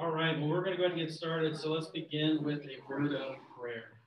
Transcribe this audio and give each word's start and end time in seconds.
All 0.00 0.12
right, 0.12 0.38
well, 0.38 0.48
we're 0.48 0.62
going 0.62 0.76
to 0.76 0.76
go 0.76 0.84
ahead 0.84 0.96
and 0.96 1.08
get 1.08 1.12
started. 1.12 1.58
So 1.58 1.72
let's 1.72 1.88
begin 1.88 2.44
with 2.44 2.60
a 2.60 2.78
word 2.88 3.14
of 3.14 3.34
prayer. 3.60 3.98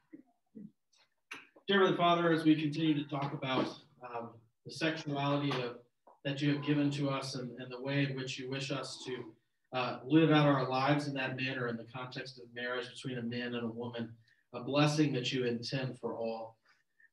Dear 1.68 1.80
Heavenly 1.80 1.98
Father, 1.98 2.32
as 2.32 2.46
we 2.46 2.56
continue 2.56 2.94
to 3.04 3.10
talk 3.10 3.34
about 3.34 3.68
um, 4.02 4.30
the 4.66 4.72
sexuality 4.72 5.52
of, 5.62 5.80
that 6.24 6.42
you 6.42 6.54
have 6.54 6.66
given 6.66 6.92
to 6.92 7.10
us 7.10 7.36
and, 7.36 7.52
and, 7.60 7.70
the 7.70 7.82
way 7.82 8.06
in 8.06 8.16
which 8.16 8.40
you 8.40 8.50
wish 8.50 8.72
us 8.72 9.04
to 9.06 9.78
uh, 9.78 9.98
live 10.06 10.32
out 10.32 10.48
our 10.48 10.70
lives 10.70 11.10
in 11.10 11.14
that 11.16 11.36
manner 11.36 11.68
in 11.68 11.76
the 11.76 11.88
context 11.94 12.38
of 12.38 12.46
marriage 12.56 12.88
between 12.90 13.18
a 13.18 13.22
man 13.22 13.56
and 13.56 13.66
a 13.66 13.72
woman, 13.72 14.14
a 14.54 14.62
blessing 14.62 15.12
that 15.12 15.34
you 15.34 15.44
intend 15.44 16.00
for 16.00 16.16
all. 16.16 16.56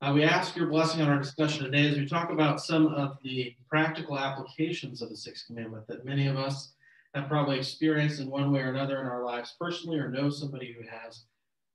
Uh, 0.02 0.12
we 0.14 0.22
ask 0.22 0.54
your 0.54 0.68
blessing 0.68 1.02
on 1.02 1.08
our 1.08 1.18
discussion 1.18 1.64
today 1.64 1.88
as 1.88 1.96
we 1.96 2.06
talk 2.06 2.30
about 2.30 2.60
some 2.60 2.86
of 2.86 3.18
the 3.24 3.56
practical 3.68 4.16
applications 4.16 5.02
of 5.02 5.08
the 5.08 5.16
Sixth 5.16 5.48
Commandment 5.48 5.84
that 5.88 6.04
many 6.04 6.28
of 6.28 6.36
us 6.36 6.74
have 7.14 7.28
probably 7.28 7.58
experienced 7.58 8.20
in 8.20 8.30
one 8.30 8.52
way 8.52 8.60
or 8.60 8.70
another 8.70 9.00
in 9.00 9.06
our 9.06 9.24
lives 9.24 9.54
personally 9.58 9.98
or 9.98 10.08
know 10.08 10.30
somebody 10.30 10.72
who 10.72 10.86
has. 10.86 11.24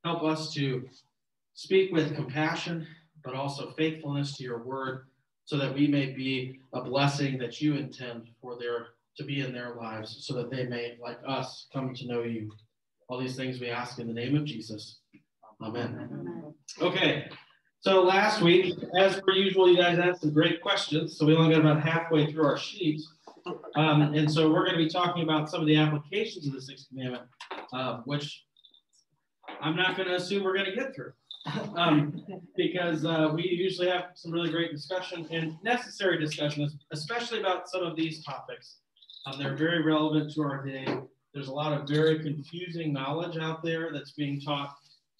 Help 0.03 0.23
us 0.23 0.53
to 0.53 0.87
speak 1.53 1.91
with 1.91 2.15
compassion, 2.15 2.85
but 3.23 3.35
also 3.35 3.71
faithfulness 3.71 4.37
to 4.37 4.43
your 4.43 4.63
word 4.63 5.05
so 5.45 5.57
that 5.57 5.73
we 5.73 5.87
may 5.87 6.07
be 6.07 6.59
a 6.73 6.81
blessing 6.81 7.37
that 7.37 7.61
you 7.61 7.75
intend 7.75 8.27
for 8.41 8.57
there 8.59 8.87
to 9.17 9.23
be 9.23 9.41
in 9.41 9.53
their 9.53 9.75
lives 9.75 10.25
so 10.25 10.33
that 10.33 10.49
they 10.49 10.65
may 10.65 10.97
like 11.01 11.19
us 11.27 11.67
come 11.73 11.93
to 11.93 12.07
know 12.07 12.23
you. 12.23 12.51
All 13.09 13.19
these 13.19 13.35
things 13.35 13.59
we 13.59 13.69
ask 13.69 13.99
in 13.99 14.07
the 14.07 14.13
name 14.13 14.35
of 14.35 14.45
jesus. 14.45 14.99
Amen, 15.61 15.97
amen. 16.01 16.53
okay. 16.81 17.29
So 17.81 18.01
last 18.01 18.41
week 18.41 18.73
as 18.97 19.19
per 19.19 19.33
usual 19.33 19.69
you 19.69 19.77
guys 19.77 19.99
asked 19.99 20.21
some 20.21 20.33
great 20.33 20.61
questions 20.61 21.17
so 21.17 21.25
we 21.25 21.35
only 21.35 21.53
got 21.53 21.61
about 21.61 21.81
halfway 21.81 22.31
through 22.31 22.45
our 22.45 22.57
sheets 22.57 23.13
um, 23.75 24.01
and 24.13 24.31
so 24.31 24.49
we're 24.51 24.65
going 24.65 24.77
to 24.77 24.83
be 24.83 24.89
talking 24.89 25.23
about 25.23 25.49
some 25.49 25.61
of 25.61 25.67
the 25.67 25.75
applications 25.75 26.47
of 26.47 26.53
the 26.53 26.61
Sixth 26.61 26.87
Commandment, 26.89 27.23
uh, 27.73 28.01
which 28.05 28.43
I'm 29.61 29.75
not 29.75 29.97
going 29.97 30.09
to 30.09 30.15
assume 30.15 30.43
we're 30.43 30.55
going 30.55 30.69
to 30.69 30.75
get 30.75 30.95
through. 30.95 31.13
um, 31.75 32.23
because 32.55 33.05
uh, 33.05 33.29
we 33.35 33.43
usually 33.43 33.89
have 33.89 34.11
some 34.15 34.31
really 34.31 34.49
great 34.49 34.71
discussion 34.71 35.27
and 35.29 35.57
necessary 35.61 36.17
discussion, 36.17 36.69
especially 36.91 37.39
about 37.39 37.69
some 37.69 37.83
of 37.83 37.97
these 37.97 38.23
topics. 38.23 38.77
Um, 39.25 39.37
they're 39.37 39.55
very 39.55 39.83
relevant 39.83 40.33
to 40.33 40.41
our 40.43 40.65
day. 40.65 40.85
There's 41.33 41.49
a 41.49 41.53
lot 41.53 41.73
of 41.73 41.87
very 41.87 42.19
confusing 42.19 42.93
knowledge 42.93 43.37
out 43.37 43.61
there 43.63 43.91
that's 43.91 44.11
being 44.11 44.39
taught 44.39 44.75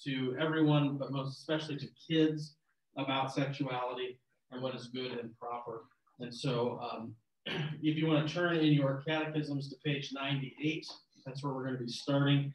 to 0.06 0.36
everyone, 0.40 0.97
but 0.97 1.12
most 1.12 1.40
especially 1.40 1.78
to 1.78 1.88
kids 2.08 2.56
about 2.97 3.34
sexuality 3.34 4.19
and 4.52 4.62
what 4.62 4.75
is 4.75 4.88
good 4.88 5.12
and 5.14 5.38
proper. 5.40 5.86
And 6.19 6.34
so 6.34 6.80
um, 6.80 7.16
if 7.45 7.97
you 7.97 8.08
want 8.08 8.27
to 8.27 8.33
turn 8.33 8.58
in 8.58 8.73
your 8.73 9.03
catechisms 9.08 9.69
to 9.69 9.75
page 9.86 10.11
98, 10.13 10.86
that's 11.25 11.44
where 11.44 11.53
we're 11.53 11.66
going 11.66 11.77
to 11.77 11.83
be 11.83 11.91
starting. 11.91 12.53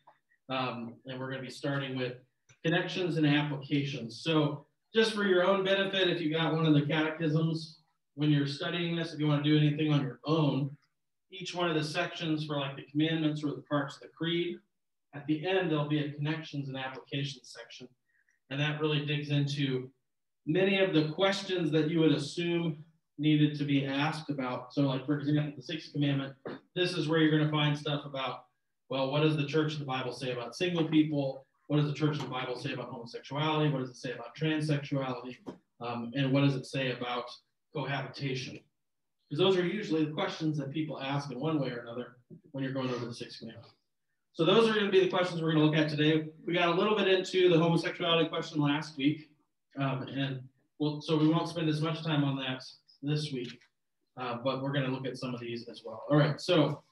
Um, 0.49 0.95
and 1.07 1.19
we're 1.19 1.29
going 1.29 1.41
to 1.41 1.47
be 1.47 1.53
starting 1.53 1.97
with 1.97 2.15
connections 2.65 3.17
and 3.17 3.27
applications. 3.27 4.23
So 4.23 4.67
just 4.95 5.13
for 5.13 5.25
your 5.25 5.45
own 5.45 5.65
benefit, 5.65 6.09
if 6.09 6.21
you 6.21 6.33
got 6.33 6.55
one 6.55 6.67
of 6.67 6.75
the 6.75 6.83
catechisms, 6.83 7.81
when 8.15 8.31
you're 8.31 8.47
studying 8.47 8.97
this, 8.97 9.13
if 9.13 9.21
you 9.21 9.29
want 9.29 9.45
to 9.45 9.51
do 9.51 9.59
anything 9.59 9.93
on 9.93 10.03
your 10.03 10.21
own, 10.25 10.77
each 11.31 11.55
one 11.55 11.69
of 11.69 11.77
the 11.77 11.85
sections 11.85 12.47
for 12.47 12.59
like 12.59 12.77
the 12.77 12.87
commandments 12.91 13.45
or 13.45 13.49
the 13.49 13.63
parts 13.71 13.97
of 13.97 14.03
the 14.03 14.09
creed, 14.09 14.57
at 15.15 15.27
the 15.27 15.47
end, 15.47 15.71
there'll 15.71 15.89
be 15.89 16.05
a 16.05 16.13
connections 16.13 16.69
and 16.69 16.77
applications 16.77 17.55
section. 17.57 17.89
And 18.51 18.61
that 18.61 18.81
really 18.81 19.05
digs 19.05 19.31
into 19.31 19.91
many 20.47 20.81
of 20.81 20.95
the 20.95 21.11
questions 21.11 21.71
that 21.73 21.91
you 21.91 22.01
would 22.01 22.13
assume 22.13 22.85
needed 23.19 23.59
to 23.59 23.65
be 23.65 23.85
asked 23.85 24.31
about. 24.31 24.73
So, 24.73 24.83
like 24.83 25.05
for 25.05 25.19
example, 25.19 25.53
the 25.57 25.63
sixth 25.63 25.93
commandment, 25.93 26.35
this 26.75 26.93
is 26.93 27.09
where 27.09 27.21
you're 27.21 27.31
going 27.31 27.45
to 27.45 27.51
find 27.51 27.77
stuff 27.77 28.05
about, 28.05 28.45
well, 28.89 29.11
what 29.11 29.21
does 29.21 29.37
the 29.37 29.47
church 29.47 29.75
of 29.75 29.81
the 29.81 29.85
Bible 29.85 30.13
say 30.13 30.33
about 30.33 30.55
single 30.55 30.85
people? 30.85 31.45
What 31.67 31.79
does 31.79 31.87
the 31.87 31.95
church 31.95 32.17
of 32.17 32.23
the 32.23 32.29
Bible 32.29 32.57
say 32.57 32.73
about 32.73 32.89
homosexuality? 32.89 33.71
What 33.71 33.81
does 33.81 33.91
it 33.91 33.97
say 33.97 34.13
about 34.13 34.37
transsexuality? 34.37 35.37
Um, 35.81 36.13
and 36.15 36.33
what 36.33 36.41
does 36.41 36.55
it 36.55 36.67
say 36.67 36.93
about 36.93 37.25
cohabitation? 37.75 38.59
Because 39.29 39.45
those 39.45 39.59
are 39.59 39.67
usually 39.67 40.05
the 40.05 40.13
questions 40.13 40.57
that 40.57 40.73
people 40.73 41.01
ask 41.01 41.31
in 41.31 41.39
one 41.39 41.61
way 41.61 41.69
or 41.71 41.81
another 41.81 42.17
when 42.53 42.65
you're 42.65 42.73
going 42.73 42.91
over 42.91 43.05
the 43.05 43.13
sixth 43.15 43.41
commandment. 43.41 43.73
So 44.33 44.45
those 44.45 44.69
are 44.69 44.73
going 44.73 44.87
to 44.87 44.93
be 44.93 45.01
the 45.01 45.11
questions 45.11 45.43
we're 45.43 45.53
going 45.53 45.65
to 45.65 45.71
look 45.71 45.77
at 45.77 45.91
today. 45.91 46.29
We 46.47 46.55
got 46.55 46.69
a 46.69 46.75
little 46.75 46.97
bit 46.97 47.09
into 47.09 47.49
the 47.49 47.59
homosexuality 47.59 48.29
question 48.29 48.61
last 48.61 48.97
week, 48.97 49.29
um, 49.79 50.03
and 50.05 50.41
well, 50.79 51.01
so 51.03 51.19
we 51.19 51.29
won't 51.29 51.49
spend 51.49 51.69
as 51.69 51.81
much 51.81 52.03
time 52.05 52.25
on 52.25 52.37
that 52.37 52.63
this 53.03 53.33
week, 53.33 53.59
uh, 54.21 54.39
but 54.43 54.63
we're 54.63 54.73
going 54.73 54.85
to 54.85 54.91
look 54.91 55.07
at 55.07 55.17
some 55.17 55.35
of 55.35 55.41
these 55.41 55.69
as 55.69 55.83
well. 55.85 56.05
All 56.11 56.17
right, 56.17 56.41
so 56.41 56.83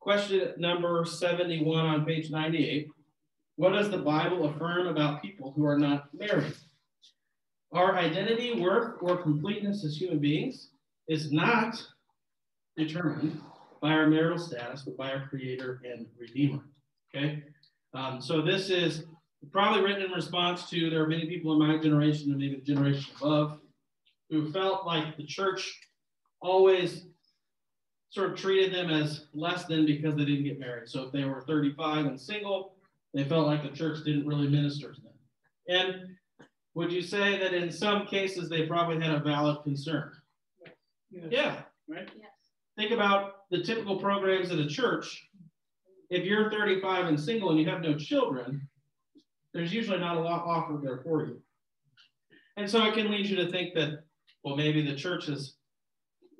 question 0.00 0.52
number 0.58 1.04
71 1.04 1.86
on 1.86 2.04
page 2.04 2.30
98. 2.30 2.88
What 3.56 3.70
does 3.70 3.90
the 3.90 3.98
Bible 3.98 4.48
affirm 4.48 4.88
about 4.88 5.22
people 5.22 5.52
who 5.54 5.64
are 5.64 5.78
not 5.78 6.08
married? 6.12 6.54
Our 7.72 7.96
identity, 7.96 8.60
worth, 8.60 8.96
or 9.00 9.16
completeness 9.16 9.84
as 9.84 9.96
human 9.96 10.18
beings 10.18 10.70
is 11.08 11.32
not 11.32 11.84
determined 12.76 13.40
by 13.80 13.90
our 13.90 14.06
marital 14.08 14.38
status, 14.38 14.82
but 14.82 14.96
by 14.96 15.10
our 15.12 15.28
Creator 15.28 15.80
and 15.84 16.06
Redeemer. 16.18 16.62
Okay, 17.14 17.42
um, 17.94 18.20
so 18.20 18.42
this 18.42 18.70
is 18.70 19.04
probably 19.52 19.82
written 19.82 20.02
in 20.02 20.10
response 20.10 20.68
to 20.70 20.90
there 20.90 21.02
are 21.02 21.08
many 21.08 21.26
people 21.26 21.52
in 21.52 21.58
my 21.58 21.76
generation 21.78 22.30
and 22.30 22.40
maybe 22.40 22.56
the 22.56 22.62
generation 22.62 23.12
above 23.20 23.58
who 24.30 24.50
felt 24.50 24.86
like 24.86 25.16
the 25.16 25.24
church 25.24 25.80
always 26.40 27.06
sort 28.10 28.30
of 28.30 28.38
treated 28.38 28.72
them 28.72 28.90
as 28.90 29.26
less 29.34 29.64
than 29.64 29.86
because 29.86 30.14
they 30.16 30.24
didn't 30.24 30.44
get 30.44 30.58
married. 30.60 30.88
So 30.88 31.02
if 31.02 31.12
they 31.12 31.24
were 31.24 31.42
35 31.42 32.06
and 32.06 32.20
single, 32.20 32.76
they 33.12 33.24
felt 33.24 33.46
like 33.46 33.62
the 33.62 33.76
church 33.76 34.04
didn't 34.04 34.26
really 34.26 34.48
minister 34.48 34.92
to 34.92 35.00
them. 35.00 35.12
And 35.68 36.16
would 36.74 36.92
you 36.92 37.02
say 37.02 37.38
that 37.38 37.54
in 37.54 37.70
some 37.70 38.06
cases 38.06 38.48
they 38.48 38.66
probably 38.66 39.00
had 39.00 39.14
a 39.14 39.20
valid 39.20 39.62
concern? 39.64 40.12
Yes. 41.10 41.26
Yeah, 41.30 41.62
right? 41.88 42.08
Yes. 42.16 42.30
Think 42.76 42.90
about 42.90 43.48
the 43.50 43.62
typical 43.62 43.98
programs 43.98 44.50
at 44.50 44.58
a 44.58 44.66
church. 44.66 45.28
If 46.10 46.24
you're 46.24 46.50
35 46.50 47.06
and 47.06 47.20
single 47.20 47.50
and 47.50 47.58
you 47.58 47.68
have 47.68 47.82
no 47.82 47.96
children, 47.96 48.68
there's 49.52 49.72
usually 49.72 49.98
not 49.98 50.16
a 50.16 50.20
lot 50.20 50.44
offered 50.44 50.82
there 50.82 50.98
for 50.98 51.24
you. 51.24 51.40
And 52.56 52.68
so 52.68 52.84
it 52.84 52.94
can 52.94 53.10
lead 53.10 53.26
you 53.26 53.36
to 53.36 53.50
think 53.50 53.74
that 53.74 54.04
well, 54.44 54.56
maybe 54.56 54.82
the 54.82 54.94
church 54.94 55.28
is 55.28 55.56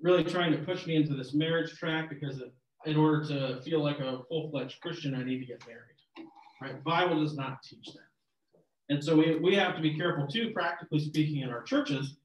really 0.02 0.24
trying 0.24 0.52
to 0.52 0.58
push 0.58 0.86
me 0.86 0.96
into 0.96 1.14
this 1.14 1.32
marriage 1.32 1.74
track 1.78 2.10
because 2.10 2.42
in 2.84 2.96
order 2.96 3.26
to 3.26 3.62
feel 3.62 3.82
like 3.82 3.98
a 3.98 4.20
full-fledged 4.28 4.78
Christian, 4.80 5.14
I 5.14 5.24
need 5.24 5.40
to 5.40 5.46
get 5.46 5.66
married. 5.66 6.30
Right? 6.60 6.84
Bible 6.84 7.22
does 7.22 7.34
not 7.34 7.62
teach 7.62 7.86
that. 7.94 8.60
And 8.90 9.02
so 9.02 9.16
we, 9.16 9.36
we 9.36 9.54
have 9.54 9.74
to 9.76 9.80
be 9.80 9.96
careful 9.96 10.26
too, 10.26 10.50
practically 10.52 11.00
speaking, 11.00 11.40
in 11.40 11.48
our 11.48 11.62
churches, 11.62 12.16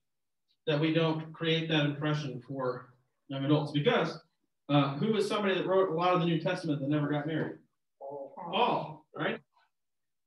that 0.67 0.79
we 0.79 0.94
don't 0.94 1.31
create 1.31 1.69
that 1.69 1.85
impression 1.85 2.41
for 2.46 2.94
young 3.29 3.46
adults. 3.46 3.72
Because 3.72 4.19
uh, 4.67 4.97
who 4.97 5.16
is 5.16 5.28
somebody 5.28 5.56
that 5.56 5.66
wrote 5.66 5.90
a 5.90 5.94
lot 5.94 6.13
of 6.13 6.19
the 6.19 6.25
New 6.25 6.41
Testament 6.41 6.81
that 6.81 6.90
never 6.90 7.07
got 7.07 7.25
married? 7.25 7.59
Paul, 8.35 9.06
right? 9.16 9.40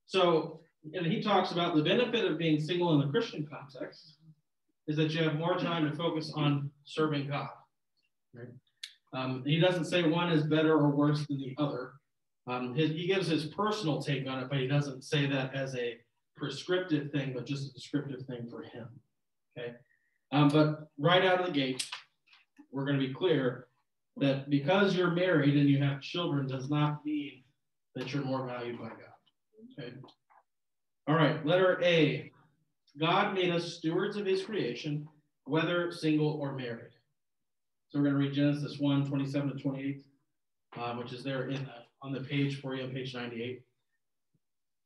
So, 0.07 0.61
and 0.95 1.05
he 1.07 1.23
talks 1.23 1.53
about 1.53 1.77
the 1.77 1.83
benefit 1.83 2.25
of 2.25 2.39
being 2.39 2.59
single 2.59 2.95
in 2.95 3.07
the 3.07 3.13
Christian 3.13 3.47
context 3.47 4.17
is 4.89 4.97
that 4.97 5.13
you 5.13 5.23
have 5.23 5.37
more 5.37 5.57
time 5.59 5.89
to 5.89 5.97
focus 5.97 6.33
on 6.35 6.71
serving 6.85 7.29
God. 7.29 7.49
Right? 8.35 8.49
Um, 9.15 9.43
he 9.45 9.61
doesn't 9.61 9.85
say 9.85 10.09
one 10.09 10.33
is 10.33 10.45
better 10.45 10.73
or 10.75 10.91
worse 10.91 11.27
than 11.27 11.39
the 11.39 11.55
other. 11.59 11.93
Um, 12.49 12.75
his, 12.75 12.91
he 12.91 13.07
gives 13.07 13.29
his 13.29 13.47
personal 13.47 14.03
take 14.03 14.27
on 14.29 14.41
it, 14.41 14.49
but 14.49 14.59
he 14.59 14.67
doesn't 14.67 15.05
say 15.05 15.27
that 15.27 15.55
as 15.55 15.77
a 15.77 15.99
prescriptive 16.37 17.11
thing, 17.13 17.33
but 17.35 17.47
just 17.47 17.71
a 17.71 17.73
descriptive 17.73 18.27
thing 18.27 18.49
for 18.51 18.63
him. 18.63 18.89
Okay. 19.57 19.75
Um, 20.33 20.49
but 20.49 20.89
right 20.99 21.25
out 21.25 21.41
of 21.41 21.47
the 21.47 21.53
gate, 21.53 21.87
we're 22.73 22.87
going 22.87 22.99
to 22.99 23.07
be 23.07 23.15
clear 23.15 23.69
that 24.17 24.51
because 24.51 24.97
you're 24.97 25.11
married 25.11 25.57
and 25.57 25.69
you 25.69 25.79
have 25.83 26.01
children 26.01 26.47
does 26.47 26.69
not 26.69 27.05
mean 27.05 27.43
that 27.95 28.13
you're 28.13 28.25
more 28.25 28.47
valued 28.47 28.79
by 28.79 28.89
God. 28.89 29.79
Okay. 29.79 29.93
All 31.07 31.15
right. 31.15 31.45
Letter 31.45 31.81
A. 31.83 32.31
God 33.01 33.35
made 33.35 33.51
us 33.51 33.75
stewards 33.75 34.17
of 34.17 34.27
his 34.27 34.45
creation, 34.45 35.09
whether 35.45 35.91
single 35.91 36.39
or 36.41 36.53
married. 36.53 36.93
So 37.89 37.99
we're 37.99 38.05
going 38.05 38.15
to 38.15 38.21
read 38.21 38.35
Genesis 38.35 38.79
1 38.79 39.07
27 39.07 39.57
to 39.57 39.63
28, 39.63 40.05
um, 40.81 40.99
which 40.99 41.13
is 41.13 41.23
there 41.25 41.49
in 41.49 41.65
the, 41.65 41.73
on 42.03 42.13
the 42.13 42.21
page 42.21 42.61
for 42.61 42.75
you 42.75 42.85
on 42.85 42.91
page 42.91 43.15
98. 43.15 43.63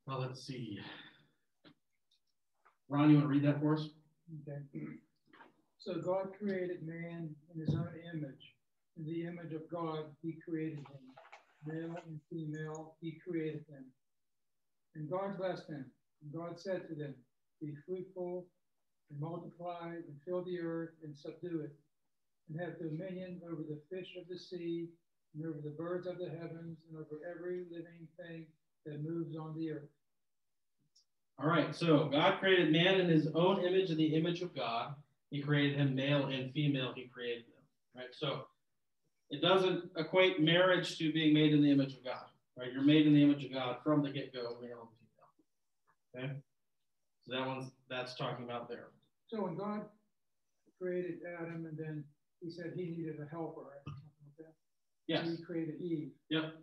Well, 0.06 0.20
let's 0.20 0.46
see. 0.46 0.78
Ron, 2.88 3.10
you 3.10 3.16
want 3.16 3.28
to 3.28 3.32
read 3.32 3.44
that 3.44 3.60
for 3.60 3.74
us? 3.74 3.88
Okay. 4.48 4.86
So 5.78 5.94
God 5.94 6.28
created 6.38 6.86
man 6.86 7.34
in 7.52 7.60
his 7.60 7.74
own 7.74 7.88
image. 8.12 8.54
In 8.96 9.04
the 9.04 9.26
image 9.26 9.52
of 9.52 9.68
God, 9.70 10.06
he 10.22 10.36
created 10.48 10.78
him. 10.78 11.06
Male 11.66 11.96
and 12.06 12.20
female, 12.30 12.96
he 13.00 13.18
created 13.26 13.64
them. 13.68 13.84
And 14.94 15.10
God 15.10 15.36
blessed 15.36 15.68
them. 15.68 15.84
And 16.22 16.32
God 16.32 16.58
said 16.58 16.88
to 16.88 16.94
them, 16.94 17.14
be 17.60 17.74
fruitful 17.86 18.46
and 19.10 19.20
multiply 19.20 19.88
and 19.88 20.20
fill 20.26 20.44
the 20.44 20.60
earth 20.60 20.94
and 21.04 21.16
subdue 21.16 21.60
it, 21.64 21.72
and 22.48 22.60
have 22.60 22.78
dominion 22.78 23.40
over 23.50 23.62
the 23.62 23.80
fish 23.90 24.16
of 24.20 24.28
the 24.28 24.38
sea 24.38 24.88
and 25.34 25.46
over 25.46 25.58
the 25.62 25.70
birds 25.70 26.06
of 26.06 26.18
the 26.18 26.28
heavens, 26.28 26.78
and 26.88 26.96
over 26.96 27.20
every 27.30 27.64
living 27.70 28.08
thing 28.16 28.46
that 28.86 29.04
moves 29.04 29.36
on 29.36 29.54
the 29.56 29.70
earth. 29.70 29.90
All 31.38 31.48
right, 31.48 31.74
so 31.74 32.08
God 32.08 32.38
created 32.40 32.72
man 32.72 32.98
in 33.00 33.08
his 33.10 33.28
own 33.34 33.62
image, 33.62 33.90
in 33.90 33.98
the 33.98 34.14
image 34.14 34.40
of 34.40 34.54
God. 34.54 34.94
He 35.30 35.42
created 35.42 35.76
him 35.76 35.94
male 35.94 36.26
and 36.26 36.52
female, 36.52 36.92
he 36.94 37.04
created 37.12 37.44
them. 37.44 37.62
Right? 37.94 38.12
So 38.12 38.46
it 39.28 39.42
doesn't 39.42 39.90
equate 39.96 40.40
marriage 40.40 40.96
to 40.98 41.12
being 41.12 41.34
made 41.34 41.52
in 41.52 41.62
the 41.62 41.70
image 41.70 41.94
of 41.94 42.04
God. 42.04 42.24
Right? 42.56 42.72
You're 42.72 42.82
made 42.82 43.06
in 43.06 43.12
the 43.12 43.22
image 43.22 43.44
of 43.44 43.52
God 43.52 43.76
from 43.84 44.02
the 44.02 44.10
get-go, 44.10 44.56
male 44.62 44.88
and 46.14 46.22
female. 46.22 46.30
Okay? 46.30 46.32
So 47.26 47.36
that 47.36 47.46
one's 47.46 47.70
that's 47.90 48.14
talking 48.14 48.44
about 48.44 48.68
there. 48.68 48.88
So 49.28 49.42
when 49.42 49.56
God 49.56 49.82
created 50.80 51.18
Adam 51.40 51.66
and 51.66 51.76
then 51.76 52.04
he 52.40 52.50
said 52.50 52.72
he 52.76 52.82
needed 52.90 53.16
a 53.20 53.28
helper, 53.28 53.62
right? 53.62 53.82
Something 53.84 54.02
like 54.22 54.46
that. 54.46 54.54
Yes. 55.08 55.26
He 55.38 55.44
created 55.44 55.80
Eve. 55.80 56.10
Yep. 56.30 56.54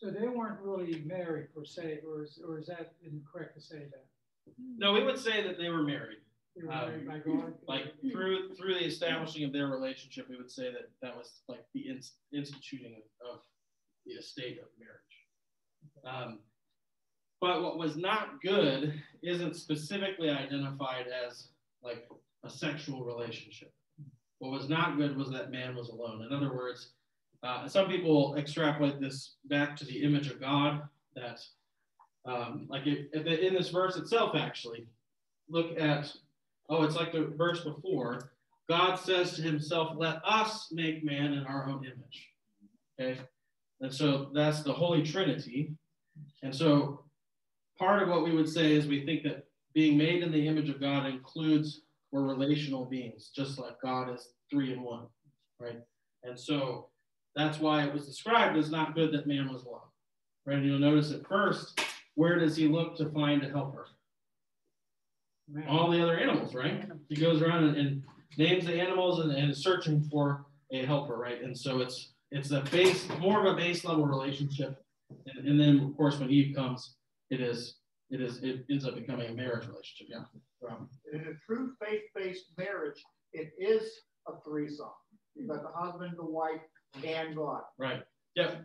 So 0.00 0.10
they 0.10 0.28
weren't 0.28 0.60
really 0.60 1.02
married 1.04 1.52
per 1.54 1.64
se, 1.64 2.00
or 2.06 2.22
is, 2.22 2.40
or 2.46 2.58
is 2.58 2.66
that 2.66 2.92
incorrect 3.04 3.56
to 3.56 3.60
say 3.60 3.78
that? 3.78 4.06
No, 4.76 4.92
we 4.92 5.02
would 5.02 5.18
say 5.18 5.42
that 5.42 5.58
they 5.58 5.68
were 5.70 5.82
married. 5.82 6.18
They 6.56 6.64
were 6.66 6.72
Um, 6.72 7.06
by 7.06 7.18
God? 7.18 7.54
Like 7.68 8.00
through 8.00 8.54
through 8.54 8.74
the 8.74 8.84
establishing 8.84 9.44
of 9.44 9.52
their 9.52 9.66
relationship, 9.66 10.28
we 10.28 10.36
would 10.36 10.50
say 10.50 10.70
that 10.72 10.90
that 11.02 11.16
was 11.16 11.42
like 11.48 11.64
the 11.74 11.88
in, 11.88 12.00
instituting 12.32 13.02
of, 13.22 13.28
of 13.28 13.40
the 14.06 14.12
estate 14.14 14.58
of 14.58 14.68
marriage. 14.78 15.14
Um, 16.04 16.38
but 17.40 17.62
what 17.62 17.78
was 17.78 17.96
not 17.96 18.40
good 18.42 19.00
isn't 19.22 19.56
specifically 19.56 20.30
identified 20.30 21.06
as 21.06 21.48
like 21.82 22.08
a 22.44 22.50
sexual 22.50 23.04
relationship. 23.04 23.72
What 24.38 24.52
was 24.52 24.68
not 24.68 24.96
good 24.96 25.16
was 25.16 25.30
that 25.30 25.50
man 25.50 25.74
was 25.74 25.88
alone. 25.88 26.22
In 26.22 26.32
other 26.32 26.54
words, 26.54 26.90
uh, 27.42 27.68
some 27.68 27.88
people 27.88 28.36
extrapolate 28.36 29.00
this 29.00 29.34
back 29.44 29.76
to 29.76 29.84
the 29.84 30.02
image 30.02 30.28
of 30.28 30.40
God. 30.40 30.82
That, 31.14 31.40
um, 32.24 32.66
like 32.68 32.86
it, 32.86 33.12
in 33.14 33.54
this 33.54 33.70
verse 33.70 33.96
itself, 33.96 34.34
actually, 34.36 34.86
look 35.48 35.78
at 35.78 36.12
oh, 36.68 36.84
it's 36.84 36.96
like 36.96 37.12
the 37.12 37.32
verse 37.36 37.62
before. 37.62 38.32
God 38.68 38.96
says 38.96 39.34
to 39.34 39.42
Himself, 39.42 39.96
"Let 39.96 40.20
us 40.24 40.68
make 40.72 41.04
man 41.04 41.32
in 41.32 41.44
our 41.44 41.68
own 41.68 41.84
image." 41.84 42.28
Okay, 43.00 43.20
and 43.80 43.92
so 43.92 44.30
that's 44.34 44.62
the 44.62 44.72
Holy 44.72 45.02
Trinity. 45.02 45.72
And 46.42 46.54
so 46.54 47.04
part 47.78 48.02
of 48.02 48.08
what 48.08 48.24
we 48.24 48.32
would 48.32 48.48
say 48.48 48.72
is 48.72 48.86
we 48.86 49.04
think 49.04 49.22
that 49.24 49.46
being 49.74 49.96
made 49.96 50.22
in 50.22 50.32
the 50.32 50.46
image 50.46 50.68
of 50.68 50.80
God 50.80 51.06
includes 51.06 51.82
we're 52.10 52.22
relational 52.22 52.84
beings, 52.84 53.30
just 53.34 53.58
like 53.58 53.80
God 53.82 54.12
is 54.12 54.28
three 54.50 54.72
in 54.72 54.82
one, 54.82 55.06
right? 55.60 55.80
And 56.24 56.38
so 56.38 56.88
that's 57.36 57.58
why 57.58 57.84
it 57.84 57.92
was 57.92 58.06
described 58.06 58.56
as 58.56 58.70
not 58.70 58.94
good 58.94 59.12
that 59.12 59.26
man 59.26 59.52
was 59.52 59.64
alone, 59.64 59.80
right? 60.46 60.56
And 60.56 60.66
you'll 60.66 60.78
notice 60.78 61.12
at 61.12 61.26
first, 61.28 61.80
where 62.14 62.38
does 62.38 62.56
he 62.56 62.66
look 62.66 62.96
to 62.96 63.10
find 63.10 63.44
a 63.44 63.48
helper? 63.48 63.86
All 65.68 65.90
the 65.90 66.02
other 66.02 66.18
animals, 66.18 66.54
right? 66.54 66.88
He 67.08 67.16
goes 67.16 67.40
around 67.40 67.64
and, 67.64 67.76
and 67.76 68.02
names 68.36 68.66
the 68.66 68.80
animals 68.80 69.20
and, 69.20 69.32
and 69.32 69.50
is 69.50 69.62
searching 69.62 70.02
for 70.10 70.46
a 70.72 70.84
helper, 70.84 71.16
right? 71.16 71.42
And 71.42 71.56
so 71.56 71.80
it's 71.80 72.12
it's 72.30 72.50
a 72.50 72.60
base, 72.70 73.08
more 73.20 73.40
of 73.40 73.46
a 73.46 73.56
base 73.56 73.84
level 73.84 74.06
relationship. 74.06 74.84
And, 75.26 75.48
and 75.48 75.60
then 75.60 75.80
of 75.80 75.96
course 75.96 76.18
when 76.18 76.28
Eve 76.30 76.54
comes, 76.54 76.96
it 77.30 77.40
is 77.40 77.76
it 78.10 78.20
is 78.20 78.38
it 78.42 78.64
ends 78.70 78.86
up 78.86 78.94
becoming 78.94 79.30
a 79.30 79.34
marriage 79.34 79.66
relationship. 79.66 80.08
Yeah. 80.10 80.68
Um, 80.68 80.88
In 81.12 81.20
a 81.20 81.34
true 81.46 81.72
faith-based 81.84 82.46
marriage, 82.56 83.02
it 83.32 83.52
is 83.58 83.90
a 84.26 84.32
threesome. 84.44 84.86
You've 85.34 85.48
got 85.48 85.62
the 85.62 85.68
husband, 85.78 86.14
the 86.16 86.24
wife, 86.24 86.60
and 87.04 87.36
God. 87.36 87.62
right. 87.78 88.02
Yep. 88.34 88.64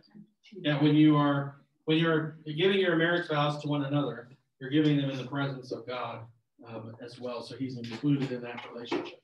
Yeah. 0.52 0.82
When 0.82 0.94
you 0.94 1.16
are 1.16 1.56
when 1.84 1.98
you're 1.98 2.38
giving 2.46 2.78
your 2.78 2.96
marriage 2.96 3.28
vows 3.28 3.60
to 3.62 3.68
one 3.68 3.84
another, 3.84 4.28
you're 4.60 4.70
giving 4.70 4.96
them 4.96 5.10
in 5.10 5.18
the 5.18 5.26
presence 5.26 5.72
of 5.72 5.86
God 5.86 6.20
um, 6.66 6.94
as 7.04 7.20
well. 7.20 7.42
So 7.42 7.56
He's 7.56 7.76
included 7.76 8.32
in 8.32 8.40
that 8.42 8.64
relationship. 8.72 9.20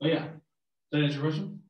But 0.00 0.10
yeah, 0.10 0.24
does 0.24 0.30
that 0.92 1.02
answer 1.02 1.14
your 1.20 1.22
question? 1.30 1.60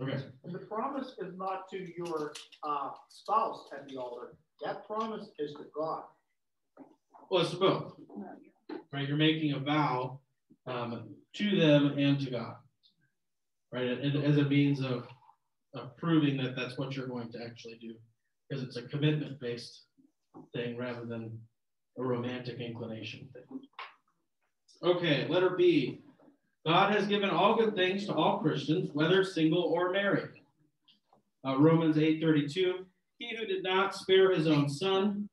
Okay. 0.00 0.24
And 0.44 0.54
the 0.54 0.60
promise 0.60 1.14
is 1.18 1.36
not 1.36 1.68
to 1.70 1.88
your 1.96 2.32
uh, 2.62 2.90
spouse 3.08 3.68
at 3.76 3.86
the 3.88 3.96
altar. 3.98 4.36
That 4.62 4.86
promise 4.86 5.28
is 5.38 5.52
to 5.54 5.64
God. 5.74 6.02
Well, 7.30 7.42
it's 7.42 7.50
to 7.52 7.56
both. 7.56 7.94
Right. 8.92 9.08
You're 9.08 9.16
making 9.16 9.52
a 9.52 9.58
vow 9.58 10.20
um, 10.66 11.14
to 11.34 11.58
them 11.58 11.98
and 11.98 12.20
to 12.20 12.30
God. 12.30 12.56
Right. 13.72 13.86
And 13.86 14.24
as 14.24 14.36
a 14.36 14.44
means 14.44 14.80
of, 14.80 15.06
of 15.74 15.96
proving 15.96 16.36
that 16.38 16.56
that's 16.56 16.76
what 16.76 16.96
you're 16.96 17.06
going 17.06 17.30
to 17.32 17.42
actually 17.42 17.78
do, 17.80 17.94
because 18.48 18.64
it's 18.64 18.76
a 18.76 18.82
commitment 18.82 19.40
based 19.40 19.84
thing 20.52 20.76
rather 20.76 21.04
than 21.06 21.38
a 21.98 22.02
romantic 22.02 22.58
inclination 22.60 23.28
thing. 23.32 23.60
Okay, 24.82 25.26
letter 25.28 25.50
B. 25.50 26.02
God 26.66 26.92
has 26.92 27.06
given 27.06 27.30
all 27.30 27.56
good 27.56 27.74
things 27.74 28.06
to 28.06 28.14
all 28.14 28.38
Christians, 28.38 28.90
whether 28.92 29.24
single 29.24 29.62
or 29.62 29.92
married. 29.92 30.30
Uh, 31.46 31.56
Romans 31.58 31.96
8:32. 31.96 32.84
He 33.20 33.36
who 33.36 33.44
did 33.44 33.62
not 33.62 33.94
spare 33.94 34.32
his 34.32 34.46
own 34.46 34.66
son, 34.66 35.28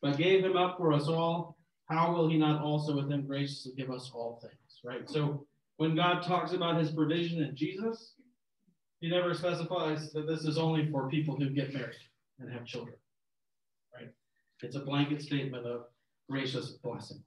but 0.00 0.16
gave 0.16 0.44
him 0.44 0.56
up 0.56 0.78
for 0.78 0.92
us 0.92 1.08
all, 1.08 1.58
how 1.86 2.12
will 2.12 2.28
he 2.28 2.38
not 2.38 2.62
also 2.62 2.94
with 2.94 3.10
him 3.10 3.26
graciously 3.26 3.72
give 3.76 3.90
us 3.90 4.12
all 4.14 4.38
things? 4.40 4.54
Right. 4.84 5.10
So 5.10 5.44
when 5.78 5.96
God 5.96 6.22
talks 6.22 6.52
about 6.52 6.78
his 6.78 6.92
provision 6.92 7.42
in 7.42 7.56
Jesus, 7.56 8.14
he 9.00 9.10
never 9.10 9.34
specifies 9.34 10.12
that 10.12 10.28
this 10.28 10.44
is 10.44 10.56
only 10.56 10.88
for 10.92 11.08
people 11.08 11.34
who 11.34 11.50
get 11.50 11.74
married 11.74 11.96
and 12.38 12.50
have 12.52 12.64
children. 12.64 12.94
Right. 13.92 14.10
It's 14.62 14.76
a 14.76 14.80
blanket 14.80 15.22
statement 15.22 15.66
of 15.66 15.86
gracious 16.30 16.70
blessing. 16.70 17.20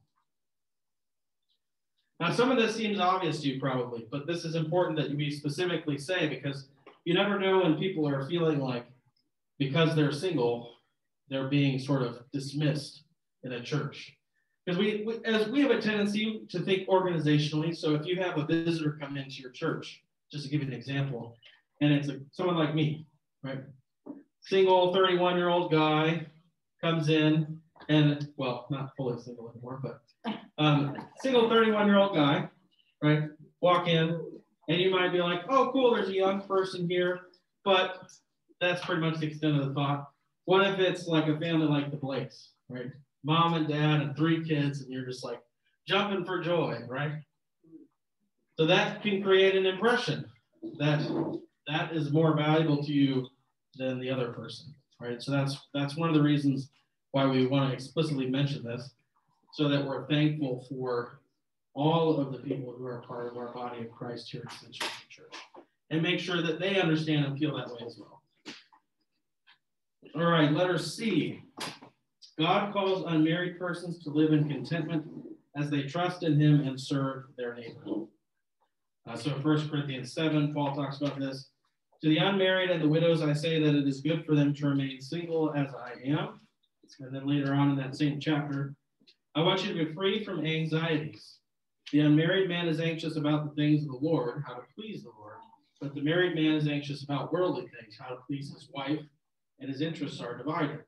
Now, 2.21 2.31
some 2.31 2.49
of 2.49 2.57
this 2.57 2.77
seems 2.77 2.97
obvious 2.97 3.41
to 3.41 3.49
you 3.49 3.59
probably, 3.59 4.07
but 4.09 4.25
this 4.25 4.45
is 4.45 4.55
important 4.55 4.97
that 4.99 5.13
we 5.13 5.29
specifically 5.29 5.97
say 5.97 6.29
because 6.29 6.69
you 7.03 7.13
never 7.13 7.37
know 7.37 7.59
when 7.59 7.77
people 7.77 8.07
are 8.07 8.25
feeling 8.25 8.59
like 8.61 8.85
because 9.57 9.95
they're 9.95 10.11
single, 10.11 10.75
they're 11.29 11.47
being 11.47 11.79
sort 11.79 12.01
of 12.01 12.19
dismissed 12.31 13.03
in 13.43 13.53
a 13.53 13.63
church. 13.63 14.15
Because 14.65 14.79
we, 14.79 15.03
we, 15.05 15.23
as 15.25 15.47
we 15.47 15.61
have 15.61 15.71
a 15.71 15.81
tendency 15.81 16.41
to 16.49 16.59
think 16.59 16.87
organizationally. 16.87 17.75
So 17.75 17.93
if 17.93 18.05
you 18.05 18.15
have 18.17 18.37
a 18.37 18.45
visitor 18.45 18.97
come 18.99 19.15
into 19.17 19.35
your 19.35 19.51
church, 19.51 20.01
just 20.31 20.45
to 20.45 20.49
give 20.49 20.61
you 20.61 20.67
an 20.67 20.73
example, 20.73 21.37
and 21.81 21.93
it's 21.93 22.09
a, 22.09 22.19
someone 22.31 22.57
like 22.57 22.73
me, 22.73 23.05
right? 23.43 23.59
Single 24.41 24.93
31 24.93 25.37
year 25.37 25.49
old 25.49 25.71
guy 25.71 26.25
comes 26.81 27.09
in, 27.09 27.59
and 27.89 28.27
well, 28.37 28.65
not 28.69 28.95
fully 28.97 29.21
single 29.21 29.51
anymore, 29.51 29.79
but 29.83 30.01
um, 30.57 30.97
single 31.19 31.49
31 31.49 31.87
year 31.87 31.97
old 31.97 32.15
guy, 32.15 32.49
right? 33.03 33.23
Walk 33.61 33.87
in, 33.87 34.19
and 34.67 34.81
you 34.81 34.89
might 34.89 35.11
be 35.11 35.19
like, 35.19 35.41
oh, 35.49 35.69
cool, 35.71 35.93
there's 35.93 36.09
a 36.09 36.13
young 36.13 36.41
person 36.41 36.89
here, 36.89 37.21
but 37.63 38.09
that's 38.61 38.83
pretty 38.85 39.01
much 39.01 39.19
the 39.19 39.27
extent 39.27 39.59
of 39.59 39.67
the 39.67 39.73
thought. 39.73 40.09
What 40.45 40.67
if 40.67 40.79
it's 40.79 41.07
like 41.07 41.27
a 41.27 41.39
family 41.39 41.67
like 41.67 41.91
the 41.91 41.97
Blakes, 41.97 42.51
right? 42.69 42.91
Mom 43.23 43.55
and 43.55 43.67
dad 43.67 44.01
and 44.01 44.15
three 44.15 44.45
kids, 44.47 44.81
and 44.81 44.91
you're 44.91 45.05
just 45.05 45.23
like 45.23 45.41
jumping 45.87 46.25
for 46.25 46.41
joy, 46.41 46.79
right? 46.87 47.13
So 48.57 48.65
that 48.67 49.01
can 49.01 49.21
create 49.21 49.55
an 49.55 49.65
impression 49.65 50.25
that 50.77 50.99
that 51.67 51.93
is 51.93 52.11
more 52.11 52.35
valuable 52.35 52.83
to 52.83 52.93
you 52.93 53.27
than 53.75 53.99
the 53.99 54.09
other 54.09 54.31
person, 54.31 54.73
right? 55.01 55.21
So 55.21 55.31
that's 55.31 55.57
that's 55.73 55.97
one 55.97 56.09
of 56.09 56.15
the 56.15 56.21
reasons 56.21 56.69
why 57.11 57.25
we 57.25 57.47
want 57.47 57.69
to 57.69 57.73
explicitly 57.73 58.27
mention 58.27 58.63
this, 58.63 58.91
so 59.53 59.67
that 59.69 59.85
we're 59.85 60.07
thankful 60.07 60.65
for 60.69 61.19
all 61.73 62.19
of 62.19 62.31
the 62.31 62.39
people 62.39 62.73
who 62.77 62.85
are 62.85 63.01
part 63.01 63.27
of 63.27 63.37
our 63.37 63.53
body 63.53 63.81
of 63.81 63.91
Christ 63.91 64.31
here 64.31 64.43
at 64.45 64.53
Ascension 64.53 64.87
Church, 65.09 65.33
and 65.89 66.01
make 66.01 66.19
sure 66.19 66.41
that 66.41 66.59
they 66.59 66.79
understand 66.79 67.25
and 67.25 67.37
feel 67.37 67.57
that 67.57 67.69
way 67.69 67.79
as 67.85 67.97
well. 67.97 68.14
All 70.13 70.25
right, 70.25 70.51
letter 70.51 70.77
C. 70.77 71.41
God 72.37 72.73
calls 72.73 73.05
unmarried 73.07 73.57
persons 73.57 74.03
to 74.03 74.09
live 74.09 74.33
in 74.33 74.47
contentment 74.47 75.05
as 75.55 75.69
they 75.69 75.83
trust 75.83 76.23
in 76.23 76.39
him 76.39 76.61
and 76.67 76.79
serve 76.79 77.25
their 77.37 77.55
neighbor. 77.55 78.05
Uh, 79.07 79.15
so 79.15 79.31
1 79.31 79.69
Corinthians 79.69 80.13
7, 80.13 80.53
Paul 80.53 80.75
talks 80.75 80.99
about 81.01 81.19
this. 81.19 81.49
To 82.01 82.09
the 82.09 82.17
unmarried 82.17 82.69
and 82.69 82.81
the 82.81 82.89
widows, 82.89 83.21
I 83.21 83.33
say 83.33 83.61
that 83.61 83.75
it 83.75 83.87
is 83.87 84.01
good 84.01 84.25
for 84.25 84.35
them 84.35 84.53
to 84.55 84.67
remain 84.67 85.01
single 85.01 85.53
as 85.53 85.69
I 85.73 85.93
am. 86.05 86.41
And 86.99 87.13
then 87.15 87.25
later 87.25 87.53
on 87.53 87.71
in 87.71 87.77
that 87.77 87.95
same 87.95 88.19
chapter, 88.19 88.75
I 89.33 89.41
want 89.41 89.65
you 89.65 89.73
to 89.73 89.85
be 89.85 89.93
free 89.93 90.23
from 90.23 90.45
anxieties. 90.45 91.39
The 91.91 92.01
unmarried 92.01 92.49
man 92.49 92.67
is 92.67 92.79
anxious 92.79 93.15
about 93.15 93.45
the 93.45 93.55
things 93.55 93.83
of 93.83 93.89
the 93.89 94.05
Lord, 94.05 94.43
how 94.45 94.55
to 94.55 94.63
please 94.75 95.03
the 95.03 95.11
Lord. 95.17 95.37
But 95.81 95.93
the 95.93 96.01
married 96.01 96.35
man 96.35 96.53
is 96.53 96.67
anxious 96.67 97.03
about 97.03 97.31
worldly 97.31 97.67
things, 97.79 97.97
how 97.99 98.09
to 98.09 98.21
please 98.27 98.53
his 98.53 98.69
wife, 98.73 98.99
and 99.59 99.69
his 99.69 99.81
interests 99.81 100.21
are 100.21 100.37
divided. 100.37 100.79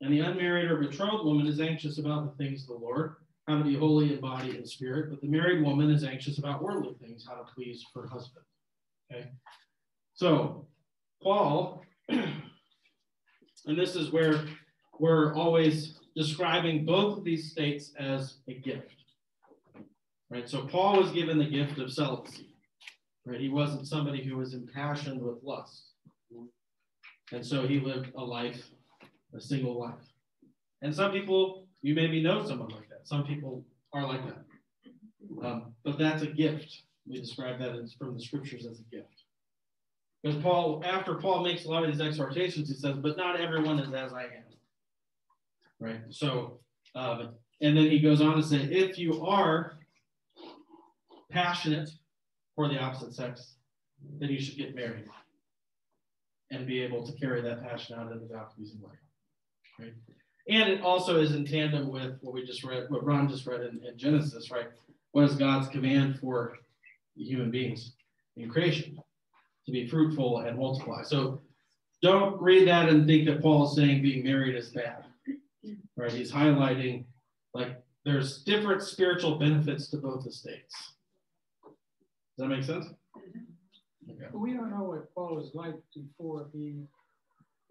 And 0.00 0.12
the 0.12 0.20
unmarried 0.20 0.70
or 0.70 0.76
betrothed 0.76 1.24
woman 1.24 1.46
is 1.46 1.60
anxious 1.60 1.98
about 1.98 2.24
the 2.24 2.42
things 2.42 2.62
of 2.62 2.68
the 2.68 2.84
Lord, 2.84 3.16
how 3.46 3.58
to 3.58 3.64
be 3.64 3.76
holy 3.76 4.14
in 4.14 4.20
body 4.20 4.56
and 4.56 4.66
spirit. 4.66 5.10
But 5.10 5.20
the 5.20 5.28
married 5.28 5.62
woman 5.62 5.90
is 5.90 6.04
anxious 6.04 6.38
about 6.38 6.62
worldly 6.62 6.94
things, 7.00 7.26
how 7.28 7.34
to 7.34 7.44
please 7.54 7.84
her 7.94 8.06
husband. 8.06 8.44
Okay. 9.12 9.30
So 10.14 10.66
Paul, 11.22 11.84
and 12.08 12.42
this 13.66 13.94
is 13.94 14.10
where 14.10 14.44
we're 14.98 15.34
always 15.34 15.98
describing 16.16 16.84
both 16.84 17.18
of 17.18 17.24
these 17.24 17.50
states 17.50 17.92
as 17.98 18.38
a 18.48 18.54
gift. 18.54 18.94
Right. 20.30 20.48
So 20.48 20.66
Paul 20.66 21.02
was 21.02 21.10
given 21.10 21.38
the 21.38 21.44
gift 21.44 21.78
of 21.78 21.92
celibacy. 21.92 22.54
Right. 23.26 23.40
He 23.40 23.48
wasn't 23.48 23.86
somebody 23.86 24.22
who 24.22 24.36
was 24.36 24.54
impassioned 24.54 25.20
with 25.20 25.42
lust. 25.42 25.89
And 27.32 27.44
so 27.44 27.66
he 27.66 27.80
lived 27.80 28.10
a 28.16 28.24
life, 28.24 28.70
a 29.34 29.40
single 29.40 29.78
life. 29.78 29.94
And 30.82 30.94
some 30.94 31.12
people, 31.12 31.66
you 31.82 31.94
maybe 31.94 32.22
know 32.22 32.44
someone 32.44 32.70
like 32.70 32.88
that. 32.88 33.06
Some 33.06 33.24
people 33.24 33.64
are 33.92 34.06
like 34.06 34.24
that. 34.26 34.44
Um, 35.44 35.74
but 35.84 35.98
that's 35.98 36.22
a 36.22 36.26
gift. 36.26 36.82
We 37.06 37.20
describe 37.20 37.58
that 37.60 37.74
as 37.76 37.92
from 37.92 38.14
the 38.14 38.20
scriptures 38.20 38.66
as 38.66 38.80
a 38.80 38.94
gift. 38.94 39.24
Because 40.22 40.42
Paul, 40.42 40.82
after 40.84 41.14
Paul 41.14 41.42
makes 41.42 41.64
a 41.64 41.68
lot 41.68 41.84
of 41.84 41.90
these 41.90 42.00
exhortations, 42.00 42.68
he 42.68 42.74
says, 42.74 42.96
but 42.96 43.16
not 43.16 43.40
everyone 43.40 43.78
is 43.78 43.92
as 43.94 44.12
I 44.12 44.24
am. 44.24 44.44
Right? 45.78 46.00
So, 46.10 46.60
um, 46.94 47.30
and 47.62 47.76
then 47.76 47.90
he 47.90 48.00
goes 48.00 48.20
on 48.20 48.36
to 48.36 48.42
say, 48.42 48.58
if 48.58 48.98
you 48.98 49.24
are 49.24 49.78
passionate 51.30 51.90
for 52.54 52.68
the 52.68 52.78
opposite 52.78 53.14
sex, 53.14 53.54
then 54.18 54.28
you 54.28 54.40
should 54.40 54.58
get 54.58 54.74
married 54.74 55.06
and 56.50 56.66
be 56.66 56.82
able 56.82 57.06
to 57.06 57.12
carry 57.12 57.40
that 57.42 57.62
passion 57.62 57.98
out 57.98 58.10
in 58.12 58.18
the 58.18 58.26
baptism 58.26 58.80
way. 58.82 58.90
Right? 59.78 59.94
And 60.48 60.68
it 60.68 60.82
also 60.82 61.20
is 61.20 61.32
in 61.32 61.44
tandem 61.44 61.88
with 61.88 62.18
what 62.22 62.34
we 62.34 62.44
just 62.44 62.64
read, 62.64 62.90
what 62.90 63.04
Ron 63.04 63.28
just 63.28 63.46
read 63.46 63.60
in, 63.60 63.80
in 63.86 63.96
Genesis, 63.96 64.50
right? 64.50 64.66
What 65.12 65.24
is 65.24 65.36
God's 65.36 65.68
command 65.68 66.18
for 66.18 66.58
human 67.14 67.50
beings 67.50 67.92
in 68.36 68.48
creation? 68.48 68.98
To 69.66 69.72
be 69.72 69.86
fruitful 69.86 70.40
and 70.40 70.58
multiply. 70.58 71.02
So 71.02 71.42
don't 72.02 72.40
read 72.40 72.66
that 72.66 72.88
and 72.88 73.06
think 73.06 73.26
that 73.26 73.42
Paul 73.42 73.68
is 73.68 73.76
saying 73.76 74.02
being 74.02 74.24
married 74.24 74.56
is 74.56 74.70
bad. 74.70 75.04
Right? 75.96 76.10
He's 76.10 76.32
highlighting 76.32 77.04
like 77.54 77.82
there's 78.04 78.42
different 78.42 78.82
spiritual 78.82 79.38
benefits 79.38 79.88
to 79.90 79.98
both 79.98 80.24
the 80.24 80.32
states. 80.32 80.94
Does 81.62 81.74
that 82.38 82.48
make 82.48 82.64
sense? 82.64 82.86
We 84.32 84.52
don't 84.52 84.70
know 84.70 84.84
what 84.84 85.14
Paul 85.14 85.36
was 85.36 85.54
like 85.54 85.74
before 85.94 86.48
he 86.52 86.86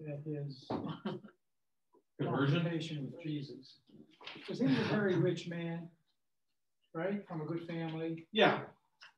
had 0.08 0.24
his 0.26 0.68
conversation 2.22 3.12
with 3.12 3.24
Jesus. 3.24 3.80
Because 4.36 4.60
he 4.60 4.66
was 4.66 4.78
a 4.78 4.84
very 4.86 5.16
rich 5.16 5.48
man, 5.48 5.90
right? 6.94 7.26
From 7.28 7.42
a 7.42 7.46
good 7.46 7.66
family. 7.68 8.28
Yeah. 8.32 8.62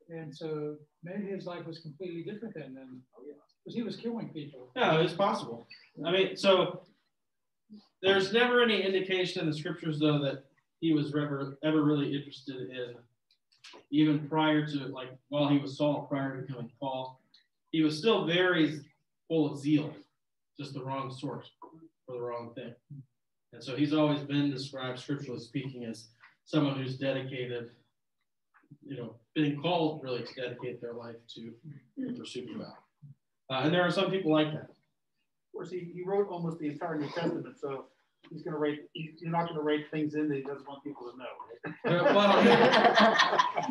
And 0.10 0.36
so 0.36 0.78
maybe 1.04 1.28
his 1.28 1.46
life 1.46 1.66
was 1.66 1.80
completely 1.80 2.24
different 2.24 2.54
than 2.54 2.74
them. 2.74 3.04
Because 3.64 3.76
he 3.76 3.84
was 3.84 3.96
killing 3.96 4.30
people. 4.30 4.72
Yeah, 4.76 5.00
it's 5.00 5.14
possible. 5.14 5.68
I 6.06 6.12
mean, 6.12 6.36
so 6.36 6.82
there's 8.02 8.34
never 8.34 8.62
any 8.62 8.82
indication 8.82 9.42
in 9.42 9.50
the 9.50 9.56
scriptures, 9.56 10.00
though, 10.00 10.20
that 10.20 10.46
he 10.80 10.94
was 10.94 11.08
ever, 11.10 11.58
ever 11.64 11.84
really 11.84 12.16
interested 12.16 12.70
in, 12.70 12.96
even 13.90 14.28
prior 14.28 14.66
to, 14.68 14.88
like, 14.88 15.10
while 15.30 15.50
he 15.50 15.58
was 15.58 15.78
Saul, 15.78 16.08
prior 16.10 16.36
to 16.36 16.42
becoming 16.42 16.72
Paul, 16.80 17.22
he 17.72 17.82
was 17.82 17.98
still 17.98 18.26
very 18.26 18.80
full 19.28 19.52
of 19.52 19.60
zeal, 19.60 19.94
just 20.60 20.74
the 20.74 20.84
wrong 20.84 21.12
sort 21.12 21.50
for 22.06 22.16
the 22.16 22.22
wrong 22.22 22.54
thing. 22.54 22.74
And 23.54 23.64
so 23.64 23.76
he's 23.76 23.94
always 23.94 24.22
been 24.22 24.52
described, 24.52 25.00
scripturally 25.00 25.40
speaking, 25.40 25.86
as 25.86 26.10
someone 26.46 26.76
who's 26.76 26.98
dedicated, 26.98 27.72
you 28.86 28.98
know, 28.98 29.16
being 29.36 29.62
called 29.62 30.02
really 30.04 30.24
to 30.24 30.34
dedicate 30.34 30.82
their 30.82 30.94
life 30.94 31.16
to 31.36 31.54
the 31.98 32.14
pursuit 32.14 32.50
of 32.52 32.58
God. 32.60 32.74
Uh, 33.50 33.62
and 33.64 33.74
there 33.74 33.82
are 33.84 33.92
some 33.92 34.10
people 34.10 34.32
like 34.32 34.52
that. 34.52 34.70
Of 34.70 35.52
course, 35.54 35.70
he, 35.70 35.92
he 35.94 36.04
wrote 36.06 36.30
almost 36.30 36.60
the 36.60 36.68
entire 36.68 36.98
New 36.98 37.10
Testament, 37.10 37.60
so 37.60 37.86
he's 38.32 38.42
going 38.44 38.54
to 38.54 38.60
write. 38.60 38.80
He's 38.94 39.22
not 39.22 39.46
going 39.46 39.56
to 39.56 39.62
write 39.62 39.92
things 39.92 40.16
in 40.16 40.30
that 40.30 40.36
he 40.36 40.44
doesn't 40.44 40.68
want 40.68 40.84
people 40.84 41.12
to 41.12 41.18
know. 41.18 41.26
Right? 41.86 42.16
well, 42.16 42.38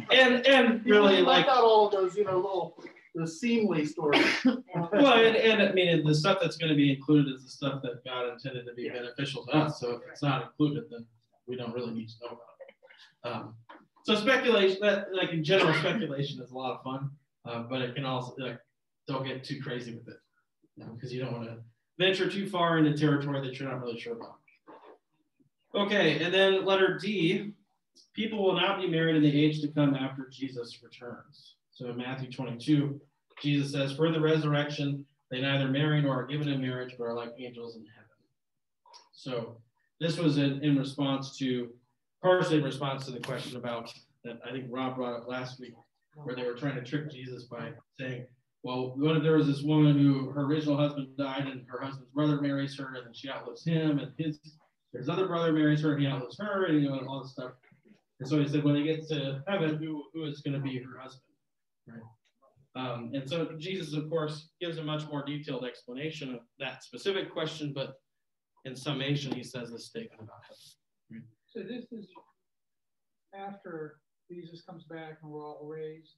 and 0.13 0.47
and 0.47 0.85
really 0.85 1.23
like 1.23 1.47
out 1.47 1.65
all 1.65 1.87
of 1.87 1.93
those, 1.93 2.17
you 2.17 2.25
know, 2.25 2.37
little 2.37 2.83
the 3.15 3.27
seemly 3.27 3.85
story. 3.85 4.21
well, 4.45 5.25
and, 5.25 5.37
and 5.37 5.63
I 5.63 5.73
mean, 5.73 6.05
the 6.05 6.15
stuff 6.15 6.39
that's 6.41 6.57
going 6.57 6.71
to 6.71 6.77
be 6.77 6.93
included 6.93 7.35
is 7.35 7.43
the 7.43 7.51
stuff 7.51 7.83
that 7.83 8.05
God 8.05 8.33
intended 8.33 8.67
to 8.67 8.75
be 8.75 8.85
yeah. 8.85 8.93
beneficial 8.93 9.45
to 9.47 9.53
us. 9.57 9.81
So 9.81 9.93
if 9.93 10.03
it's 10.11 10.23
not 10.23 10.43
included, 10.43 10.85
then 10.91 11.05
we 11.47 11.57
don't 11.57 11.75
really 11.75 11.93
need 11.93 12.09
to 12.09 12.15
know 12.21 12.27
about 12.29 12.39
it. 12.61 13.35
Um, 13.35 13.55
so 14.05 14.15
speculation, 14.15 14.79
that 14.83 15.09
like 15.13 15.31
in 15.31 15.43
general, 15.43 15.75
speculation 15.75 16.41
is 16.41 16.53
a 16.53 16.57
lot 16.57 16.79
of 16.79 16.83
fun, 16.83 17.11
uh, 17.45 17.65
but 17.69 17.83
it 17.83 17.95
can 17.95 18.05
also 18.05 18.35
like, 18.39 18.59
don't 19.09 19.27
get 19.27 19.43
too 19.43 19.61
crazy 19.61 19.93
with 19.93 20.09
it 20.09 20.21
because 20.95 21.13
you, 21.13 21.21
know, 21.21 21.27
you 21.27 21.33
don't 21.33 21.47
want 21.47 21.51
to 21.51 21.65
venture 21.99 22.31
too 22.31 22.49
far 22.49 22.79
into 22.79 22.97
territory 22.97 23.47
that 23.47 23.59
you're 23.59 23.69
not 23.69 23.81
really 23.81 23.99
sure 23.99 24.15
about. 24.15 24.40
Okay, 25.81 26.23
and 26.23 26.33
then 26.33 26.67
letter 26.67 26.99
D, 26.99 27.53
people 28.13 28.45
will 28.45 28.55
not 28.55 28.79
be 28.79 28.87
married 28.87 29.17
in 29.17 29.23
the 29.23 29.45
age 29.45 29.63
to 29.63 29.69
come 29.69 29.95
after 29.95 30.29
Jesus 30.31 30.83
returns. 30.83 31.55
So 31.71 31.89
in 31.89 31.97
Matthew 31.97 32.31
22, 32.31 33.01
Jesus 33.43 33.73
says, 33.73 33.93
For 33.93 34.13
the 34.13 34.21
resurrection, 34.21 35.07
they 35.31 35.41
neither 35.41 35.69
marry 35.69 36.03
nor 36.03 36.21
are 36.21 36.27
given 36.27 36.49
in 36.49 36.61
marriage, 36.61 36.97
but 36.99 37.05
are 37.05 37.15
like 37.15 37.33
angels 37.39 37.77
in 37.77 37.87
heaven. 37.87 38.11
So 39.13 39.57
this 40.01 40.19
was 40.19 40.37
in, 40.37 40.63
in 40.63 40.77
response 40.77 41.39
to, 41.39 41.71
partially 42.23 42.59
in 42.59 42.65
response 42.65 43.07
to 43.07 43.13
the 43.13 43.21
question 43.21 43.57
about 43.57 43.91
that 44.25 44.39
I 44.47 44.51
think 44.53 44.67
Rob 44.69 44.97
brought 44.97 45.19
up 45.19 45.29
last 45.29 45.61
week, 45.61 45.73
where 46.15 46.37
they 46.37 46.45
were 46.45 46.57
trying 46.57 46.75
to 46.75 46.85
trick 46.85 47.11
Jesus 47.11 47.45
by 47.45 47.71
saying, 47.99 48.27
well, 48.63 48.93
what 48.99 49.17
if 49.17 49.23
there 49.23 49.39
was 49.39 49.47
this 49.47 49.63
woman 49.63 49.99
who 49.99 50.29
her 50.29 50.43
original 50.43 50.77
husband 50.77 51.17
died 51.17 51.47
and 51.47 51.65
her 51.69 51.81
husband's 51.81 52.11
brother 52.11 52.39
marries 52.43 52.77
her 52.77 52.95
and 53.03 53.17
she 53.17 53.31
outlives 53.31 53.65
him 53.65 53.99
and 53.99 54.13
his 54.19 54.39
his 54.93 55.09
other 55.09 55.27
brother 55.27 55.53
marries 55.53 55.83
her 55.83 55.93
and 55.93 56.03
he 56.03 56.09
outlives 56.09 56.39
her 56.39 56.67
and 56.67 56.83
you 56.83 56.89
know 56.89 57.05
all 57.09 57.23
this 57.23 57.33
stuff. 57.33 57.53
And 58.19 58.29
so 58.29 58.39
he 58.39 58.49
said, 58.49 58.65
when 58.65 58.77
he 58.77 58.85
gets 58.85 59.09
to 59.09 59.43
heaven, 59.49 59.77
who, 59.77 60.05
who 60.13 60.25
is 60.25 60.41
going 60.43 60.55
to 60.55 60.61
be 60.61 60.79
her 60.79 60.99
husband? 60.99 61.23
Right. 61.89 62.03
Um, 62.77 63.11
and 63.15 63.29
so 63.29 63.53
Jesus, 63.59 63.95
of 63.95 64.09
course, 64.11 64.51
gives 64.61 64.79
a 64.79 64.85
much 64.85 65.09
more 65.09 65.25
detailed 65.25 65.65
explanation 65.65 66.35
of 66.35 66.41
that 66.59 66.85
specific 66.85 67.33
question, 67.33 67.73
but 67.75 67.95
in 68.65 68.77
summation, 68.77 69.33
he 69.33 69.43
says 69.43 69.71
this 69.71 69.87
statement 69.87 70.21
about 70.21 70.41
heaven. 70.43 70.57
Right. 71.11 71.23
So 71.47 71.61
this 71.61 71.91
is 71.93 72.09
after 73.35 73.97
Jesus 74.31 74.63
comes 74.63 74.85
back 74.85 75.19
and 75.23 75.31
we're 75.31 75.45
all 75.45 75.67
raised. 75.67 76.17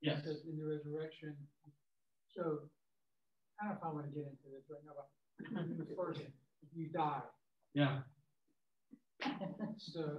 Yes. 0.00 0.24
In 0.24 0.56
the 0.56 0.64
resurrection. 0.64 1.34
So 2.34 2.60
I 3.60 3.66
don't 3.66 3.72
know 3.72 3.78
if 3.80 3.84
I 3.84 3.92
want 3.92 4.06
to 4.06 4.12
get 4.12 4.26
into 4.26 4.48
this 4.54 4.70
right 4.70 4.80
now, 4.86 4.94
but 4.94 5.96
first 5.96 6.22
you 6.74 6.88
die. 6.88 7.20
Yeah. 7.78 7.98
So 9.76 10.18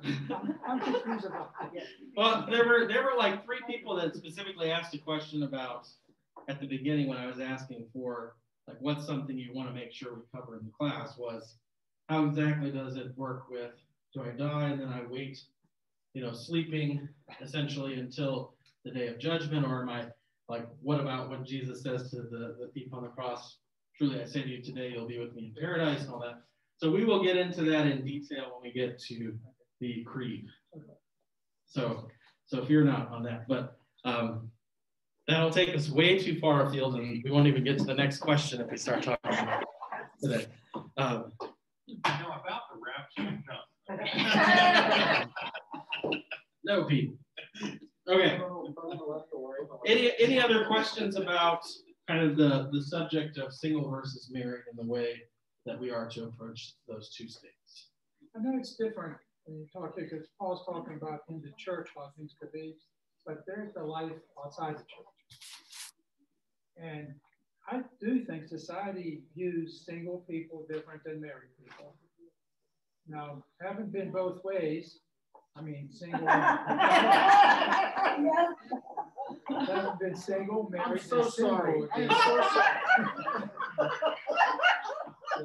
I'm, 0.65 0.79
confused 0.79 1.25
about 1.25 1.51
that. 1.59 1.73
Well, 2.15 2.47
there 2.49 2.65
were 2.65 2.87
there 2.87 3.03
were 3.03 3.17
like 3.17 3.43
three 3.43 3.59
people 3.67 3.97
that 3.97 4.15
specifically 4.15 4.71
asked 4.71 4.93
a 4.93 4.97
question 4.97 5.43
about 5.43 5.89
at 6.47 6.61
the 6.61 6.67
beginning 6.67 7.09
when 7.09 7.17
I 7.17 7.27
was 7.27 7.41
asking 7.41 7.87
for 7.91 8.35
like 8.65 8.77
what's 8.79 9.05
something 9.05 9.37
you 9.37 9.53
want 9.53 9.67
to 9.67 9.75
make 9.75 9.91
sure 9.91 10.15
we 10.15 10.21
cover 10.33 10.57
in 10.57 10.63
the 10.63 10.71
class 10.71 11.17
was 11.17 11.55
how 12.07 12.23
exactly 12.23 12.71
does 12.71 12.95
it 12.95 13.11
work 13.17 13.49
with 13.49 13.71
do 14.13 14.23
I 14.23 14.29
die 14.29 14.69
and 14.69 14.79
then 14.79 14.87
I 14.87 15.01
wait, 15.09 15.41
you 16.13 16.23
know, 16.23 16.31
sleeping 16.31 17.09
essentially 17.41 17.99
until 17.99 18.53
the 18.85 18.91
day 18.91 19.07
of 19.07 19.19
judgment, 19.19 19.65
or 19.65 19.81
am 19.81 19.89
I 19.89 20.05
like 20.47 20.65
what 20.81 21.01
about 21.01 21.29
what 21.29 21.45
Jesus 21.45 21.83
says 21.83 22.09
to 22.11 22.21
the, 22.21 22.55
the 22.57 22.71
thief 22.73 22.93
on 22.93 23.03
the 23.03 23.09
cross? 23.09 23.57
Truly 23.97 24.21
I 24.21 24.25
say 24.25 24.43
to 24.43 24.47
you 24.47 24.61
today 24.61 24.91
you'll 24.93 25.09
be 25.09 25.19
with 25.19 25.35
me 25.35 25.53
in 25.53 25.61
paradise 25.61 26.03
and 26.03 26.13
all 26.13 26.21
that. 26.21 26.43
So 26.79 26.89
we 26.89 27.03
will 27.03 27.21
get 27.21 27.35
into 27.35 27.63
that 27.63 27.87
in 27.87 28.05
detail 28.05 28.53
when 28.53 28.61
we 28.63 28.71
get 28.71 28.97
to 29.03 29.37
the 29.81 30.01
creed. 30.05 30.45
So, 31.65 32.07
so 32.45 32.63
fear 32.65 32.85
not 32.85 33.11
on 33.11 33.21
that. 33.23 33.49
But 33.49 33.77
um, 34.05 34.49
that'll 35.27 35.51
take 35.51 35.75
us 35.75 35.89
way 35.89 36.19
too 36.19 36.39
far 36.39 36.65
afield, 36.65 36.95
and 36.95 37.21
we 37.21 37.31
won't 37.31 37.47
even 37.47 37.65
get 37.65 37.79
to 37.79 37.83
the 37.83 37.93
next 37.93 38.19
question 38.19 38.61
if 38.61 38.71
we 38.71 38.77
start 38.77 39.03
talking 39.03 39.29
about 39.29 39.65
today. 40.23 40.45
Um, 40.95 41.33
know 42.05 42.05
about 42.05 42.61
the 42.71 42.79
rapture? 42.79 43.43
No. 43.45 43.59
no, 46.77 46.85
Pete. 46.85 47.11
Okay. 48.07 48.39
Any 49.85 50.13
any 50.17 50.39
other 50.39 50.65
questions 50.65 51.17
about 51.17 51.65
kind 52.07 52.21
of 52.21 52.37
the 52.37 52.69
the 52.71 52.81
subject 52.81 53.37
of 53.37 53.53
single 53.53 53.89
versus 53.89 54.29
married 54.31 54.63
and 54.69 54.79
the 54.79 54.85
way 54.89 55.23
that 55.65 55.79
we 55.79 55.91
are 55.91 56.07
to 56.09 56.25
approach 56.25 56.73
those 56.87 57.13
two 57.15 57.27
states. 57.27 57.89
I 58.35 58.39
know 58.41 58.57
it's 58.57 58.75
different 58.75 59.17
when 59.45 59.57
you 59.57 59.65
talk 59.71 59.95
because 59.95 60.27
Paul's 60.39 60.65
talking 60.65 60.95
about 60.95 61.21
in 61.29 61.41
the 61.41 61.51
church 61.57 61.89
how 61.95 62.11
things 62.17 62.35
could 62.39 62.51
be, 62.51 62.75
but 63.25 63.43
there's 63.47 63.73
the 63.73 63.83
life 63.83 64.11
outside 64.43 64.75
the 64.75 64.79
church. 64.79 65.05
And 66.81 67.13
I 67.67 67.81
do 67.99 68.23
think 68.25 68.47
society 68.47 69.23
views 69.35 69.83
single 69.85 70.23
people 70.29 70.65
different 70.69 71.03
than 71.03 71.21
married 71.21 71.49
people. 71.61 71.95
Now, 73.07 73.43
having 73.61 73.87
been 73.87 74.11
both 74.11 74.43
ways, 74.43 74.99
I 75.55 75.61
mean, 75.61 75.89
single. 75.91 76.27
Haven't 79.47 79.99
been 79.99 80.15
single, 80.15 80.69
married. 80.69 80.87
I'm 80.87 80.97
so 80.99 81.27
single 81.27 81.57
sorry. 81.57 81.81
I'm 81.93 82.09
so 82.09 82.41
sorry. 82.53 83.49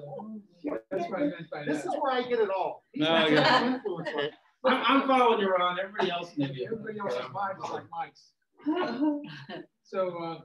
So, 0.00 0.78
That's 0.90 1.10
what 1.10 1.20
I 1.20 1.24
meant 1.24 1.66
This 1.66 1.84
is 1.84 1.92
where 2.00 2.12
I 2.12 2.22
get 2.22 2.38
it 2.38 2.50
all. 2.50 2.84
No, 2.94 3.26
yeah. 3.26 3.48
trying 3.48 3.70
to 3.70 3.74
influence 3.76 4.08
it. 4.14 4.32
I'm, 4.64 5.02
I'm 5.02 5.08
following 5.08 5.40
you, 5.40 5.50
Ron. 5.50 5.78
Everybody 5.78 6.10
else 6.10 6.32
maybe. 6.36 6.64
Everybody 6.64 6.98
mind 7.32 7.58
is 7.62 7.70
like 7.70 7.84
Mike's. 7.90 8.32
So, 9.86 10.16
uh, 10.24 10.38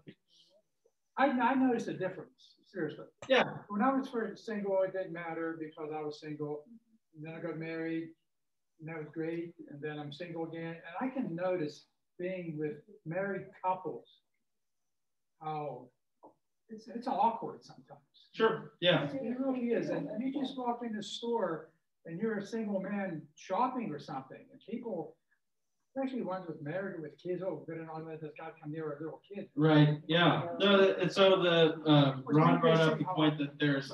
I, 1.18 1.28
I 1.28 1.56
noticed 1.56 1.88
a 1.88 1.94
difference, 1.94 2.56
seriously. 2.66 3.06
Yeah. 3.30 3.44
When 3.70 3.82
I 3.82 3.96
was 3.96 4.10
first 4.10 4.46
single, 4.46 4.82
it 4.84 4.92
didn't 4.92 5.14
matter 5.14 5.58
because 5.58 5.92
I 5.96 6.02
was 6.02 6.20
single. 6.20 6.66
And 7.16 7.26
then 7.26 7.34
I 7.34 7.40
got 7.40 7.58
married, 7.58 8.10
and 8.80 8.90
that 8.90 8.98
was 8.98 9.08
great. 9.14 9.54
And 9.70 9.82
then 9.82 9.98
I'm 9.98 10.12
single 10.12 10.44
again. 10.44 10.76
And 10.76 10.96
I 11.00 11.08
can 11.08 11.34
notice 11.34 11.86
being 12.20 12.58
with 12.58 12.78
married 13.06 13.46
couples, 13.66 14.08
how 15.42 15.88
it's, 16.70 16.88
it's 16.88 17.08
awkward 17.08 17.64
sometimes. 17.64 18.00
Sure. 18.40 18.72
Yeah. 18.80 19.10
It 19.12 19.38
really 19.38 19.68
is. 19.72 19.90
And 19.90 20.08
you 20.24 20.32
just 20.32 20.58
walk 20.58 20.80
in 20.86 20.96
the 20.96 21.04
store 21.04 21.72
and 22.06 22.18
you're 22.18 22.38
a 22.38 22.46
single 22.46 22.80
man 22.80 23.22
shopping 23.36 23.92
or 23.92 24.00
something, 24.00 24.46
and 24.50 24.62
people, 24.68 25.18
especially 25.94 26.22
ones 26.22 26.46
with 26.48 26.62
married 26.62 27.02
with 27.02 27.12
kids, 27.22 27.44
oh, 27.46 27.66
better 27.68 27.84
not 27.86 28.08
let 28.08 28.22
this 28.22 28.32
guy 28.40 28.52
come 28.62 28.72
near 28.72 28.94
a 28.94 29.04
little 29.04 29.20
kid. 29.28 29.50
Right. 29.58 30.00
Yeah. 30.08 30.44
No. 30.58 30.78
that- 30.78 31.00
And 31.00 31.12
so 31.12 31.44
the 31.44 31.82
um, 31.86 32.24
Ron 32.26 32.62
brought 32.62 32.80
up 32.80 32.98
the 32.98 33.04
point 33.04 33.38
that 33.40 33.60
there's, 33.60 33.92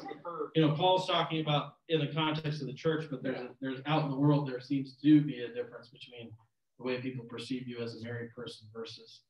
you 0.56 0.62
know, 0.62 0.75
Paul's 0.75 1.08
talking 1.08 1.42
about 1.42 1.78
in 1.90 2.00
the 2.00 2.08
context 2.14 2.62
of 2.62 2.68
the 2.68 2.74
church, 2.74 3.08
but 3.10 3.24
there's 3.24 3.40
a, 3.42 3.50
there's 3.62 3.82
out 3.88 4.04
in 4.04 4.12
the 4.12 4.16
world 4.16 4.48
there 4.48 4.60
seems 4.62 4.96
to 5.02 5.22
be 5.22 5.42
a 5.42 5.48
difference 5.48 5.90
between 5.90 6.30
the 6.78 6.84
way 6.86 7.02
people 7.02 7.25
perceive 7.25 7.68
you 7.68 7.80
as 7.80 7.96
a 8.00 8.04
married 8.04 8.30
person 8.36 8.68
versus 8.72 9.22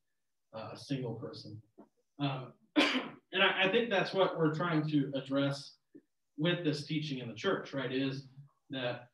uh, 0.53 0.71
a 0.73 0.77
single 0.77 1.13
person. 1.13 1.61
Um, 2.19 2.51
and 3.35 3.43
I, 3.43 3.65
I 3.65 3.69
think 3.69 3.89
that's 3.89 4.13
what 4.13 4.39
we're 4.39 4.55
trying 4.55 4.87
to 4.89 5.11
address 5.13 5.73
with 6.37 6.63
this 6.63 6.85
teaching 6.85 7.19
in 7.19 7.27
the 7.27 7.33
church, 7.33 7.73
right? 7.73 7.91
Is 7.91 8.27
that 8.69 9.09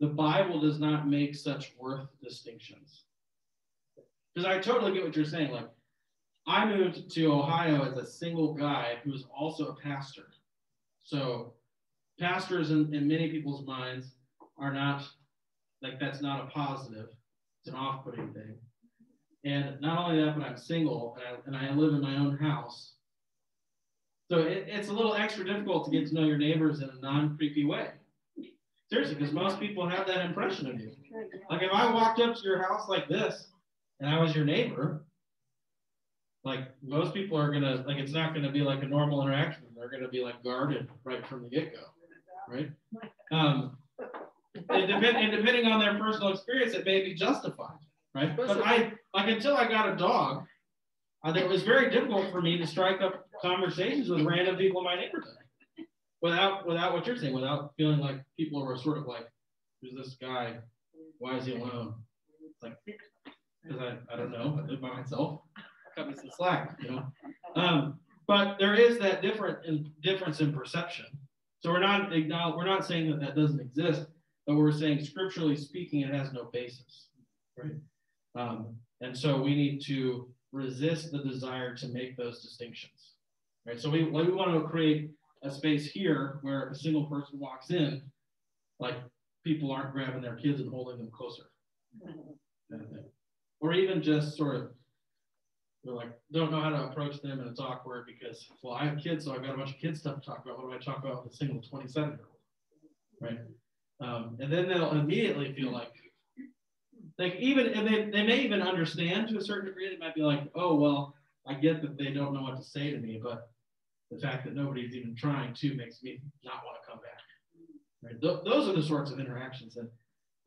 the 0.00 0.08
Bible 0.08 0.60
does 0.60 0.80
not 0.80 1.08
make 1.08 1.36
such 1.36 1.72
worth 1.78 2.08
distinctions. 2.20 3.04
Because 4.34 4.48
I 4.48 4.58
totally 4.58 4.92
get 4.92 5.04
what 5.04 5.14
you're 5.14 5.24
saying. 5.24 5.52
Like, 5.52 5.70
I 6.44 6.66
moved 6.66 7.08
to 7.12 7.32
Ohio 7.32 7.84
as 7.84 7.96
a 7.96 8.04
single 8.04 8.52
guy 8.52 8.96
who 9.04 9.12
was 9.12 9.26
also 9.32 9.68
a 9.68 9.76
pastor. 9.76 10.26
So, 11.04 11.52
pastors 12.18 12.72
in, 12.72 12.92
in 12.92 13.06
many 13.06 13.30
people's 13.30 13.64
minds 13.64 14.16
are 14.58 14.72
not 14.72 15.06
like 15.82 16.00
that's 16.00 16.20
not 16.20 16.44
a 16.44 16.50
positive, 16.50 17.10
it's 17.60 17.68
an 17.68 17.76
off 17.76 18.04
putting 18.04 18.32
thing. 18.32 18.56
And 19.44 19.80
not 19.80 19.98
only 19.98 20.24
that, 20.24 20.36
but 20.36 20.44
I'm 20.44 20.56
single 20.56 21.16
and 21.16 21.56
I, 21.56 21.66
and 21.66 21.70
I 21.70 21.74
live 21.74 21.94
in 21.94 22.00
my 22.00 22.16
own 22.16 22.36
house. 22.38 22.94
So, 24.32 24.38
it, 24.38 24.64
it's 24.66 24.88
a 24.88 24.92
little 24.94 25.14
extra 25.14 25.44
difficult 25.44 25.84
to 25.84 25.90
get 25.90 26.08
to 26.08 26.14
know 26.14 26.24
your 26.24 26.38
neighbors 26.38 26.80
in 26.80 26.88
a 26.88 26.98
non 27.02 27.36
creepy 27.36 27.66
way. 27.66 27.88
Seriously, 28.88 29.14
because 29.16 29.34
most 29.34 29.60
people 29.60 29.86
have 29.86 30.06
that 30.06 30.24
impression 30.24 30.70
of 30.70 30.80
you. 30.80 30.92
Like, 31.50 31.60
if 31.60 31.70
I 31.70 31.92
walked 31.92 32.18
up 32.18 32.34
to 32.36 32.42
your 32.42 32.62
house 32.62 32.88
like 32.88 33.10
this 33.10 33.48
and 34.00 34.08
I 34.08 34.18
was 34.22 34.34
your 34.34 34.46
neighbor, 34.46 35.04
like 36.44 36.60
most 36.82 37.12
people 37.12 37.36
are 37.36 37.52
gonna 37.52 37.84
like 37.86 37.98
it's 37.98 38.14
not 38.14 38.32
gonna 38.32 38.50
be 38.50 38.62
like 38.62 38.82
a 38.82 38.86
normal 38.86 39.20
interaction. 39.20 39.64
They're 39.76 39.90
gonna 39.90 40.08
be 40.08 40.24
like 40.24 40.42
guarded 40.42 40.88
right 41.04 41.26
from 41.26 41.42
the 41.42 41.50
get 41.50 41.74
go, 41.74 41.82
right? 42.48 42.70
Um, 43.32 43.76
and, 44.70 44.88
depend, 44.88 45.18
and 45.18 45.30
depending 45.30 45.66
on 45.66 45.78
their 45.78 45.98
personal 45.98 46.32
experience, 46.32 46.72
it 46.72 46.86
may 46.86 47.04
be 47.04 47.12
justified, 47.14 47.76
right? 48.14 48.34
But 48.34 48.62
I 48.64 48.94
like 49.12 49.28
until 49.28 49.58
I 49.58 49.68
got 49.68 49.92
a 49.92 49.96
dog, 49.96 50.46
I 51.22 51.34
think 51.34 51.44
it 51.44 51.50
was 51.50 51.64
very 51.64 51.90
difficult 51.90 52.32
for 52.32 52.40
me 52.40 52.56
to 52.56 52.66
strike 52.66 53.02
up 53.02 53.26
conversations 53.42 54.08
with 54.08 54.22
random 54.22 54.56
people 54.56 54.80
in 54.80 54.84
my 54.84 54.96
neighborhood 54.96 55.34
without 56.22 56.66
without 56.66 56.94
what 56.94 57.06
you're 57.06 57.16
saying, 57.16 57.34
without 57.34 57.72
feeling 57.76 57.98
like 57.98 58.22
people 58.38 58.62
are 58.62 58.78
sort 58.78 58.98
of 58.98 59.06
like, 59.06 59.26
who's 59.80 59.94
this 59.94 60.16
guy? 60.20 60.56
Why 61.18 61.36
is 61.36 61.46
he 61.46 61.56
alone? 61.56 61.94
It's 62.44 62.62
like 62.62 62.76
because 63.62 63.80
I, 63.80 63.96
I 64.12 64.16
don't 64.16 64.30
know, 64.30 64.60
I 64.62 64.66
live 64.66 64.80
by 64.80 64.88
myself. 64.88 65.42
Cut 65.96 66.08
me 66.08 66.14
some 66.14 66.30
slack, 66.34 66.78
you 66.82 66.90
know. 66.90 67.04
Um, 67.54 67.98
but 68.26 68.56
there 68.58 68.74
is 68.74 68.98
that 68.98 69.20
different 69.20 69.64
in, 69.66 69.92
difference 70.02 70.40
in 70.40 70.52
perception. 70.52 71.06
So 71.60 71.70
we're 71.70 71.80
not 71.80 72.10
we're 72.10 72.64
not 72.64 72.86
saying 72.86 73.10
that 73.10 73.20
that 73.20 73.36
doesn't 73.36 73.60
exist, 73.60 74.06
but 74.46 74.56
we're 74.56 74.72
saying 74.72 75.04
scripturally 75.04 75.56
speaking, 75.56 76.00
it 76.00 76.14
has 76.14 76.32
no 76.32 76.44
basis, 76.52 77.08
right? 77.58 77.72
Um, 78.34 78.76
and 79.00 79.16
so 79.16 79.40
we 79.40 79.54
need 79.54 79.82
to 79.86 80.28
resist 80.52 81.12
the 81.12 81.18
desire 81.18 81.74
to 81.76 81.88
make 81.88 82.16
those 82.16 82.42
distinctions, 82.42 83.11
right? 83.66 83.80
So 83.80 83.90
we 83.90 84.04
we 84.04 84.30
want 84.30 84.52
to 84.52 84.68
create 84.68 85.10
a 85.42 85.50
space 85.50 85.90
here 85.90 86.38
where 86.42 86.64
if 86.64 86.72
a 86.72 86.78
single 86.78 87.06
person 87.06 87.38
walks 87.38 87.70
in, 87.70 88.02
like 88.78 88.94
people 89.44 89.72
aren't 89.72 89.92
grabbing 89.92 90.22
their 90.22 90.36
kids 90.36 90.60
and 90.60 90.70
holding 90.70 90.98
them 90.98 91.10
closer, 91.10 91.44
or 93.60 93.72
even 93.72 94.02
just 94.02 94.36
sort 94.36 94.56
of 94.56 94.70
they're 95.84 95.94
like 95.94 96.12
don't 96.32 96.52
know 96.52 96.60
how 96.60 96.70
to 96.70 96.84
approach 96.84 97.20
them 97.22 97.40
and 97.40 97.48
it's 97.50 97.58
awkward 97.58 98.06
because 98.06 98.48
well 98.62 98.74
I 98.74 98.84
have 98.84 98.98
kids 98.98 99.24
so 99.24 99.34
I've 99.34 99.42
got 99.42 99.54
a 99.54 99.58
bunch 99.58 99.70
of 99.70 99.78
kids 99.78 100.00
stuff 100.00 100.20
to 100.20 100.26
talk 100.26 100.44
about. 100.44 100.58
What 100.58 100.70
do 100.70 100.76
I 100.76 100.78
talk 100.78 101.04
about 101.04 101.24
with 101.24 101.32
a 101.32 101.36
single 101.36 101.60
27 101.60 102.10
year 102.10 102.18
old? 102.20 102.38
Right. 103.20 103.38
Um, 104.00 104.36
and 104.40 104.52
then 104.52 104.68
they'll 104.68 104.92
immediately 104.92 105.52
feel 105.54 105.72
like 105.72 105.92
like 107.18 107.36
even 107.36 107.68
and 107.68 107.86
they, 107.86 108.10
they 108.10 108.26
may 108.26 108.40
even 108.40 108.62
understand 108.62 109.28
to 109.28 109.38
a 109.38 109.40
certain 109.42 109.66
degree, 109.66 109.88
they 109.88 109.98
might 109.98 110.14
be 110.14 110.22
like, 110.22 110.42
oh 110.54 110.74
well, 110.74 111.14
I 111.46 111.54
get 111.54 111.82
that 111.82 111.98
they 111.98 112.10
don't 112.10 112.32
know 112.32 112.42
what 112.42 112.56
to 112.56 112.62
say 112.62 112.90
to 112.90 112.98
me, 112.98 113.20
but 113.22 113.50
the 114.12 114.18
fact 114.18 114.44
that 114.44 114.54
nobody's 114.54 114.94
even 114.94 115.14
trying 115.14 115.54
to 115.54 115.74
makes 115.74 116.02
me 116.02 116.20
not 116.44 116.64
want 116.64 116.76
to 116.82 116.88
come 116.88 117.00
back. 117.00 117.20
Right. 118.02 118.20
Th- 118.20 118.44
those 118.44 118.68
are 118.68 118.74
the 118.74 118.82
sorts 118.82 119.10
of 119.10 119.18
interactions 119.18 119.74
that 119.74 119.90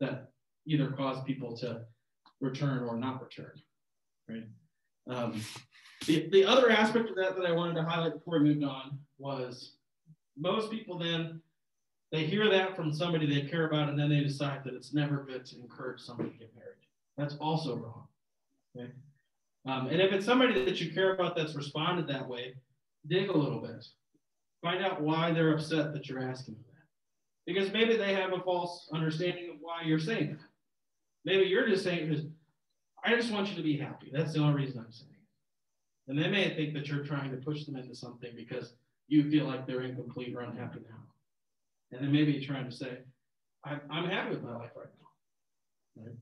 that 0.00 0.30
either 0.66 0.90
cause 0.90 1.22
people 1.24 1.56
to 1.56 1.82
return 2.40 2.84
or 2.84 2.96
not 2.96 3.22
return. 3.22 3.52
Right. 4.28 4.46
Um, 5.08 5.40
the, 6.06 6.28
the 6.30 6.44
other 6.44 6.70
aspect 6.70 7.08
of 7.08 7.16
that 7.16 7.36
that 7.36 7.46
I 7.46 7.52
wanted 7.52 7.74
to 7.74 7.82
highlight 7.82 8.14
before 8.14 8.38
we 8.40 8.50
moved 8.50 8.64
on 8.64 8.98
was 9.18 9.76
most 10.36 10.70
people 10.70 10.98
then 10.98 11.40
they 12.12 12.24
hear 12.24 12.48
that 12.50 12.76
from 12.76 12.92
somebody 12.92 13.26
they 13.26 13.48
care 13.48 13.66
about 13.66 13.88
and 13.88 13.98
then 13.98 14.10
they 14.10 14.20
decide 14.20 14.62
that 14.64 14.74
it's 14.74 14.92
never 14.92 15.24
good 15.28 15.44
to 15.46 15.58
encourage 15.58 16.00
somebody 16.00 16.30
to 16.30 16.38
get 16.38 16.54
married. 16.54 16.74
That's 17.16 17.34
also 17.40 17.76
wrong. 17.76 18.06
Okay? 18.76 18.90
Um, 19.66 19.88
and 19.88 20.00
if 20.00 20.12
it's 20.12 20.26
somebody 20.26 20.64
that 20.64 20.80
you 20.80 20.92
care 20.92 21.14
about 21.14 21.34
that's 21.34 21.56
responded 21.56 22.06
that 22.08 22.28
way, 22.28 22.54
dig 23.08 23.28
a 23.28 23.36
little 23.36 23.60
bit. 23.60 23.86
Find 24.62 24.84
out 24.84 25.00
why 25.00 25.32
they're 25.32 25.54
upset 25.54 25.92
that 25.92 26.08
you're 26.08 26.22
asking 26.22 26.54
them 26.54 26.64
that. 26.68 27.52
Because 27.52 27.72
maybe 27.72 27.96
they 27.96 28.14
have 28.14 28.32
a 28.32 28.40
false 28.40 28.88
understanding 28.92 29.50
of 29.50 29.56
why 29.60 29.82
you're 29.84 29.98
saying 29.98 30.32
that. 30.32 30.48
Maybe 31.24 31.44
you're 31.44 31.68
just 31.68 31.84
saying, 31.84 32.32
I 33.04 33.14
just 33.14 33.32
want 33.32 33.48
you 33.48 33.56
to 33.56 33.62
be 33.62 33.76
happy. 33.76 34.10
That's 34.12 34.32
the 34.32 34.40
only 34.40 34.62
reason 34.62 34.80
I'm 34.80 34.92
saying 34.92 35.10
it. 35.12 36.10
And 36.10 36.18
they 36.18 36.28
may 36.28 36.54
think 36.54 36.74
that 36.74 36.88
you're 36.88 37.04
trying 37.04 37.30
to 37.32 37.36
push 37.36 37.64
them 37.64 37.76
into 37.76 37.94
something 37.94 38.30
because 38.36 38.74
you 39.08 39.30
feel 39.30 39.46
like 39.46 39.66
they're 39.66 39.82
incomplete 39.82 40.34
or 40.34 40.40
unhappy 40.40 40.80
now. 40.88 40.96
And 41.92 42.02
then 42.02 42.12
maybe 42.12 42.32
you're 42.32 42.44
trying 42.44 42.68
to 42.68 42.76
say, 42.76 42.98
I'm, 43.64 43.80
I'm 43.90 44.08
happy 44.08 44.30
with 44.30 44.42
my 44.42 44.56
life 44.56 44.70
right 44.76 44.86
now. 45.96 46.04
Right? 46.04 46.16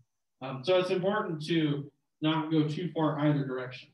Um, 0.51 0.65
so 0.65 0.79
it's 0.79 0.91
important 0.91 1.45
to 1.47 1.91
not 2.21 2.51
go 2.51 2.69
too 2.69 2.91
far 2.95 3.19
either 3.21 3.45
direction. 3.45 3.89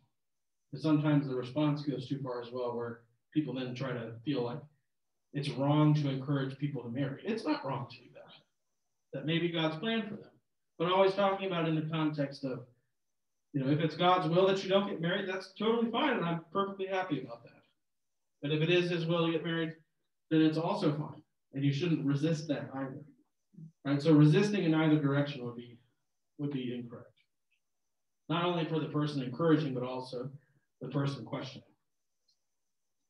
Sometimes 0.74 1.26
the 1.26 1.34
response 1.34 1.82
goes 1.82 2.08
too 2.08 2.20
far 2.22 2.40
as 2.40 2.50
well, 2.52 2.76
where 2.76 3.00
people 3.34 3.54
then 3.54 3.74
try 3.74 3.92
to 3.92 4.12
feel 4.24 4.42
like 4.42 4.60
it's 5.32 5.50
wrong 5.50 5.94
to 5.94 6.08
encourage 6.08 6.58
people 6.58 6.82
to 6.82 6.88
marry. 6.88 7.22
It's 7.24 7.44
not 7.44 7.64
wrong 7.64 7.86
to 7.90 7.96
do 7.96 8.10
that. 8.14 8.32
That 9.12 9.26
may 9.26 9.38
be 9.38 9.50
God's 9.50 9.76
plan 9.76 10.02
for 10.02 10.14
them. 10.14 10.30
But 10.78 10.92
always 10.92 11.14
talking 11.14 11.46
about 11.46 11.66
it 11.66 11.70
in 11.70 11.74
the 11.74 11.90
context 11.90 12.44
of, 12.44 12.60
you 13.52 13.62
know, 13.62 13.70
if 13.70 13.80
it's 13.80 13.96
God's 13.96 14.28
will 14.28 14.46
that 14.46 14.62
you 14.62 14.70
don't 14.70 14.88
get 14.88 15.00
married, 15.00 15.28
that's 15.28 15.52
totally 15.58 15.90
fine, 15.90 16.16
and 16.16 16.24
I'm 16.24 16.44
perfectly 16.52 16.86
happy 16.86 17.20
about 17.20 17.42
that. 17.42 17.62
But 18.40 18.52
if 18.52 18.62
it 18.62 18.70
is 18.70 18.90
His 18.90 19.06
will 19.06 19.26
to 19.26 19.32
get 19.32 19.44
married, 19.44 19.74
then 20.30 20.42
it's 20.42 20.58
also 20.58 20.92
fine, 20.92 21.20
and 21.52 21.64
you 21.64 21.72
shouldn't 21.72 22.06
resist 22.06 22.46
that 22.48 22.70
either. 22.74 23.00
Right. 23.84 24.00
So 24.00 24.12
resisting 24.12 24.64
in 24.64 24.74
either 24.74 25.00
direction 25.00 25.44
would 25.44 25.56
be 25.56 25.78
would 26.38 26.52
be 26.52 26.74
incorrect. 26.74 27.06
Not 28.28 28.44
only 28.44 28.64
for 28.64 28.78
the 28.78 28.86
person 28.86 29.22
encouraging, 29.22 29.74
but 29.74 29.82
also 29.82 30.30
the 30.80 30.88
person 30.88 31.24
questioning. 31.24 31.64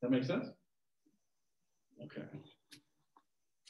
That 0.03 0.11
makes 0.11 0.27
sense? 0.27 0.47
Okay. 2.03 2.27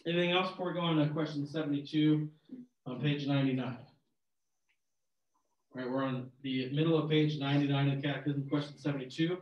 Anything 0.06 0.30
else 0.32 0.50
before 0.50 0.68
we 0.68 0.74
go 0.74 0.80
on 0.80 0.96
to 0.96 1.08
question 1.08 1.46
72 1.46 2.28
on 2.86 3.00
page 3.00 3.26
99? 3.26 3.76
All 5.72 5.82
right, 5.82 5.90
we're 5.90 6.02
on 6.02 6.30
the 6.42 6.70
middle 6.72 6.98
of 6.98 7.10
page 7.10 7.38
99 7.38 7.90
of 7.90 7.96
the 7.96 8.08
Catechism, 8.08 8.48
question 8.48 8.78
72. 8.78 9.38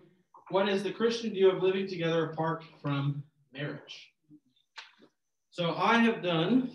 What 0.50 0.68
is 0.68 0.82
the 0.82 0.92
Christian 0.92 1.30
view 1.30 1.50
of 1.50 1.62
living 1.62 1.86
together 1.86 2.30
apart 2.30 2.64
from 2.82 3.22
marriage? 3.52 4.12
So 5.50 5.74
I 5.74 5.98
have 5.98 6.22
done 6.22 6.70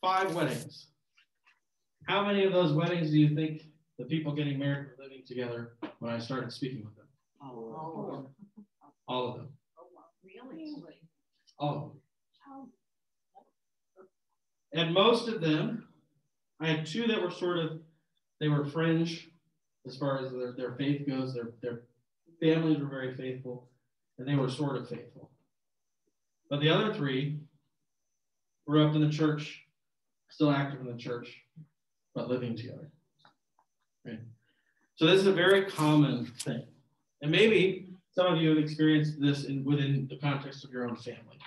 five 0.00 0.34
weddings. 0.34 0.88
How 2.06 2.24
many 2.24 2.44
of 2.44 2.52
those 2.52 2.72
weddings 2.72 3.10
do 3.10 3.18
you 3.18 3.34
think 3.34 3.62
the 3.98 4.04
people 4.04 4.32
getting 4.32 4.58
married 4.58 4.86
were 4.86 5.04
living 5.04 5.22
together 5.26 5.76
when 5.98 6.12
I 6.12 6.18
started 6.18 6.52
speaking 6.52 6.84
with 6.84 6.94
them? 6.96 7.05
All 7.54 8.08
of 8.08 8.12
them. 8.12 8.64
All 9.08 9.28
of 9.28 9.36
them. 9.36 9.48
Really? 10.24 10.74
All 11.58 11.74
of 11.74 11.80
them. 11.82 12.00
And 14.72 14.92
most 14.92 15.28
of 15.28 15.40
them, 15.40 15.88
I 16.60 16.66
had 16.66 16.86
two 16.86 17.06
that 17.06 17.22
were 17.22 17.30
sort 17.30 17.58
of, 17.58 17.80
they 18.40 18.48
were 18.48 18.66
fringe 18.66 19.28
as 19.86 19.96
far 19.96 20.18
as 20.18 20.32
their, 20.32 20.52
their 20.52 20.72
faith 20.72 21.06
goes. 21.06 21.32
Their, 21.32 21.52
their 21.62 21.82
families 22.40 22.78
were 22.78 22.88
very 22.88 23.14
faithful 23.14 23.68
and 24.18 24.26
they 24.26 24.34
were 24.34 24.50
sort 24.50 24.76
of 24.76 24.88
faithful. 24.88 25.30
But 26.50 26.60
the 26.60 26.68
other 26.68 26.92
three 26.92 27.38
grew 28.66 28.86
up 28.86 28.94
in 28.94 29.00
the 29.00 29.10
church, 29.10 29.62
still 30.28 30.50
active 30.50 30.80
in 30.80 30.86
the 30.86 30.98
church, 30.98 31.42
but 32.14 32.28
living 32.28 32.56
together. 32.56 32.90
Right? 34.04 34.20
So 34.96 35.06
this 35.06 35.20
is 35.20 35.26
a 35.26 35.32
very 35.32 35.66
common 35.66 36.26
thing. 36.26 36.64
And 37.22 37.30
maybe 37.30 37.88
some 38.12 38.32
of 38.32 38.40
you 38.40 38.50
have 38.50 38.58
experienced 38.58 39.20
this 39.20 39.44
in, 39.44 39.64
within 39.64 40.06
the 40.08 40.18
context 40.18 40.64
of 40.64 40.70
your 40.70 40.88
own 40.88 40.96
family 40.96 41.38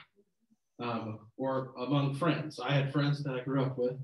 um, 0.80 1.20
or 1.38 1.72
among 1.78 2.16
friends. 2.16 2.60
I 2.60 2.74
had 2.74 2.92
friends 2.92 3.24
that 3.24 3.36
I 3.36 3.44
grew 3.44 3.64
up 3.64 3.78
with 3.78 3.98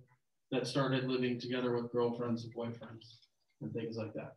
that 0.51 0.67
started 0.67 1.10
living 1.10 1.39
together 1.39 1.73
with 1.73 1.91
girlfriends 1.91 2.43
and 2.43 2.56
boyfriends 2.56 3.17
and 3.62 3.73
things 3.73 3.97
like 3.97 4.13
that. 4.13 4.36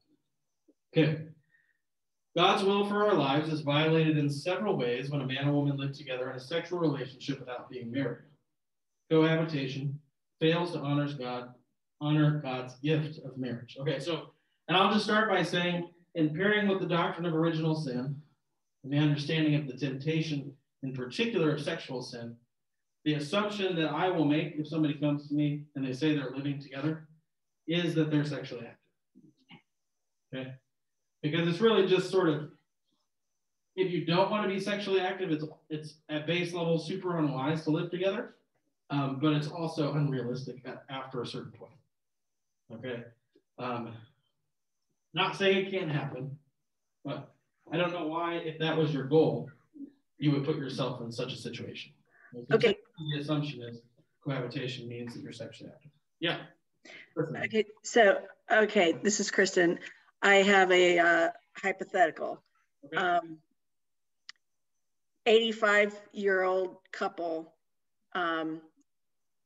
Okay. 0.97 1.27
God's 2.37 2.63
will 2.63 2.89
for 2.89 3.07
our 3.07 3.15
lives 3.15 3.53
is 3.53 3.63
violated 3.63 4.17
in 4.17 4.31
several 4.31 4.77
ways 4.77 5.11
when 5.11 5.21
a 5.21 5.27
man 5.27 5.45
and 5.45 5.53
woman 5.53 5.77
live 5.77 5.93
together 5.93 6.31
in 6.31 6.37
a 6.37 6.41
sexual 6.41 6.79
relationship 6.79 7.41
without 7.41 7.69
being 7.69 7.91
married. 7.91 8.25
Cohabitation 9.11 9.99
fails 10.41 10.73
to 10.73 10.79
honor 10.79 11.09
God, 11.19 11.49
honor 12.01 12.41
God's 12.41 12.75
gift 12.77 13.19
of 13.25 13.37
marriage. 13.39 13.77
Okay, 13.81 13.99
so 13.99 14.31
and 14.69 14.77
I'll 14.77 14.93
just 14.93 15.05
start 15.05 15.31
by 15.31 15.43
saying, 15.43 15.89
in 16.19 16.35
pairing 16.35 16.67
with 16.67 16.81
the 16.81 16.87
doctrine 16.87 17.25
of 17.27 17.35
original 17.35 17.77
sin 17.77 18.21
and 18.83 18.93
the 18.93 18.99
understanding 18.99 19.55
of 19.55 19.69
the 19.69 19.73
temptation, 19.73 20.53
in 20.83 20.93
particular 20.93 21.55
of 21.55 21.61
sexual 21.61 22.03
sin, 22.03 22.37
the 23.05 23.15
assumption 23.15 23.77
that 23.77 23.93
I 23.93 24.11
will 24.11 24.25
make 24.25 24.57
if 24.57 24.67
somebody 24.67 24.95
comes 24.95 25.29
to 25.29 25.35
me 25.35 25.63
and 25.77 25.87
they 25.87 25.93
say 25.93 26.17
they're 26.17 26.35
living 26.35 26.61
together 26.61 27.07
is 27.69 27.95
that 27.95 28.11
they're 28.11 28.25
sexually 28.25 28.67
active. 28.67 29.61
Okay? 30.35 30.53
Because 31.23 31.47
it's 31.47 31.61
really 31.61 31.87
just 31.87 32.11
sort 32.11 32.29
of 32.31 32.51
if 33.77 33.93
you 33.93 34.05
don't 34.05 34.29
want 34.29 34.43
to 34.43 34.53
be 34.53 34.59
sexually 34.59 35.01
active, 35.01 35.31
it's 35.31 35.45
it's 35.71 35.95
at 36.09 36.27
base 36.27 36.53
level 36.53 36.81
super 36.81 37.19
unwise 37.19 37.63
to 37.63 37.71
live 37.71 37.93
together, 37.93 38.35
um, 38.91 39.21
but 39.23 39.35
it's 39.35 39.47
also 39.47 39.93
unrealistic 39.93 40.57
at, 40.65 40.83
after 40.91 41.23
a 41.23 41.27
certain 41.27 41.53
point. 41.53 41.79
Okay, 42.73 43.05
um, 43.61 43.95
not 45.19 45.37
saying 45.37 45.67
it 45.67 45.71
can't 45.71 45.91
happen, 45.91 46.39
but 47.05 47.33
I 47.73 47.77
don't 47.77 47.93
know 47.93 48.07
why, 48.07 48.37
if 48.37 48.59
that 48.59 48.77
was 48.77 48.93
your 48.93 49.05
goal, 49.05 49.51
you 50.19 50.33
would 50.33 50.45
put 50.45 50.57
yourself 50.57 51.01
in 51.01 51.13
such 51.13 51.33
a 51.33 51.37
situation. 51.37 51.93
Okay. 52.53 52.77
The 53.15 53.21
assumption 53.21 53.63
is 53.63 53.81
cohabitation 54.25 54.89
means 54.89 55.15
that 55.15 55.23
you're 55.23 55.33
sexually 55.33 55.71
active. 55.75 55.91
Yeah. 56.21 56.39
Okay, 57.45 57.67
so, 57.83 58.21
okay, 58.51 58.93
this 59.03 59.21
is 59.21 59.31
Kristen. 59.31 59.79
I 60.23 60.37
have 60.37 60.71
a 60.71 60.99
uh, 60.99 61.29
hypothetical. 61.55 62.43
Okay. 62.87 62.97
Um, 62.97 63.39
85 65.27 65.95
year 66.13 66.43
old 66.43 66.77
couple 66.91 67.53
um, 68.15 68.61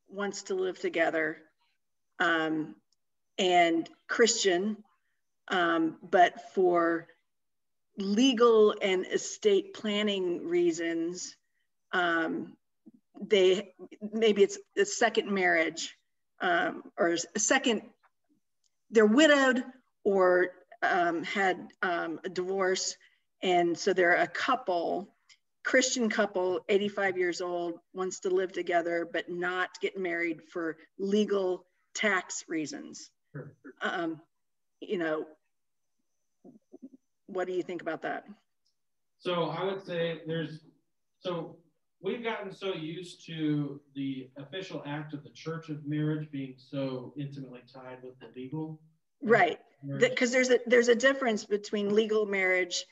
wants 0.08 0.44
to 0.44 0.54
live 0.54 0.78
together 0.78 1.38
um, 2.20 2.76
and 3.38 3.88
Christian, 4.06 4.76
um, 5.48 5.96
but 6.02 6.52
for 6.54 7.08
legal 7.98 8.74
and 8.80 9.06
estate 9.06 9.74
planning 9.74 10.46
reasons, 10.46 11.36
um, 11.92 12.56
they 13.20 13.74
maybe 14.12 14.42
it's 14.42 14.58
a 14.78 14.84
second 14.84 15.30
marriage 15.30 15.94
um, 16.42 16.82
or 16.98 17.16
a 17.34 17.38
second, 17.38 17.82
they're 18.90 19.06
widowed 19.06 19.64
or 20.04 20.48
um, 20.82 21.22
had 21.22 21.68
um, 21.82 22.20
a 22.24 22.28
divorce. 22.28 22.96
And 23.42 23.78
so 23.78 23.92
they're 23.92 24.16
a 24.16 24.26
couple, 24.26 25.14
Christian 25.64 26.10
couple, 26.10 26.60
85 26.68 27.16
years 27.16 27.40
old, 27.40 27.78
wants 27.94 28.20
to 28.20 28.30
live 28.30 28.52
together, 28.52 29.08
but 29.10 29.30
not 29.30 29.70
get 29.80 29.96
married 29.96 30.42
for 30.52 30.76
legal 30.98 31.64
tax 31.94 32.44
reasons. 32.48 33.10
Um, 33.80 34.20
you 34.88 34.98
know, 34.98 35.26
what 37.26 37.46
do 37.46 37.52
you 37.52 37.62
think 37.62 37.82
about 37.82 38.02
that? 38.02 38.24
So 39.18 39.44
I 39.44 39.64
would 39.64 39.84
say 39.84 40.20
there's, 40.26 40.60
so 41.20 41.56
we've 42.02 42.22
gotten 42.22 42.52
so 42.52 42.74
used 42.74 43.24
to 43.26 43.80
the 43.94 44.28
official 44.36 44.82
act 44.86 45.14
of 45.14 45.22
the 45.22 45.30
church 45.30 45.68
of 45.68 45.86
marriage 45.86 46.30
being 46.30 46.54
so 46.56 47.14
intimately 47.16 47.60
tied 47.72 47.98
with 48.02 48.18
the 48.18 48.28
legal. 48.34 48.80
Right, 49.22 49.60
because 50.00 50.32
there's 50.32 50.50
a 50.50 50.58
there's 50.66 50.88
a 50.88 50.96
difference 50.96 51.44
between 51.44 51.94
legal 51.94 52.26
marriage 52.26 52.84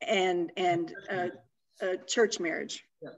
and 0.00 0.50
and 0.56 0.94
uh, 1.10 1.28
a 1.82 1.98
church 2.06 2.40
marriage. 2.40 2.86
Yes. 3.02 3.12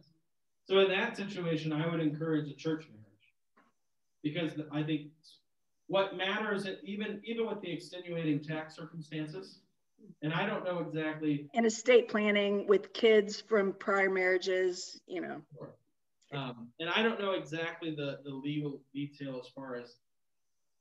So 0.64 0.80
in 0.80 0.88
that 0.88 1.16
situation, 1.16 1.72
I 1.72 1.88
would 1.88 2.00
encourage 2.00 2.50
a 2.50 2.54
church 2.54 2.86
marriage 2.88 3.00
because 4.24 4.60
I 4.72 4.82
think 4.82 5.12
what 5.90 6.16
matters, 6.16 6.68
even 6.84 7.20
even 7.24 7.48
with 7.48 7.60
the 7.60 7.70
extenuating 7.70 8.38
tax 8.40 8.76
circumstances, 8.76 9.58
and 10.22 10.32
I 10.32 10.46
don't 10.46 10.64
know 10.64 10.78
exactly. 10.78 11.48
And 11.52 11.66
estate 11.66 12.08
planning 12.08 12.64
with 12.68 12.92
kids 12.92 13.40
from 13.40 13.72
prior 13.72 14.08
marriages, 14.08 15.00
you 15.08 15.20
know. 15.20 15.42
Um, 16.32 16.68
and 16.78 16.88
I 16.88 17.02
don't 17.02 17.20
know 17.20 17.32
exactly 17.32 17.92
the, 17.92 18.20
the 18.24 18.30
legal 18.30 18.80
detail 18.94 19.40
as 19.44 19.50
far 19.52 19.74
as 19.74 19.96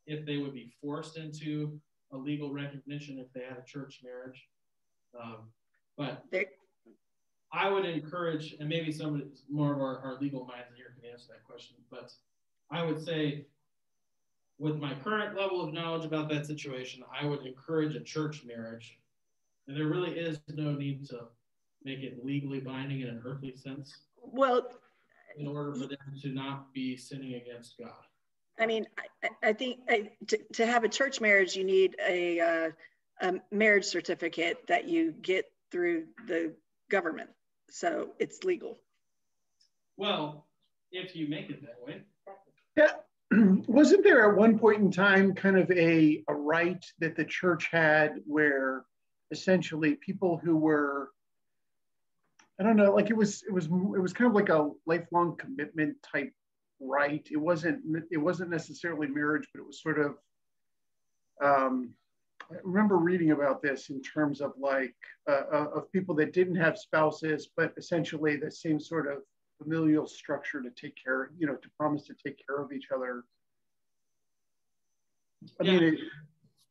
if 0.06 0.28
they 0.28 0.38
would 0.38 0.54
be 0.54 0.72
forced 0.80 1.18
into 1.18 1.82
a 2.14 2.18
legal 2.18 2.54
recognition 2.54 3.18
if 3.18 3.34
they 3.34 3.42
had 3.42 3.58
a 3.58 3.66
church 3.66 4.02
marriage. 4.04 4.46
Um, 5.20 5.50
but 5.98 6.24
They're, 6.32 6.46
I 7.52 7.68
would 7.68 7.86
encourage, 7.86 8.56
and 8.60 8.70
maybe 8.70 8.92
somebody 8.92 9.26
more 9.50 9.74
of 9.74 9.80
our, 9.80 9.98
our 10.02 10.20
legal 10.22 10.46
minds 10.46 10.76
here 10.76 10.94
can 11.02 11.12
answer 11.12 11.30
that 11.30 11.44
question, 11.44 11.78
but 11.90 12.12
I 12.70 12.84
would 12.84 13.04
say 13.04 13.48
with 14.60 14.76
my 14.76 14.94
current 15.04 15.38
level 15.38 15.64
of 15.64 15.74
knowledge 15.74 16.06
about 16.06 16.30
that 16.30 16.46
situation, 16.46 17.02
I 17.20 17.26
would 17.26 17.46
encourage 17.46 17.96
a 17.96 18.02
church 18.02 18.44
marriage. 18.46 19.00
And 19.68 19.78
there 19.78 19.88
really 19.88 20.12
is 20.12 20.40
no 20.50 20.74
need 20.74 21.08
to 21.10 21.22
make 21.84 22.00
it 22.00 22.24
legally 22.24 22.60
binding 22.60 23.02
in 23.02 23.08
an 23.08 23.22
earthly 23.26 23.56
sense 23.56 23.96
well, 24.22 24.68
in 25.38 25.48
order 25.48 25.74
for 25.74 25.88
them 25.88 25.98
to 26.22 26.30
not 26.30 26.74
be 26.74 26.98
sinning 26.98 27.36
against 27.36 27.78
God. 27.78 27.94
I 28.60 28.66
mean, 28.66 28.86
I, 29.24 29.30
I 29.50 29.54
think 29.54 29.80
I, 29.88 30.12
to, 30.28 30.38
to 30.54 30.66
have 30.66 30.84
a 30.84 30.90
church 30.90 31.22
marriage, 31.22 31.56
you 31.56 31.64
need 31.64 31.96
a, 32.06 32.40
uh, 32.42 32.70
a 33.22 33.36
marriage 33.52 33.86
certificate 33.86 34.68
that 34.68 34.90
you 34.90 35.14
get 35.14 35.46
through 35.72 36.08
the 36.28 36.54
government. 36.90 37.30
So 37.70 38.10
it's 38.20 38.44
legal. 38.44 38.78
Well, 39.96 40.48
if 40.92 41.16
you 41.16 41.30
make 41.30 41.50
it 41.50 41.62
that 41.62 41.78
way. 41.86 42.02
Yeah. 42.76 42.92
Wasn't 43.68 44.04
there 44.04 44.30
at 44.30 44.38
one 44.38 44.58
point 44.58 44.82
in 44.82 44.92
time 44.92 45.34
kind 45.34 45.58
of 45.58 45.70
a, 45.72 46.24
a 46.28 46.34
rite 46.34 46.86
that 47.00 47.16
the 47.16 47.26
church 47.26 47.70
had 47.72 48.16
where 48.26 48.86
essentially 49.32 49.96
people 49.96 50.38
who 50.44 50.58
were 50.58 51.10
I 52.60 52.64
don't 52.64 52.76
know, 52.76 52.94
like 52.94 53.10
it 53.10 53.16
was 53.16 53.44
it 53.48 53.54
was 53.54 53.66
it 53.68 54.02
was 54.02 54.12
kind 54.12 54.30
of 54.30 54.36
like 54.36 54.50
a 54.50 54.70
lifelong 54.86 55.38
commitment 55.38 55.96
type 56.04 56.34
right. 56.82 57.26
It 57.32 57.38
wasn't 57.38 57.82
it 58.12 58.18
wasn't 58.18 58.50
necessarily 58.50 59.08
marriage, 59.08 59.48
but 59.54 59.62
it 59.62 59.68
was 59.68 59.82
sort 59.82 60.00
of 60.00 60.18
um, 61.42 61.94
I 62.52 62.56
remember 62.64 62.98
reading 62.98 63.32
about 63.32 63.62
this 63.62 63.90
in 63.90 64.02
terms 64.02 64.42
of 64.42 64.54
like 64.60 64.96
uh, 65.30 65.44
uh, 65.54 65.68
of 65.76 65.92
people 65.92 66.16
that 66.16 66.34
didn't 66.34 66.56
have 66.56 66.78
spouses, 66.78 67.50
but 67.56 67.74
essentially 67.78 68.36
the 68.36 68.52
same 68.52 68.80
sort 68.80 69.08
of 69.08 69.20
familial 69.62 70.08
structure 70.08 70.62
to 70.62 70.70
take 70.72 70.96
care, 71.02 71.32
you 71.38 71.46
know, 71.46 71.56
to 71.56 71.70
promise 71.78 72.06
to 72.08 72.14
take 72.14 72.46
care 72.46 72.58
of 72.58 72.72
each 72.72 72.88
other. 72.94 73.26
I 75.60 75.64
Yeah. 75.64 75.72
mean, 75.80 75.84
it, 75.96 76.00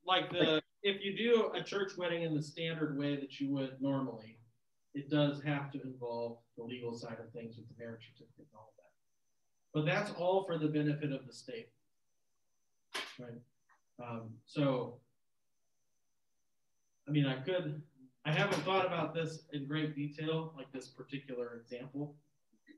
Like 0.05 0.31
the, 0.31 0.63
if 0.83 1.05
you 1.05 1.17
do 1.17 1.53
a 1.55 1.63
church 1.63 1.97
wedding 1.99 2.23
in 2.23 2.35
the 2.35 2.43
standard 2.43 2.99
way 2.99 3.17
that 3.17 3.39
you 3.39 3.51
would 3.53 3.81
normally, 3.81 4.39
it 4.95 5.11
does 5.11 5.43
have 5.43 5.71
to 5.73 5.83
involve 5.83 6.39
the 6.57 6.65
legal 6.65 6.95
side 6.95 7.19
of 7.21 7.31
things 7.33 7.57
with 7.57 7.69
the 7.69 7.75
marriage 7.79 8.11
certificate 8.13 8.47
and 8.51 8.59
all 8.59 8.73
of 8.73 8.77
that. 8.77 8.93
But 9.75 9.85
that's 9.85 10.11
all 10.19 10.45
for 10.45 10.57
the 10.57 10.69
benefit 10.69 11.13
of 11.13 11.27
the 11.27 11.33
state. 11.33 11.69
Right? 13.19 13.41
Um, 14.03 14.31
so, 14.47 15.01
I 17.07 17.11
mean, 17.11 17.27
I 17.27 17.37
could, 17.41 17.83
I 18.25 18.33
haven't 18.33 18.63
thought 18.63 18.87
about 18.87 19.13
this 19.13 19.45
in 19.53 19.67
great 19.67 19.95
detail, 19.95 20.55
like 20.57 20.73
this 20.73 20.89
particular 20.89 21.57
example. 21.61 22.17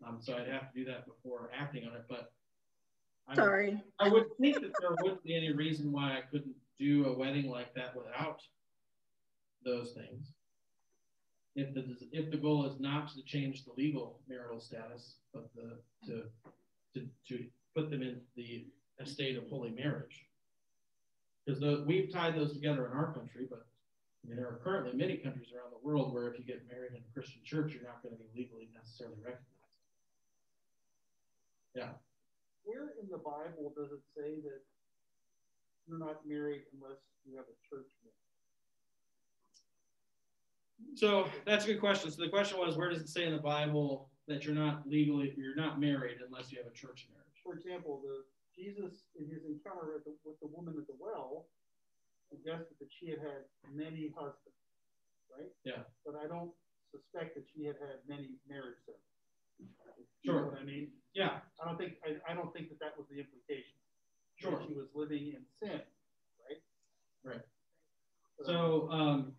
Um, 0.06 0.18
so 0.20 0.34
I'd 0.36 0.48
have 0.48 0.72
to 0.72 0.78
do 0.78 0.84
that 0.86 1.06
before 1.06 1.50
acting 1.54 1.86
on 1.86 1.94
it, 1.94 2.04
but 2.08 2.32
I- 3.28 3.34
Sorry. 3.34 3.82
I 3.98 4.08
would 4.08 4.26
think 4.40 4.60
that 4.60 4.72
there 4.80 4.90
wouldn't 5.02 5.22
be 5.22 5.36
any 5.36 5.52
reason 5.52 5.92
why 5.92 6.16
I 6.16 6.22
couldn't 6.22 6.56
do 6.78 7.06
a 7.06 7.16
wedding 7.16 7.48
like 7.50 7.74
that 7.74 7.94
without 7.94 8.42
those 9.64 9.92
things. 9.92 10.32
If 11.54 11.74
the, 11.74 11.96
if 12.12 12.30
the 12.30 12.36
goal 12.36 12.64
is 12.66 12.80
not 12.80 13.08
to 13.14 13.22
change 13.22 13.64
the 13.64 13.72
legal 13.76 14.20
marital 14.28 14.60
status, 14.60 15.16
but 15.34 15.50
the, 15.54 15.78
to, 16.06 16.24
to, 16.94 17.08
to 17.28 17.44
put 17.74 17.90
them 17.90 18.02
in 18.02 18.20
the 18.36 18.66
estate 19.00 19.36
of 19.36 19.46
holy 19.48 19.70
marriage. 19.70 20.26
Because 21.44 21.84
we've 21.86 22.12
tied 22.12 22.36
those 22.36 22.52
together 22.52 22.86
in 22.86 22.92
our 22.92 23.12
country, 23.12 23.46
but 23.48 23.66
I 24.24 24.28
mean, 24.28 24.36
there 24.36 24.46
are 24.46 24.60
currently 24.62 24.92
many 24.96 25.16
countries 25.16 25.48
around 25.54 25.72
the 25.72 25.86
world 25.86 26.12
where 26.12 26.28
if 26.28 26.38
you 26.38 26.44
get 26.44 26.66
married 26.68 26.92
in 26.92 26.98
a 26.98 27.12
Christian 27.14 27.40
church, 27.44 27.72
you're 27.74 27.82
not 27.82 28.02
going 28.02 28.14
to 28.14 28.22
be 28.22 28.28
legally 28.34 28.68
necessarily 28.74 29.16
recognized. 29.16 29.59
Yeah. 31.74 31.90
Where 32.64 32.92
in 33.00 33.08
the 33.10 33.18
Bible 33.18 33.72
does 33.76 33.92
it 33.92 34.02
say 34.14 34.40
that 34.42 34.60
you're 35.86 35.98
not 35.98 36.26
married 36.26 36.62
unless 36.74 36.98
you 37.24 37.36
have 37.36 37.46
a 37.46 37.56
church 37.68 37.90
marriage? 38.02 38.16
So 40.94 41.28
that's 41.44 41.64
a 41.64 41.68
good 41.68 41.80
question. 41.80 42.10
So 42.10 42.22
the 42.22 42.28
question 42.28 42.58
was, 42.58 42.76
where 42.76 42.90
does 42.90 43.00
it 43.00 43.08
say 43.08 43.24
in 43.24 43.32
the 43.32 43.42
Bible 43.42 44.08
that 44.28 44.44
you're 44.44 44.54
not 44.54 44.88
legally, 44.88 45.34
you're 45.36 45.56
not 45.56 45.80
married 45.80 46.18
unless 46.26 46.52
you 46.52 46.58
have 46.58 46.66
a 46.66 46.74
church 46.74 47.06
marriage? 47.12 47.38
For 47.44 47.54
example, 47.54 48.00
the 48.02 48.24
Jesus 48.54 49.08
in 49.16 49.24
his 49.24 49.44
encounter 49.46 49.94
with 49.94 50.04
the, 50.04 50.14
with 50.24 50.38
the 50.40 50.48
woman 50.48 50.74
at 50.76 50.86
the 50.86 50.96
well 50.98 51.46
suggested 52.28 52.76
that 52.78 52.88
she 52.90 53.10
had 53.10 53.18
had 53.18 53.48
many 53.72 54.12
husbands, 54.14 54.60
right? 55.30 55.50
Yeah. 55.64 55.82
But 56.04 56.14
I 56.20 56.26
don't 56.26 56.50
suspect 56.90 57.34
that 57.34 57.44
she 57.48 57.64
had 57.64 57.76
had 57.80 58.02
many 58.06 58.38
marriage 58.48 58.78
ceremonies. 59.82 60.08
You 60.22 60.32
Sure. 60.32 60.40
know 60.42 60.48
what 60.48 60.58
I 60.60 60.64
mean? 60.64 60.88
Yeah, 61.14 61.40
I 61.60 61.66
don't 61.66 61.78
think 61.78 61.94
I, 62.04 62.32
I 62.32 62.34
don't 62.34 62.52
think 62.52 62.68
that 62.68 62.78
that 62.80 62.96
was 62.96 63.06
the 63.08 63.18
implication. 63.18 63.74
Sure. 64.36 64.52
That 64.52 64.66
She 64.66 64.72
was 64.74 64.88
living 64.94 65.34
in 65.36 65.42
sin, 65.62 65.80
right? 66.48 66.62
Right. 67.24 67.42
so, 68.44 68.88
um, 68.90 69.32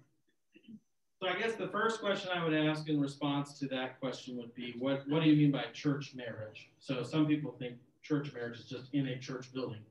so 1.20 1.28
I 1.28 1.38
guess 1.40 1.54
the 1.56 1.68
first 1.68 2.00
question 2.02 2.30
I 2.34 2.44
would 2.44 2.54
ask 2.54 2.88
in 2.90 3.00
response 3.00 3.58
to 3.60 3.68
that 3.70 4.00
question 4.00 4.38
would 4.38 4.54
be, 4.54 4.76
what, 4.80 5.04
what 5.08 5.24
do 5.24 5.30
you 5.30 5.36
mean 5.36 5.52
by 5.52 5.66
church 5.74 6.14
marriage? 6.16 6.70
So 6.80 7.04
some 7.04 7.26
people 7.28 7.52
think 7.60 7.76
church 8.04 8.34
marriage 8.34 8.60
is 8.60 8.66
just 8.66 8.94
in 8.94 9.08
a 9.08 9.18
church 9.20 9.52
building, 9.54 9.82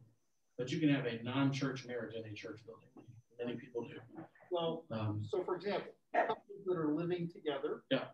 but 0.59 0.71
you 0.71 0.79
can 0.81 0.89
have 0.95 1.07
a 1.07 1.21
non-church 1.23 1.87
marriage 1.87 2.15
in 2.15 2.25
a 2.31 2.35
church 2.35 2.61
building. 2.67 2.89
Many 3.45 3.59
people 3.59 3.83
do. 3.83 3.97
Well, 4.51 4.85
Um, 4.91 5.25
so 5.29 5.43
for 5.45 5.57
example, 5.57 5.93
couples 6.15 6.39
that 6.67 6.77
are 6.77 6.93
living 6.93 7.29
together. 7.33 7.83
Yeah. 7.91 8.05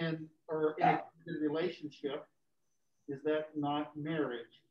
And 0.00 0.28
are 0.48 0.74
in 0.78 0.84
a 0.86 1.00
good 1.26 1.40
relationship, 1.42 2.24
is 3.08 3.22
that 3.24 3.48
not 3.56 3.96
marriage? 3.96 4.62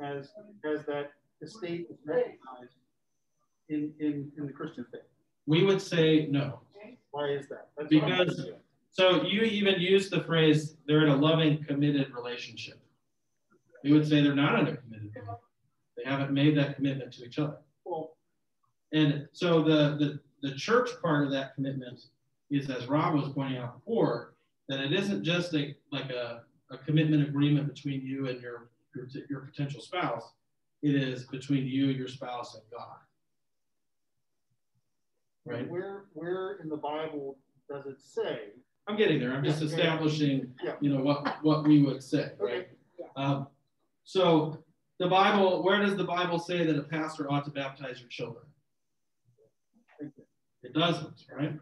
As 0.00 0.30
as 0.64 0.84
that 0.86 1.12
estate 1.42 1.86
is 1.90 1.98
recognized 2.06 2.74
in 3.68 3.92
in 4.00 4.32
in 4.38 4.46
the 4.46 4.52
Christian 4.52 4.86
faith. 4.90 5.02
we 5.46 5.64
would 5.64 5.80
say 5.82 6.26
no. 6.30 6.60
Why 7.10 7.28
is 7.30 7.48
that? 7.48 7.68
That's 7.76 7.90
Because- 7.90 8.48
So 8.92 9.22
you 9.24 9.42
even 9.42 9.80
use 9.80 10.10
the 10.10 10.22
phrase 10.24 10.76
they're 10.86 11.02
in 11.04 11.10
a 11.10 11.16
loving, 11.16 11.62
committed 11.64 12.12
relationship. 12.14 12.78
We 13.84 13.92
would 13.92 14.06
say 14.06 14.22
they're 14.22 14.34
not 14.34 14.58
in 14.60 14.68
a 14.68 14.76
committed. 14.76 15.12
relationship. 15.14 15.40
They 15.96 16.04
haven't 16.04 16.32
made 16.32 16.56
that 16.56 16.76
commitment 16.76 17.12
to 17.14 17.24
each 17.26 17.38
other. 17.38 17.58
well, 17.84 18.16
And 18.92 19.28
so 19.32 19.62
the, 19.62 20.20
the, 20.42 20.48
the 20.48 20.54
church 20.56 20.90
part 21.02 21.24
of 21.24 21.30
that 21.32 21.54
commitment 21.54 22.00
is, 22.50 22.68
as 22.70 22.86
Rob 22.88 23.14
was 23.14 23.28
pointing 23.32 23.58
out 23.58 23.78
before, 23.78 24.29
that 24.70 24.78
it 24.80 24.92
isn't 24.92 25.24
just 25.24 25.52
a 25.54 25.74
like 25.90 26.10
a, 26.10 26.42
a 26.70 26.78
commitment 26.78 27.28
agreement 27.28 27.66
between 27.66 28.00
you 28.06 28.28
and 28.28 28.40
your, 28.40 28.70
your, 28.94 29.08
your 29.28 29.40
potential 29.40 29.80
spouse. 29.80 30.32
It 30.82 30.94
is 30.94 31.24
between 31.24 31.66
you, 31.66 31.86
your 31.86 32.06
spouse, 32.08 32.54
and 32.54 32.62
God. 32.72 32.96
Right? 35.44 35.68
where 35.68 36.04
where 36.14 36.58
in 36.62 36.68
the 36.68 36.76
Bible 36.76 37.36
does 37.68 37.86
it 37.86 38.00
say? 38.00 38.50
I'm 38.86 38.96
getting 38.96 39.18
there. 39.18 39.32
I'm 39.32 39.42
just 39.44 39.60
Yeah, 39.60 39.68
yeah. 39.68 39.74
establishing, 39.74 40.54
Yeah. 40.64 40.74
you 40.80 40.90
know, 40.94 41.02
what, 41.02 41.36
what 41.42 41.64
we 41.64 41.82
would 41.82 42.02
say, 42.02 42.30
right? 42.38 42.68
Okay. 42.98 43.08
Um, 43.16 43.46
so 44.04 44.62
the 44.98 45.08
Bible, 45.08 45.62
where 45.62 45.80
does 45.80 45.96
the 45.96 46.04
Bible 46.04 46.38
say 46.38 46.64
that 46.64 46.76
a 46.76 46.82
pastor 46.82 47.30
ought 47.30 47.44
to 47.44 47.50
baptize 47.50 48.00
your 48.00 48.08
children? 48.08 48.44
It 50.62 50.72
doesn't, 50.74 51.24
right? 51.36 51.54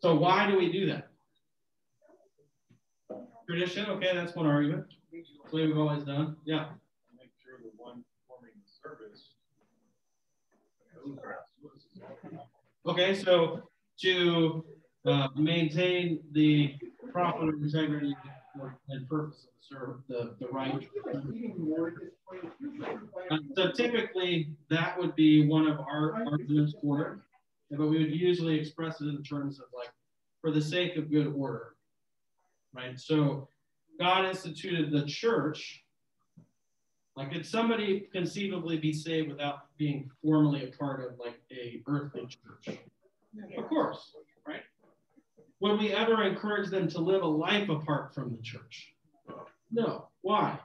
So 0.00 0.14
why 0.14 0.50
do 0.50 0.56
we 0.58 0.70
do 0.72 0.86
that? 0.86 1.11
Tradition, 3.46 3.86
okay, 3.86 4.10
that's 4.14 4.34
one 4.34 4.46
argument. 4.46 4.86
That's 5.12 5.52
way 5.52 5.66
we've 5.66 5.78
always 5.78 6.04
done. 6.04 6.36
Yeah. 6.44 6.68
Make 7.18 7.30
sure 7.42 7.58
the 7.62 7.70
one 7.76 8.04
forming 8.28 8.52
the 8.54 8.70
service. 8.82 9.30
Okay, 12.86 13.14
so 13.14 13.62
to 14.00 14.64
uh, 15.06 15.28
maintain 15.36 16.20
the 16.32 16.74
profit 17.12 17.48
of 17.48 17.62
integrity 17.62 18.14
and 18.88 19.08
purpose 19.08 19.46
of 19.46 19.50
the 19.58 19.76
serve, 19.76 19.96
the, 20.08 20.34
the 20.40 20.48
right. 20.52 20.88
Uh, 23.30 23.38
So 23.56 23.70
typically, 23.72 24.54
that 24.70 24.98
would 24.98 25.14
be 25.14 25.46
one 25.46 25.66
of 25.66 25.78
our 25.80 26.24
arguments 26.26 26.74
for 26.82 27.02
it, 27.02 27.76
but 27.76 27.86
we 27.86 27.98
would 27.98 28.14
usually 28.14 28.58
express 28.58 29.00
it 29.00 29.08
in 29.08 29.22
terms 29.22 29.58
of 29.58 29.66
like, 29.76 29.90
for 30.40 30.50
the 30.50 30.60
sake 30.60 30.96
of 30.96 31.10
good 31.10 31.32
order, 31.36 31.71
right? 32.74 32.98
So 32.98 33.48
God 33.98 34.24
instituted 34.26 34.90
the 34.90 35.06
church. 35.06 35.84
Like, 37.14 37.30
could 37.30 37.44
somebody 37.44 38.08
conceivably 38.12 38.78
be 38.78 38.92
saved 38.92 39.28
without 39.28 39.66
being 39.76 40.10
formally 40.24 40.64
a 40.64 40.76
part 40.76 41.00
of 41.00 41.18
like 41.18 41.40
a 41.52 41.82
earthly 41.86 42.26
church? 42.26 42.78
Of 43.56 43.68
course, 43.68 44.14
right? 44.46 44.62
Would 45.60 45.78
we 45.78 45.92
ever 45.92 46.24
encourage 46.24 46.70
them 46.70 46.88
to 46.88 47.00
live 47.00 47.22
a 47.22 47.26
life 47.26 47.68
apart 47.68 48.14
from 48.14 48.34
the 48.34 48.42
church? 48.42 48.94
No. 49.70 50.08
Why? 50.22 50.58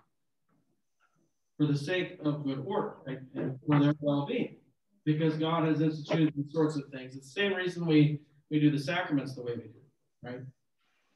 For 1.58 1.66
the 1.66 1.78
sake 1.78 2.18
of 2.24 2.44
good 2.44 2.64
order 2.66 2.96
right? 3.06 3.20
and 3.36 3.60
for 3.66 3.80
their 3.80 3.94
well-being. 4.00 4.58
Because 5.06 5.36
God 5.36 5.68
has 5.68 5.82
instituted 5.82 6.34
these 6.36 6.52
sorts 6.52 6.76
of 6.76 6.84
things. 6.92 7.16
It's 7.16 7.34
the 7.34 7.42
same 7.42 7.54
reason 7.54 7.86
we, 7.86 8.20
we 8.52 8.60
do 8.60 8.70
the 8.70 8.80
sacraments 8.80 9.36
the 9.36 9.42
way 9.42 9.54
we 9.56 9.64
do, 9.64 9.80
right? 10.24 10.42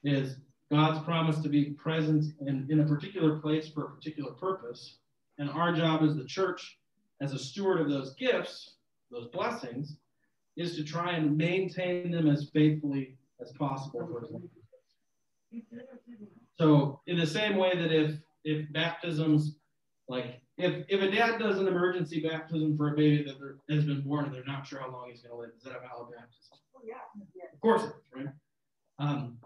Is 0.04 0.36
God's 0.72 1.04
promise 1.04 1.38
to 1.40 1.50
be 1.50 1.66
present 1.66 2.32
in, 2.46 2.66
in 2.70 2.80
a 2.80 2.84
particular 2.84 3.38
place 3.38 3.68
for 3.68 3.84
a 3.84 3.90
particular 3.90 4.32
purpose. 4.32 4.96
And 5.38 5.50
our 5.50 5.74
job 5.74 6.02
as 6.02 6.16
the 6.16 6.24
church, 6.24 6.78
as 7.20 7.34
a 7.34 7.38
steward 7.38 7.82
of 7.82 7.90
those 7.90 8.14
gifts, 8.14 8.76
those 9.10 9.28
blessings, 9.28 9.96
is 10.56 10.74
to 10.76 10.82
try 10.82 11.12
and 11.12 11.36
maintain 11.36 12.10
them 12.10 12.26
as 12.26 12.48
faithfully 12.54 13.18
as 13.38 13.52
possible 13.52 14.06
for 14.06 14.24
as 14.24 14.30
long 14.30 14.48
So 16.58 17.00
in 17.06 17.18
the 17.18 17.26
same 17.26 17.56
way 17.56 17.72
that 17.76 17.92
if 17.92 18.14
if 18.44 18.72
baptisms, 18.72 19.56
like 20.08 20.40
if 20.56 20.86
if 20.88 21.02
a 21.02 21.10
dad 21.10 21.38
does 21.38 21.58
an 21.58 21.68
emergency 21.68 22.26
baptism 22.26 22.78
for 22.78 22.94
a 22.94 22.96
baby 22.96 23.24
that 23.24 23.36
has 23.74 23.84
been 23.84 24.00
born 24.00 24.24
and 24.24 24.34
they're 24.34 24.44
not 24.44 24.66
sure 24.66 24.80
how 24.80 24.90
long 24.90 25.10
he's 25.10 25.20
going 25.20 25.32
to 25.32 25.38
live, 25.38 25.50
is 25.54 25.64
that 25.64 25.76
a 25.76 25.80
valid 25.80 26.14
baptism? 26.16 26.58
Yeah, 26.82 26.94
yeah, 27.36 27.44
Of 27.52 27.60
course 27.60 27.82
it 27.82 27.88
is, 27.88 28.24
right? 28.24 28.34
Um, 28.98 29.38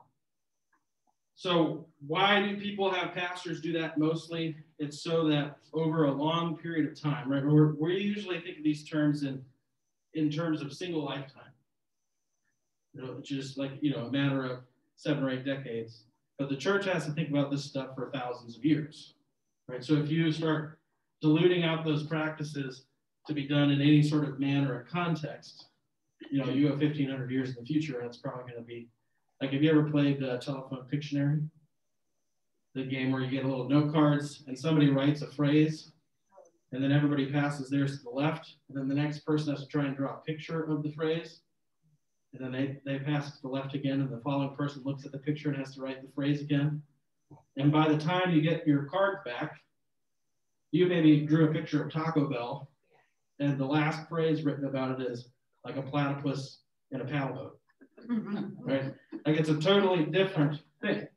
so 1.37 1.87
why 2.07 2.41
do 2.41 2.57
people 2.57 2.91
have 2.91 3.13
pastors 3.13 3.61
do 3.61 3.71
that 3.75 3.99
mostly? 3.99 4.57
It's 4.79 5.03
so 5.03 5.29
that 5.29 5.59
over 5.75 6.07
a 6.07 6.11
long 6.11 6.57
period 6.57 6.91
of 6.91 6.99
time, 6.99 7.31
right? 7.31 7.45
We're, 7.45 7.75
we 7.75 7.99
usually 7.99 8.41
think 8.41 8.59
of 8.59 8.65
these 8.65 8.89
terms 8.89 9.23
in 9.23 9.45
in 10.15 10.31
terms 10.31 10.63
of 10.63 10.73
single 10.73 11.05
lifetime. 11.05 11.53
You 12.95 13.03
know, 13.03 13.13
which 13.13 13.33
is 13.33 13.59
like, 13.59 13.73
you 13.83 13.91
know, 13.91 14.07
a 14.07 14.11
matter 14.11 14.47
of 14.47 14.61
seven 14.97 15.23
or 15.23 15.31
eight 15.31 15.45
decades. 15.45 16.05
But 16.39 16.49
the 16.49 16.57
church 16.57 16.87
has 16.87 17.05
to 17.05 17.13
think 17.13 17.29
about 17.29 17.51
this 17.51 17.65
stuff 17.65 17.95
for 17.95 18.11
thousands 18.15 18.57
of 18.57 18.65
years. 18.65 19.13
Right. 19.69 19.85
So 19.85 19.95
if 19.95 20.11
you 20.11 20.33
start 20.33 20.79
diluting 21.21 21.65
out 21.65 21.85
those 21.85 22.05
practices 22.05 22.85
to 23.27 23.35
be 23.35 23.47
done 23.47 23.71
in 23.71 23.83
any 23.83 24.03
sort 24.03 24.25
of 24.25 24.41
manner 24.41 24.73
or 24.73 24.87
context, 24.91 25.67
you 26.31 26.43
know, 26.43 26.51
you 26.51 26.69
have 26.69 26.81
1500 26.81 27.31
years 27.31 27.51
in 27.51 27.57
the 27.57 27.67
future, 27.67 27.99
and 27.99 28.07
it's 28.07 28.17
probably 28.17 28.51
going 28.51 28.63
to 28.63 28.67
be 28.67 28.89
like, 29.41 29.53
have 29.53 29.63
you 29.63 29.71
ever 29.71 29.91
played 29.91 30.23
uh, 30.23 30.39
Telephone 30.39 30.87
Pictionary? 30.93 31.49
The 32.75 32.85
game 32.85 33.11
where 33.11 33.23
you 33.23 33.31
get 33.31 33.45
a 33.45 33.49
little 33.49 33.69
note 33.69 33.93
cards 33.93 34.45
and 34.47 34.59
somebody 34.59 34.91
writes 34.91 35.23
a 35.23 35.27
phrase 35.27 35.93
and 36.73 36.83
then 36.83 36.93
everybody 36.93 37.27
passes 37.31 37.71
theirs 37.71 37.99
to 37.99 38.05
the 38.05 38.11
left, 38.11 38.55
and 38.69 38.77
then 38.77 38.89
the 38.89 38.95
next 38.95 39.21
person 39.21 39.55
has 39.55 39.63
to 39.63 39.69
try 39.69 39.85
and 39.85 39.97
draw 39.97 40.15
a 40.15 40.21
picture 40.21 40.65
of 40.65 40.83
the 40.83 40.93
phrase, 40.93 41.41
and 42.35 42.45
then 42.45 42.53
they, 42.53 42.79
they 42.85 42.99
pass 42.99 43.29
it 43.29 43.37
to 43.37 43.43
the 43.43 43.49
left 43.49 43.75
again, 43.75 44.01
and 44.01 44.11
the 44.11 44.21
following 44.21 44.55
person 44.55 44.83
looks 44.85 45.07
at 45.07 45.13
the 45.13 45.19
picture 45.19 45.49
and 45.49 45.57
has 45.57 45.75
to 45.75 45.81
write 45.81 46.03
the 46.03 46.13
phrase 46.13 46.41
again. 46.41 46.83
And 47.57 47.73
by 47.73 47.89
the 47.89 47.99
time 47.99 48.33
you 48.33 48.43
get 48.43 48.67
your 48.67 48.85
card 48.85 49.19
back, 49.25 49.61
you 50.73 50.87
maybe 50.87 51.25
drew 51.25 51.49
a 51.49 51.53
picture 51.53 51.83
of 51.83 51.93
Taco 51.93 52.29
Bell, 52.29 52.69
and 53.39 53.59
the 53.59 53.65
last 53.65 54.09
phrase 54.09 54.43
written 54.43 54.67
about 54.67 55.01
it 55.01 55.07
is 55.11 55.31
like 55.65 55.77
a 55.77 55.83
platypus 55.83 56.61
in 56.91 57.01
a 57.01 57.05
paddle 57.05 57.35
boat, 57.35 57.61
right? 58.61 58.93
Like 59.27 59.37
it's 59.37 59.49
a 59.49 59.59
totally 59.59 60.05
different 60.05 60.61
thing. 60.81 61.09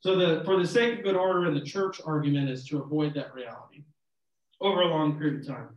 So 0.00 0.16
the 0.16 0.44
for 0.44 0.56
the 0.56 0.66
sake 0.66 0.98
of 0.98 1.04
good 1.04 1.16
order 1.16 1.46
in 1.46 1.54
the 1.54 1.60
church 1.60 2.00
argument 2.06 2.48
is 2.48 2.64
to 2.68 2.80
avoid 2.80 3.14
that 3.14 3.34
reality 3.34 3.82
over 4.60 4.82
a 4.82 4.88
long 4.88 5.18
period 5.18 5.40
of 5.40 5.46
time. 5.46 5.68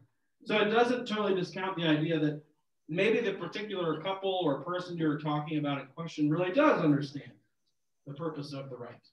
So 0.45 0.57
it 0.59 0.69
doesn't 0.69 1.07
totally 1.07 1.35
discount 1.35 1.75
the 1.75 1.87
idea 1.87 2.19
that 2.19 2.41
maybe 2.87 3.19
the 3.19 3.33
particular 3.33 4.01
couple 4.01 4.41
or 4.43 4.61
person 4.61 4.97
you're 4.97 5.19
talking 5.19 5.57
about 5.57 5.79
in 5.81 5.87
question 5.87 6.29
really 6.29 6.51
does 6.51 6.81
understand 6.81 7.31
the 8.05 8.13
purpose 8.13 8.53
of 8.53 8.69
the 8.69 8.77
rite. 8.77 9.07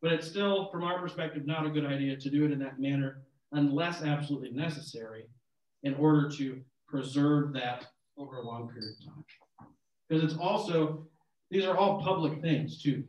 But 0.00 0.12
it's 0.12 0.28
still, 0.28 0.70
from 0.70 0.84
our 0.84 1.00
perspective, 1.00 1.46
not 1.46 1.66
a 1.66 1.70
good 1.70 1.86
idea 1.86 2.16
to 2.16 2.30
do 2.30 2.44
it 2.44 2.52
in 2.52 2.58
that 2.60 2.78
manner 2.78 3.22
unless 3.52 4.02
absolutely 4.02 4.50
necessary 4.50 5.24
in 5.82 5.94
order 5.94 6.30
to 6.36 6.60
preserve 6.86 7.52
that 7.54 7.86
over 8.16 8.36
a 8.36 8.46
long 8.46 8.68
period 8.68 8.94
of 9.00 9.06
time. 9.06 9.24
Because 10.08 10.24
it's 10.24 10.40
also, 10.40 11.06
these 11.50 11.64
are 11.64 11.76
all 11.76 12.00
public 12.02 12.40
things 12.42 12.82
too, 12.82 13.04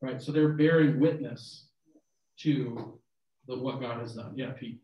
right? 0.00 0.20
So 0.20 0.32
they're 0.32 0.54
bearing 0.54 0.98
witness 0.98 1.68
to 2.40 2.98
the 3.46 3.58
what 3.58 3.80
God 3.80 4.00
has 4.00 4.14
done. 4.14 4.32
Yeah, 4.36 4.52
Pete. 4.52 4.80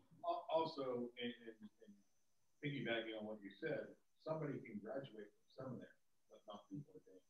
Also, 0.53 1.09
in, 1.17 1.31
in, 1.47 1.55
in 1.81 1.89
piggybacking 2.61 3.17
on 3.19 3.25
what 3.25 3.41
you 3.41 3.49
said, 3.49 3.89
somebody 4.23 4.53
can 4.61 4.77
graduate 4.77 5.31
from 5.57 5.73
seminary, 5.73 5.97
but 6.29 6.39
not 6.45 6.61
be 6.69 6.83
ordained. 6.93 7.25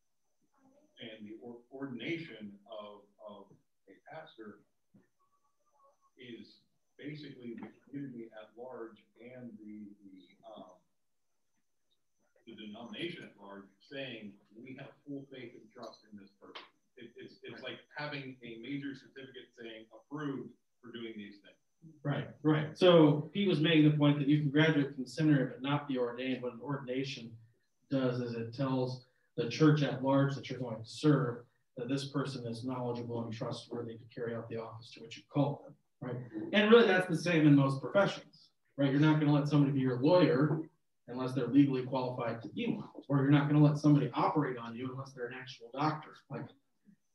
And 1.00 1.26
the 1.26 1.39
or, 1.41 1.63
ordination 1.72 2.52
of, 2.67 3.08
of 3.24 3.48
a 3.88 3.96
pastor 4.12 4.67
is 6.20 6.62
basically 7.00 7.56
the 7.58 7.72
community 7.88 8.30
at 8.36 8.52
large 8.60 9.02
and 9.17 9.50
the, 9.58 9.89
the, 10.04 10.13
um, 10.46 10.81
the 12.45 12.56
denomination 12.56 13.23
at 13.23 13.34
large 13.41 13.65
saying 13.80 14.34
we 14.56 14.75
have 14.80 14.89
full 15.08 15.25
faith 15.32 15.54
and 15.54 15.67
trust 15.73 16.06
in 16.12 16.17
this 16.17 16.30
person. 16.41 16.63
It, 16.97 17.12
it's, 17.15 17.39
it's 17.43 17.62
like 17.63 17.80
having 17.95 18.36
a 18.43 18.60
major 18.62 18.93
certificate 18.93 19.49
saying 19.58 19.86
approved 19.93 20.49
for 20.82 20.91
doing 20.91 21.13
these 21.15 21.39
things. 21.41 21.62
Right, 22.04 22.27
right. 22.43 22.77
So 22.77 23.30
he 23.34 23.47
was 23.47 23.60
making 23.60 23.89
the 23.89 23.97
point 23.97 24.19
that 24.19 24.27
you 24.27 24.39
can 24.39 24.49
graduate 24.49 24.93
from 24.93 25.04
the 25.04 25.10
seminary 25.10 25.45
but 25.45 25.62
not 25.62 25.88
be 25.88 25.97
ordained. 25.97 26.41
What 26.41 26.54
an 26.54 26.60
ordination 26.62 27.32
does 27.89 28.19
is 28.19 28.34
it 28.36 28.54
tells 28.54 29.06
the 29.36 29.49
church 29.49 29.82
at 29.82 30.04
large 30.04 30.36
that 30.36 30.49
you're 30.49 30.60
going 30.60 30.82
to 30.82 30.89
serve 30.89 31.39
that 31.77 31.89
this 31.89 32.06
person 32.06 32.45
is 32.45 32.63
knowledgeable 32.63 33.23
and 33.23 33.34
trustworthy 33.34 33.95
to 33.95 34.04
carry 34.13 34.36
out 34.36 34.49
the 34.49 34.58
office 34.58 34.91
to 34.91 35.01
which 35.01 35.17
you 35.17 35.23
call 35.34 35.63
them, 35.65 36.10
right? 36.10 36.21
And 36.54 36.69
really 36.69 36.88
that's 36.88 37.08
the 37.08 37.17
same 37.17 37.47
in 37.47 37.56
most 37.56 37.82
professions, 37.82 38.49
right? 38.77 38.91
You're 38.91 38.99
not 38.99 39.19
going 39.19 39.27
to 39.27 39.34
let 39.34 39.47
somebody 39.47 39.71
be 39.71 39.80
your 39.80 39.99
lawyer 39.99 40.62
unless 41.08 41.34
they're 41.34 41.48
legally 41.48 41.84
qualified 41.84 42.42
to 42.42 42.48
be 42.50 42.68
one, 42.68 42.88
or 43.08 43.18
you're 43.18 43.32
not 43.32 43.50
going 43.50 43.60
to 43.62 43.68
let 43.68 43.78
somebody 43.78 44.10
operate 44.14 44.58
on 44.58 44.76
you 44.76 44.90
unless 44.92 45.12
they're 45.12 45.28
an 45.28 45.36
actual 45.40 45.70
doctor. 45.74 46.12
Like 46.30 46.46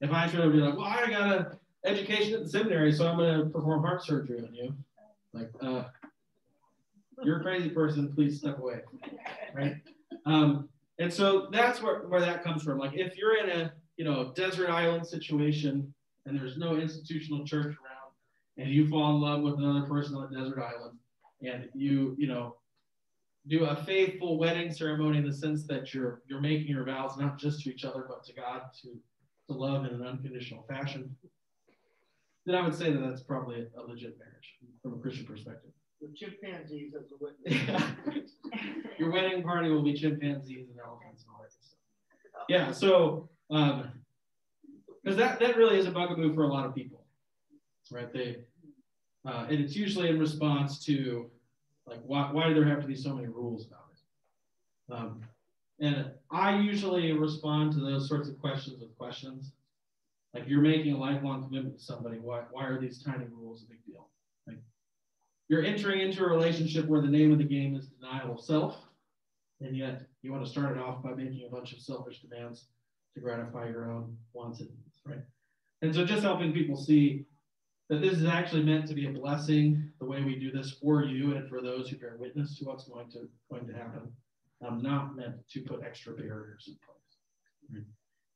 if 0.00 0.10
I 0.12 0.28
should 0.28 0.52
be 0.52 0.58
like, 0.58 0.76
well, 0.76 0.86
I 0.86 1.08
got 1.08 1.32
a 1.32 1.58
education 1.84 2.34
at 2.34 2.42
the 2.42 2.48
seminary, 2.48 2.92
so 2.92 3.06
I'm 3.06 3.16
going 3.16 3.38
to 3.38 3.46
perform 3.46 3.82
heart 3.82 4.04
surgery 4.04 4.40
on 4.40 4.54
you. 4.54 4.74
Like, 5.32 5.50
uh, 5.60 5.84
you're 7.22 7.40
a 7.40 7.42
crazy 7.42 7.70
person. 7.70 8.12
Please 8.12 8.38
step 8.38 8.58
away. 8.58 8.80
Right. 9.54 9.76
Um, 10.26 10.68
and 10.98 11.12
so 11.12 11.48
that's 11.50 11.82
where, 11.82 12.00
where 12.00 12.20
that 12.20 12.42
comes 12.44 12.62
from. 12.62 12.78
Like, 12.78 12.92
if 12.94 13.16
you're 13.16 13.36
in 13.36 13.50
a 13.50 13.72
you 13.96 14.04
know 14.04 14.32
desert 14.34 14.68
island 14.68 15.06
situation 15.06 15.92
and 16.26 16.38
there's 16.38 16.58
no 16.58 16.76
institutional 16.76 17.46
church 17.46 17.66
around, 17.66 18.12
and 18.58 18.68
you 18.68 18.88
fall 18.88 19.14
in 19.14 19.20
love 19.20 19.42
with 19.42 19.54
another 19.54 19.86
person 19.86 20.16
on 20.16 20.32
a 20.32 20.36
desert 20.36 20.58
island, 20.58 20.98
and 21.42 21.68
you 21.74 22.14
you 22.18 22.26
know 22.26 22.56
do 23.48 23.64
a 23.64 23.76
faithful 23.84 24.38
wedding 24.38 24.72
ceremony 24.72 25.18
in 25.18 25.26
the 25.26 25.32
sense 25.32 25.66
that 25.66 25.94
you're 25.94 26.22
you're 26.28 26.40
making 26.40 26.68
your 26.68 26.84
vows 26.84 27.16
not 27.16 27.38
just 27.38 27.62
to 27.62 27.70
each 27.70 27.84
other 27.84 28.04
but 28.08 28.24
to 28.24 28.32
God 28.32 28.62
to 28.82 28.88
to 29.48 29.52
love 29.56 29.84
in 29.84 29.92
an 29.92 30.02
unconditional 30.02 30.64
fashion 30.68 31.16
then 32.46 32.54
I 32.54 32.62
would 32.62 32.74
say 32.74 32.92
that 32.92 33.00
that's 33.00 33.22
probably 33.22 33.60
a, 33.60 33.80
a 33.80 33.82
legit 33.82 34.16
marriage 34.18 34.54
from 34.80 34.94
a 34.94 34.98
Christian 34.98 35.26
perspective. 35.26 35.72
With 36.00 36.14
chimpanzees 36.14 36.94
as 36.94 37.10
a 37.10 37.16
witness. 37.20 37.82
Your 38.98 39.10
wedding 39.10 39.42
party 39.42 39.68
will 39.68 39.82
be 39.82 39.94
chimpanzees 39.94 40.68
and 40.68 40.78
elephants 40.78 41.24
and 41.24 41.34
all 41.34 41.42
that 41.42 41.52
stuff. 41.52 41.78
Yeah, 42.48 42.70
so 42.70 43.28
because 43.50 45.14
um, 45.14 45.16
that 45.16 45.40
that 45.40 45.56
really 45.56 45.78
is 45.78 45.86
a 45.86 45.90
bugaboo 45.90 46.34
for 46.34 46.44
a 46.44 46.48
lot 46.48 46.66
of 46.66 46.74
people, 46.74 47.04
right? 47.90 48.12
They 48.12 48.36
uh, 49.26 49.46
and 49.48 49.58
it's 49.58 49.74
usually 49.74 50.08
in 50.08 50.18
response 50.18 50.84
to 50.84 51.30
like 51.86 52.00
why 52.04 52.30
why 52.32 52.48
do 52.48 52.54
there 52.54 52.64
have 52.64 52.80
to 52.80 52.86
be 52.86 52.96
so 52.96 53.14
many 53.14 53.28
rules 53.28 53.66
about 53.66 53.86
it? 53.92 54.92
Um, 54.92 55.20
and 55.78 56.10
I 56.30 56.58
usually 56.58 57.12
respond 57.12 57.72
to 57.72 57.80
those 57.80 58.08
sorts 58.08 58.28
of 58.28 58.38
questions 58.38 58.80
with 58.80 58.96
questions. 58.96 59.52
Like 60.34 60.44
you're 60.48 60.60
making 60.60 60.94
a 60.94 60.98
lifelong 60.98 61.44
commitment 61.44 61.78
to 61.78 61.84
somebody. 61.84 62.18
Why, 62.18 62.42
why 62.50 62.66
are 62.66 62.80
these 62.80 63.02
tiny 63.02 63.26
rules 63.30 63.62
a 63.62 63.66
big 63.66 63.84
deal? 63.86 64.08
Like 64.46 64.58
you're 65.48 65.64
entering 65.64 66.00
into 66.00 66.24
a 66.24 66.28
relationship 66.28 66.86
where 66.86 67.00
the 67.00 67.08
name 67.08 67.32
of 67.32 67.38
the 67.38 67.44
game 67.44 67.74
is 67.76 67.86
denial 67.86 68.34
of 68.34 68.40
self. 68.40 68.76
And 69.60 69.76
yet 69.76 70.02
you 70.22 70.32
want 70.32 70.44
to 70.44 70.50
start 70.50 70.76
it 70.76 70.80
off 70.80 71.02
by 71.02 71.12
making 71.12 71.46
a 71.46 71.54
bunch 71.54 71.72
of 71.72 71.80
selfish 71.80 72.20
demands 72.20 72.66
to 73.14 73.20
gratify 73.20 73.68
your 73.68 73.90
own 73.90 74.16
wants 74.34 74.60
and 74.60 74.68
needs, 74.68 75.00
right? 75.06 75.24
And 75.80 75.94
so 75.94 76.04
just 76.04 76.22
helping 76.22 76.52
people 76.52 76.76
see 76.76 77.24
that 77.88 78.00
this 78.00 78.14
is 78.14 78.24
actually 78.24 78.64
meant 78.64 78.86
to 78.88 78.94
be 78.94 79.06
a 79.06 79.10
blessing, 79.10 79.90
the 80.00 80.04
way 80.04 80.22
we 80.22 80.38
do 80.38 80.50
this 80.50 80.72
for 80.72 81.04
you 81.04 81.36
and 81.36 81.48
for 81.48 81.62
those 81.62 81.88
who 81.88 81.96
bear 81.96 82.16
witness 82.18 82.58
to 82.58 82.64
what's 82.64 82.84
going 82.84 83.08
to 83.10 83.28
going 83.50 83.66
to 83.66 83.72
happen. 83.72 84.12
I'm 84.66 84.82
not 84.82 85.16
meant 85.16 85.36
to 85.50 85.60
put 85.60 85.84
extra 85.84 86.14
barriers 86.14 86.64
in 86.68 86.76
place. 86.84 87.84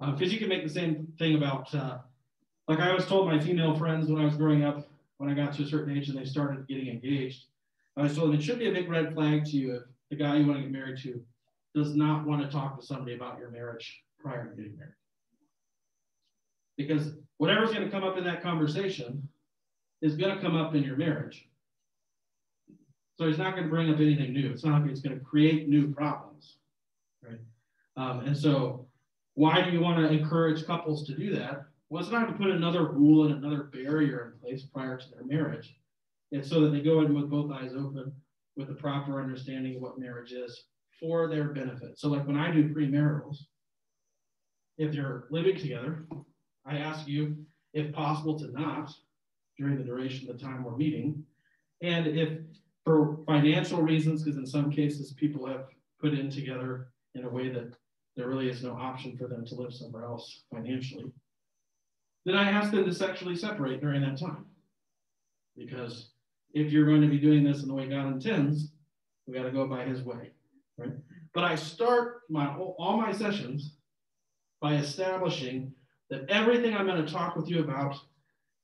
Because 0.01 0.29
um, 0.29 0.33
you 0.33 0.39
can 0.39 0.49
make 0.49 0.63
the 0.63 0.73
same 0.73 1.09
thing 1.19 1.35
about, 1.37 1.75
uh, 1.75 1.99
like 2.69 2.79
I 2.79 2.91
always 2.91 3.07
told 3.07 3.27
my 3.27 3.41
female 3.41 3.75
friends 3.75 4.09
when 4.09 4.21
I 4.21 4.25
was 4.25 4.37
growing 4.37 4.65
up, 4.65 4.89
when 5.19 5.31
I 5.31 5.35
got 5.35 5.55
to 5.55 5.63
a 5.63 5.67
certain 5.67 5.97
age 5.97 6.09
and 6.09 6.19
they 6.19 6.25
started 6.25 6.69
getting 6.69 6.89
engaged, 6.89 7.47
I 7.97 8.03
was 8.03 8.15
told 8.15 8.29
them 8.29 8.39
it 8.39 8.43
should 8.43 8.59
be 8.59 8.69
a 8.69 8.73
big 8.73 8.89
red 8.89 9.13
flag 9.15 9.45
to 9.47 9.57
you 9.57 9.77
if 9.77 9.83
the 10.11 10.17
guy 10.17 10.37
you 10.37 10.47
want 10.47 10.59
to 10.59 10.63
get 10.63 10.73
married 10.73 10.99
to 11.03 11.21
does 11.75 11.95
not 11.95 12.27
want 12.27 12.43
to 12.43 12.49
talk 12.49 12.79
to 12.79 12.87
somebody 12.87 13.15
about 13.15 13.39
your 13.39 13.51
marriage 13.51 14.03
prior 14.19 14.49
to 14.49 14.57
getting 14.57 14.77
married. 14.77 14.95
Because 16.77 17.15
whatever's 17.39 17.73
going 17.73 17.85
to 17.85 17.91
come 17.91 18.05
up 18.05 18.17
in 18.17 18.25
that 18.25 18.43
conversation 18.43 19.29
is 20.03 20.17
going 20.17 20.35
to 20.35 20.43
come 20.43 20.57
up 20.57 20.75
in 20.75 20.83
your 20.83 20.97
marriage. 20.97 21.47
So 23.19 23.27
he's 23.27 23.39
not 23.39 23.53
going 23.53 23.65
to 23.65 23.71
bring 23.71 23.91
up 23.91 24.01
anything 24.01 24.33
new. 24.33 24.51
It's 24.51 24.65
not 24.65 24.83
like 24.83 24.91
it's 24.91 25.03
going 25.03 25.19
to 25.19 25.25
create 25.25 25.69
new 25.69 25.93
problems, 25.93 26.57
right? 27.23 27.41
Um, 27.97 28.21
and 28.21 28.37
so 28.37 28.87
why 29.35 29.63
do 29.63 29.71
you 29.71 29.81
want 29.81 29.99
to 29.99 30.11
encourage 30.11 30.67
couples 30.67 31.07
to 31.07 31.15
do 31.15 31.35
that? 31.37 31.65
Well, 31.91 32.03
it's 32.03 32.13
not 32.13 32.29
to 32.29 32.33
put 32.33 32.51
another 32.51 32.87
rule 32.87 33.27
and 33.27 33.35
another 33.35 33.65
barrier 33.65 34.33
in 34.33 34.41
place 34.41 34.63
prior 34.65 34.97
to 34.97 35.11
their 35.11 35.25
marriage. 35.25 35.77
It's 36.31 36.49
so 36.49 36.61
that 36.61 36.71
they 36.71 36.81
go 36.81 37.03
in 37.03 37.15
with 37.15 37.29
both 37.29 37.51
eyes 37.51 37.73
open 37.73 38.13
with 38.57 38.71
a 38.71 38.75
proper 38.75 39.21
understanding 39.21 39.77
of 39.77 39.83
what 39.83 39.99
marriage 39.99 40.33
is 40.33 40.65
for 40.99 41.29
their 41.29 41.49
benefit. 41.49 41.99
So, 41.99 42.09
like 42.09 42.27
when 42.27 42.37
I 42.37 42.53
do 42.53 42.73
premaritals, 42.73 43.39
if 44.79 44.95
you're 44.95 45.27
living 45.31 45.59
together, 45.59 46.07
I 46.65 46.79
ask 46.79 47.09
you, 47.09 47.37
if 47.75 47.93
possible, 47.93 48.39
to 48.39 48.53
not 48.53 48.93
during 49.61 49.77
the 49.77 49.85
duration 49.85 50.29
of 50.29 50.38
the 50.38 50.44
time 50.44 50.64
we're 50.64 50.77
meeting. 50.77 51.23
And 51.83 52.07
if 52.07 52.38
for 52.85 53.18
financial 53.27 53.83
reasons, 53.83 54.23
because 54.23 54.38
in 54.38 54.46
some 54.46 54.70
cases 54.70 55.12
people 55.12 55.46
have 55.46 55.66
put 56.01 56.14
in 56.14 56.31
together 56.31 56.88
in 57.14 57.25
a 57.25 57.29
way 57.29 57.51
that 57.51 57.75
there 58.16 58.29
really 58.29 58.49
is 58.49 58.62
no 58.62 58.73
option 58.73 59.16
for 59.16 59.29
them 59.29 59.44
to 59.46 59.55
live 59.55 59.73
somewhere 59.73 60.05
else 60.05 60.44
financially, 60.53 61.12
then 62.25 62.37
I 62.37 62.51
ask 62.51 62.70
them 62.70 62.85
to 62.85 62.94
sexually 62.94 63.37
separate 63.37 63.81
during 63.81 64.01
that 64.03 64.18
time. 64.18 64.46
Because 65.57 66.11
if 66.55 66.73
you're 66.73 66.87
going 66.87 67.03
to 67.03 67.09
be 67.09 67.18
doing 67.18 67.44
this 67.44 67.62
in 67.62 67.68
the 67.68 67.75
way 67.75 67.87
God 67.87 68.12
intends, 68.12 68.73
we 69.27 69.35
got 69.35 69.44
to 69.44 69.51
go 69.51 69.66
by 69.66 69.85
his 69.85 70.03
way, 70.03 70.31
right? 70.79 70.92
But 71.35 71.44
I 71.44 71.55
start 71.55 72.23
my 72.29 72.55
all 72.57 72.96
my 72.96 73.12
sessions 73.12 73.77
by 74.61 74.75
establishing 74.77 75.73
that 76.11 76.29
everything 76.29 76.75
I'm 76.75 76.87
going 76.87 77.05
to 77.05 77.12
talk 77.12 77.37
with 77.37 77.49
you 77.49 77.61
about, 77.61 77.96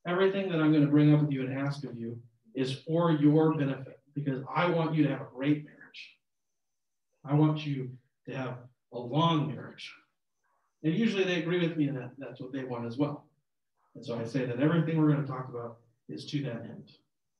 everything 0.07 0.49
that 0.49 0.59
I'm 0.59 0.71
going 0.71 0.85
to 0.85 0.91
bring 0.91 1.13
up 1.13 1.21
with 1.21 1.31
you 1.31 1.41
and 1.41 1.59
ask 1.59 1.83
of 1.83 1.97
you 1.97 2.17
is 2.55 2.79
for 2.79 3.11
your 3.11 3.55
benefit 3.55 3.99
because 4.15 4.41
I 4.53 4.67
want 4.67 4.95
you 4.95 5.03
to 5.03 5.09
have 5.09 5.21
a 5.21 5.27
great 5.35 5.65
marriage. 5.65 6.17
I 7.25 7.35
want 7.35 7.65
you 7.65 7.91
to 8.27 8.35
have 8.35 8.57
a 8.93 8.97
long 8.97 9.53
marriage. 9.53 9.93
And 10.83 10.95
usually 10.95 11.25
they 11.25 11.41
agree 11.41 11.59
with 11.59 11.77
me 11.77 11.87
and 11.87 11.97
that 11.97 12.11
that's 12.17 12.39
what 12.39 12.53
they 12.53 12.63
want 12.63 12.85
as 12.85 12.97
well. 12.97 13.25
And 13.95 14.05
so 14.05 14.17
I 14.17 14.23
say 14.23 14.45
that 14.45 14.59
everything 14.61 14.99
we're 14.99 15.11
going 15.11 15.25
to 15.25 15.31
talk 15.31 15.49
about 15.49 15.77
is 16.07 16.25
to 16.27 16.41
that 16.43 16.61
end. 16.61 16.91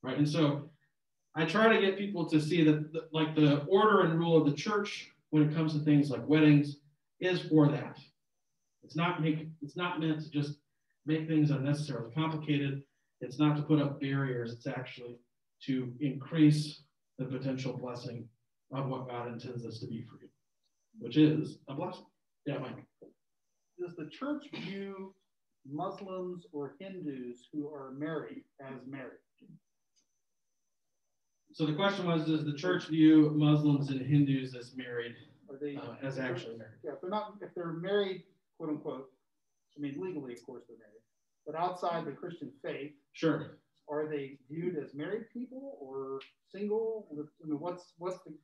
Right. 0.03 0.17
And 0.17 0.27
so 0.27 0.69
I 1.35 1.45
try 1.45 1.73
to 1.73 1.81
get 1.81 1.97
people 1.97 2.27
to 2.29 2.41
see 2.41 2.63
that 2.63 2.91
the, 2.91 3.07
like 3.11 3.35
the 3.35 3.59
order 3.65 4.01
and 4.01 4.19
rule 4.19 4.37
of 4.37 4.45
the 4.45 4.55
church 4.55 5.11
when 5.29 5.43
it 5.43 5.55
comes 5.55 5.73
to 5.73 5.79
things 5.79 6.09
like 6.09 6.27
weddings 6.27 6.77
is 7.19 7.41
for 7.41 7.69
that. 7.69 7.97
It's 8.83 8.95
not 8.95 9.21
make 9.21 9.47
it's 9.61 9.77
not 9.77 9.99
meant 9.99 10.21
to 10.21 10.29
just 10.29 10.57
make 11.07 11.27
things 11.27 11.51
unnecessarily 11.51 12.13
complicated. 12.13 12.83
It's 13.21 13.39
not 13.39 13.55
to 13.57 13.63
put 13.63 13.81
up 13.81 13.99
barriers. 13.99 14.53
It's 14.53 14.67
actually 14.67 15.17
to 15.65 15.91
increase 15.99 16.83
the 17.17 17.25
potential 17.25 17.75
blessing 17.75 18.27
of 18.71 18.87
what 18.87 19.09
God 19.09 19.31
intends 19.31 19.65
us 19.65 19.79
to 19.79 19.87
be 19.87 20.03
for 20.03 20.19
you 20.21 20.29
which 20.99 21.17
is 21.17 21.59
a 21.69 21.73
blessing. 21.73 22.05
Yeah, 22.45 22.57
Mike. 22.59 22.85
Does 23.79 23.95
the 23.95 24.09
church 24.09 24.45
view 24.51 25.13
Muslims 25.69 26.45
or 26.51 26.75
Hindus 26.79 27.47
who 27.53 27.67
are 27.73 27.91
married 27.91 28.43
as 28.61 28.79
married? 28.87 29.19
So 31.53 31.65
the 31.65 31.73
question 31.73 32.05
was, 32.05 32.25
does 32.25 32.45
the 32.45 32.53
church 32.53 32.87
view 32.87 33.31
Muslims 33.35 33.89
and 33.89 34.01
Hindus 34.01 34.55
as 34.55 34.75
married, 34.75 35.15
Are 35.49 35.57
they 35.59 35.75
uh, 35.75 35.95
as 36.03 36.19
actually 36.19 36.57
married? 36.57 36.77
Yeah, 36.83 36.91
if 36.93 37.01
they're 37.01 37.09
not, 37.09 37.35
if 37.41 37.49
they're 37.55 37.73
married, 37.73 38.23
quote 38.57 38.69
unquote, 38.69 39.09
I 39.75 39.81
mean 39.81 39.95
legally, 39.99 40.33
of 40.33 40.45
course, 40.45 40.63
they're 40.67 40.77
married, 40.77 40.96
but 41.47 41.55
outside 41.55 42.05
the 42.05 42.11
Christian 42.11 42.51
faith, 42.61 42.91
Sure. 43.13 43.57
are 43.89 44.07
they 44.07 44.37
viewed 44.51 44.77
as 44.77 44.93
married 44.93 45.29
people 45.31 45.77
or 45.81 46.19
single? 46.51 47.07
I 47.11 47.47
mean, 47.47 47.59
what's 47.59 47.93
what's 47.97 48.21
the 48.23 48.37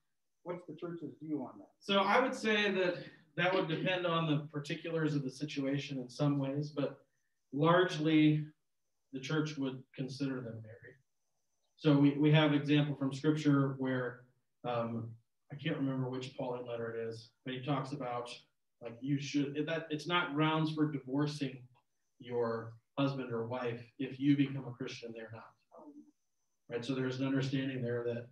what's 0.44 0.66
the 0.66 0.76
church's 0.76 1.14
view 1.22 1.44
on 1.44 1.60
that? 1.60 1.70
So 1.80 2.00
I 2.00 2.20
would 2.20 2.34
say 2.34 2.72
that 2.72 2.96
that 3.36 3.54
would 3.54 3.68
depend 3.68 4.08
on 4.08 4.28
the 4.28 4.48
particulars 4.52 5.16
of 5.16 5.24
the 5.24 5.30
situation 5.30 6.00
in 6.00 6.10
some 6.10 6.40
ways, 6.40 6.72
but 6.72 7.00
largely 7.52 8.46
the 9.12 9.20
church 9.20 9.58
would 9.58 9.84
consider 9.96 10.36
them 10.36 10.62
married. 10.62 10.96
So 11.76 11.98
we, 11.98 12.12
we 12.12 12.32
have 12.32 12.54
example 12.54 12.96
from 12.96 13.14
scripture 13.14 13.76
where 13.78 14.22
um, 14.66 15.12
I 15.52 15.56
can't 15.56 15.78
remember 15.78 16.10
which 16.10 16.36
Pauline 16.38 16.66
letter 16.66 16.96
it 16.96 17.08
is, 17.10 17.32
but 17.46 17.54
he 17.54 17.62
talks 17.62 17.92
about 17.92 18.30
like 18.82 18.98
you 19.02 19.20
should 19.20 19.66
that 19.68 19.88
it's 19.90 20.08
not 20.08 20.34
grounds 20.34 20.72
for 20.74 20.92
divorcing 20.92 21.58
your 22.20 22.74
husband 22.98 23.32
or 23.32 23.48
wife 23.48 23.82
if 24.00 24.20
you 24.20 24.38
become 24.38 24.66
a 24.68 24.72
Christian, 24.72 25.12
they're 25.16 25.32
not. 25.34 25.44
Right. 26.70 26.84
So 26.84 26.96
there's 26.96 27.20
an 27.20 27.28
understanding 27.28 27.82
there 27.82 28.04
that 28.06 28.28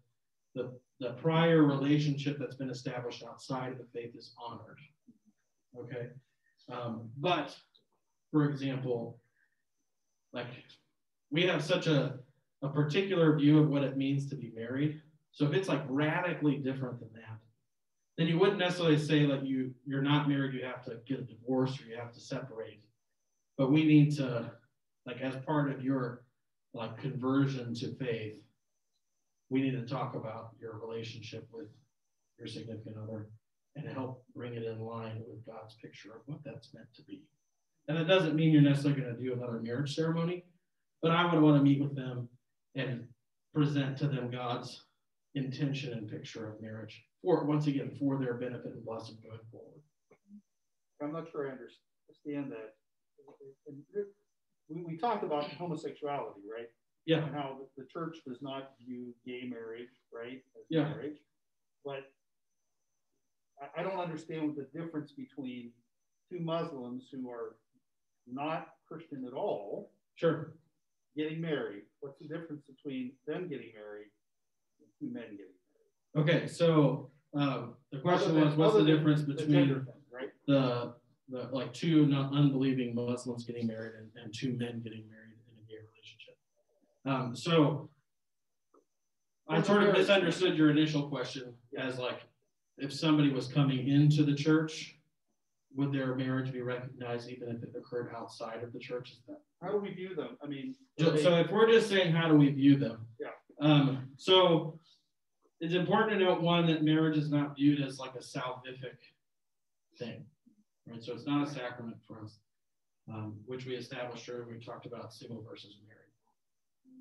the 0.55 0.72
the 0.99 1.14
prior 1.14 1.64
relationship 1.64 2.38
that's 2.39 2.55
been 2.55 2.70
established 2.70 3.24
outside 3.24 3.72
of 3.72 3.78
the 3.78 3.88
faith 3.93 4.16
is 4.16 4.34
honored. 4.41 4.80
Okay. 5.78 6.07
Um, 6.72 7.09
but 7.18 7.55
for 8.32 8.49
example, 8.49 9.20
like 10.32 10.47
we 11.30 11.43
have 11.43 11.64
such 11.64 11.88
a, 11.88 12.20
a 12.62 12.70
particular 12.70 13.36
view 13.38 13.59
of 13.59 13.70
what 13.70 13.84
it 13.84 13.97
means 13.97 14.30
to 14.30 14.36
be 14.36 14.51
married. 14.55 15.01
So 15.32 15.45
if 15.45 15.53
it's 15.53 15.68
like 15.68 15.82
radically 15.88 16.57
different 16.57 16.99
than 16.99 17.09
that, 17.14 17.39
then 18.18 18.28
you 18.28 18.38
wouldn't 18.38 18.59
necessarily 18.59 18.97
say 18.97 19.22
like 19.22 19.43
you 19.43 19.74
you're 19.86 20.01
not 20.01 20.30
married, 20.30 20.53
you 20.53 20.64
have 20.64 20.84
to 20.86 20.97
get 21.05 21.20
a 21.20 21.24
divorce 21.24 21.80
or 21.82 21.86
you 21.86 21.97
have 21.97 22.14
to 22.14 22.20
separate. 22.20 22.82
But 23.62 23.72
we 23.72 23.84
need 23.84 24.16
to, 24.16 24.51
like 25.05 25.22
as 25.22 25.36
part 25.45 25.70
of 25.70 25.84
your 25.84 26.24
like 26.74 26.97
conversion 26.97 27.76
to 27.76 27.93
faith, 27.93 28.41
we 29.51 29.62
need 29.62 29.74
to 29.74 29.86
talk 29.86 30.16
about 30.16 30.55
your 30.59 30.80
relationship 30.80 31.47
with 31.53 31.68
your 32.39 32.47
significant 32.47 32.95
other 32.97 33.28
and 33.76 33.88
help 33.88 34.26
bring 34.34 34.55
it 34.55 34.64
in 34.64 34.80
line 34.80 35.22
with 35.28 35.45
God's 35.45 35.76
picture 35.76 36.09
of 36.09 36.22
what 36.26 36.39
that's 36.43 36.74
meant 36.74 36.88
to 36.95 37.03
be. 37.03 37.22
And 37.88 37.95
that 37.99 38.07
doesn't 38.07 38.36
mean 38.36 38.51
you're 38.51 38.64
necessarily 38.64 38.99
going 38.99 39.16
to 39.16 39.22
do 39.22 39.34
another 39.34 39.59
marriage 39.59 39.93
ceremony, 39.93 40.43
but 41.03 41.12
I 41.12 41.32
would 41.32 41.39
want 41.39 41.57
to 41.57 41.64
meet 41.64 41.84
with 41.84 41.95
them 41.95 42.30
and 42.74 43.03
present 43.53 43.95
to 43.99 44.07
them 44.07 44.32
God's 44.32 44.86
intention 45.36 45.93
and 45.93 46.09
picture 46.09 46.49
of 46.49 46.59
marriage 46.64 47.05
for 47.22 47.45
once 47.45 47.68
again 47.68 47.95
for 47.99 48.18
their 48.18 48.34
benefit 48.34 48.74
and 48.74 48.84
blessing 48.84 49.18
going 49.22 49.38
forward. 49.51 49.82
I'm 50.99 51.14
not 51.14 51.30
sure 51.32 51.47
I 51.47 51.51
understand 51.51 52.51
that. 52.53 52.74
We, 54.69 54.84
we 54.84 54.97
talked 54.97 55.24
about 55.24 55.43
homosexuality, 55.51 56.41
right? 56.51 56.67
Yeah. 57.05 57.26
And 57.26 57.34
how 57.36 57.57
the 57.78 57.86
church 57.91 58.17
does 58.28 58.41
not 58.41 58.72
view 58.80 59.13
gay 59.26 59.43
marriage, 59.49 59.89
right, 60.13 60.41
as 60.55 60.63
Yeah. 60.69 60.84
marriage. 60.84 61.17
But 61.84 62.11
I, 63.61 63.82
I 63.82 63.84
don't 63.84 63.99
understand 63.99 64.47
what 64.47 64.55
the 64.55 64.80
difference 64.80 65.11
between 65.11 65.72
two 66.30 66.39
Muslims 66.39 67.05
who 67.11 67.30
are 67.30 67.55
not 68.32 68.76
Christian 68.88 69.26
at 69.26 69.34
all 69.34 69.91
Sure. 70.15 70.53
getting 71.17 71.41
married. 71.41 71.84
What's 71.99 72.19
the 72.19 72.28
difference 72.28 72.61
between 72.67 73.13
them 73.26 73.47
getting 73.49 73.72
married 73.74 74.07
and 74.80 74.88
two 74.99 75.13
men 75.13 75.32
getting 75.32 75.55
married? 76.15 76.30
Okay, 76.30 76.47
so 76.47 77.09
um, 77.34 77.74
the 77.91 77.99
question 77.99 78.39
was, 78.39 78.55
what's 78.55 78.76
the 78.76 78.86
difference? 78.86 79.24
The 79.24 79.34
between 79.34 79.67
thing, 79.69 79.86
right? 80.11 80.30
the 80.47 80.93
the 81.30 81.49
like 81.51 81.74
two 81.74 82.05
non 82.05 82.36
unbelieving 82.36 82.95
Muslims 82.95 83.45
getting 83.45 83.67
married 83.67 83.93
and, 83.97 84.09
and 84.22 84.34
two 84.34 84.53
men 84.53 84.82
getting 84.82 85.05
married 85.09 85.38
in 85.47 85.63
a 85.63 85.67
gay 85.67 85.78
relationship? 85.91 86.38
Um, 87.05 87.36
so 87.36 87.89
I 89.47 89.61
sort 89.61 89.84
of 89.84 89.93
misunderstood 89.93 90.57
your 90.57 90.72
initial 90.72 91.09
question 91.09 91.53
as 91.78 91.97
like 91.97 92.22
if 92.78 92.93
somebody 92.93 93.32
was 93.32 93.47
coming 93.47 93.88
into 93.88 94.24
the 94.24 94.34
church, 94.34 94.95
would 95.76 95.91
their 95.93 96.15
marriage 96.15 96.51
be 96.51 96.61
recognized 96.61 97.30
even 97.30 97.49
if 97.49 97.63
it 97.63 97.74
occurred 97.78 98.11
outside 98.15 98.63
of 98.63 98.74
the 98.74 98.80
church? 98.80 99.11
Is 99.11 99.19
that 99.28 99.41
How 99.61 99.72
do 99.72 99.78
we 99.78 99.91
view 99.91 100.15
them? 100.15 100.38
I 100.43 100.47
mean, 100.47 100.76
So, 100.99 101.15
so 101.15 101.36
if 101.36 101.51
we're 101.51 101.69
just 101.69 101.89
saying 101.89 102.13
how 102.13 102.28
do 102.28 102.36
we 102.36 102.49
view 102.49 102.78
them? 102.78 103.05
Yeah. 103.19 103.28
Um, 103.61 104.09
so 104.17 104.80
it's 105.59 105.76
important 105.76 106.19
to 106.19 106.26
note 106.26 106.41
one 106.41 106.65
that 106.67 106.84
marriage 106.84 107.17
is 107.17 107.30
not 107.30 107.55
viewed 107.55 107.82
as 107.82 107.99
like 107.99 108.15
a 108.15 108.19
salvific 108.19 108.97
thing, 109.97 110.26
right? 110.88 111.04
So 111.04 111.14
it's 111.14 111.26
not 111.26 111.48
a 111.48 111.52
sacrament 111.52 111.98
for 112.08 112.22
us, 112.24 112.38
um, 113.10 113.36
which 113.46 113.66
we 113.66 113.76
established 113.76 114.30
earlier. 114.30 114.48
We 114.48 114.64
talked 114.64 114.86
about 114.86 115.14
single 115.14 115.44
versus 115.48 115.78
married. 115.88 116.02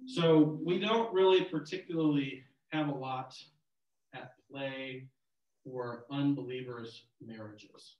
So 0.06 0.58
we 0.64 0.78
don't 0.78 1.12
really 1.12 1.44
particularly 1.44 2.42
have 2.72 2.88
a 2.88 2.94
lot 2.94 3.34
at 4.14 4.32
play 4.50 5.06
for 5.64 6.04
unbelievers' 6.10 7.04
marriages, 7.24 7.96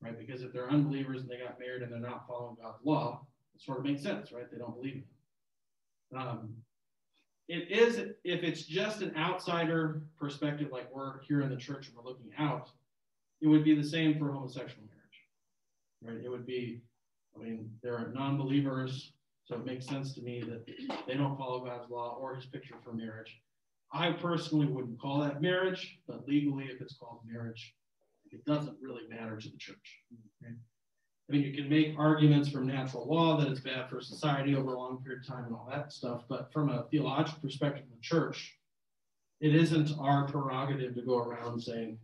right? 0.00 0.16
Because 0.18 0.42
if 0.42 0.52
they're 0.52 0.70
unbelievers 0.70 1.22
and 1.22 1.30
they 1.30 1.38
got 1.38 1.58
married 1.58 1.82
and 1.82 1.92
they're 1.92 1.98
not 1.98 2.26
following 2.28 2.56
God's 2.62 2.78
law, 2.84 3.26
it 3.54 3.60
sort 3.60 3.78
of 3.78 3.84
makes 3.84 4.02
sense, 4.02 4.32
right? 4.32 4.50
They 4.50 4.58
don't 4.58 4.74
believe 4.74 4.96
it. 4.98 6.16
Um, 6.16 6.54
it 7.48 7.70
is 7.70 7.98
if 7.98 8.42
it's 8.42 8.62
just 8.62 9.02
an 9.02 9.14
outsider 9.16 10.02
perspective, 10.18 10.68
like 10.70 10.94
we're 10.94 11.20
here 11.22 11.42
in 11.42 11.50
the 11.50 11.56
church 11.56 11.88
and 11.88 11.96
we're 11.96 12.08
looking 12.08 12.30
out, 12.38 12.70
it 13.42 13.48
would 13.48 13.64
be 13.64 13.74
the 13.74 13.84
same 13.84 14.18
for 14.18 14.30
homosexual 14.30 14.84
marriage, 14.86 16.16
right? 16.16 16.24
It 16.24 16.30
would 16.30 16.46
be, 16.46 16.80
I 17.36 17.42
mean, 17.42 17.70
there 17.82 17.96
are 17.96 18.12
non-believers, 18.14 19.12
so 19.44 19.56
it 19.56 19.66
makes 19.66 19.84
sense 19.86 20.14
to 20.14 20.22
me 20.22 20.42
that 20.42 20.64
they 21.06 21.14
don't 21.14 21.36
follow 21.36 21.64
God's 21.64 21.90
law 21.90 22.16
or 22.20 22.36
His 22.36 22.46
picture 22.46 22.76
for 22.84 22.92
marriage. 22.92 23.40
I 23.92 24.12
personally 24.12 24.66
wouldn't 24.66 25.00
call 25.00 25.20
that 25.20 25.42
marriage, 25.42 25.98
but 26.06 26.26
legally, 26.26 26.66
if 26.66 26.80
it's 26.80 26.94
called 26.94 27.18
marriage, 27.26 27.74
it 28.30 28.44
doesn't 28.44 28.76
really 28.80 29.02
matter 29.10 29.36
to 29.36 29.48
the 29.50 29.58
church. 29.58 29.98
Right? 30.40 30.54
I 31.28 31.32
mean, 31.32 31.42
you 31.42 31.52
can 31.52 31.68
make 31.68 31.98
arguments 31.98 32.48
from 32.48 32.66
natural 32.66 33.06
law 33.06 33.36
that 33.38 33.48
it's 33.48 33.60
bad 33.60 33.90
for 33.90 34.00
society 34.00 34.54
over 34.54 34.74
a 34.74 34.78
long 34.78 35.02
period 35.02 35.22
of 35.22 35.26
time 35.26 35.44
and 35.46 35.54
all 35.54 35.68
that 35.70 35.92
stuff, 35.92 36.22
but 36.28 36.52
from 36.52 36.70
a 36.70 36.86
theological 36.90 37.40
perspective 37.42 37.84
of 37.84 37.90
the 37.90 38.00
church, 38.00 38.56
it 39.40 39.54
isn't 39.54 39.90
our 39.98 40.28
prerogative 40.28 40.94
to 40.94 41.02
go 41.02 41.18
around 41.18 41.60
saying 41.60 41.98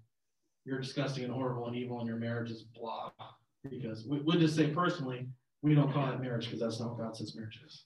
you're 0.69 0.79
disgusting 0.79 1.25
and 1.25 1.33
horrible 1.33 1.67
and 1.67 1.77
evil 1.77 1.99
and 1.99 2.07
your 2.07 2.19
marriage 2.19 2.51
is 2.51 2.63
blah. 2.63 3.11
Because 3.69 4.07
we 4.07 4.21
would 4.21 4.39
just 4.39 4.55
say 4.55 4.69
personally, 4.69 5.27
we 5.63 5.75
don't 5.75 5.93
call 5.93 6.13
it 6.13 6.21
marriage 6.21 6.45
because 6.45 6.61
that's 6.61 6.79
not 6.79 6.91
what 6.91 6.99
God 6.99 7.17
says 7.17 7.35
marriage 7.35 7.61
is. 7.67 7.85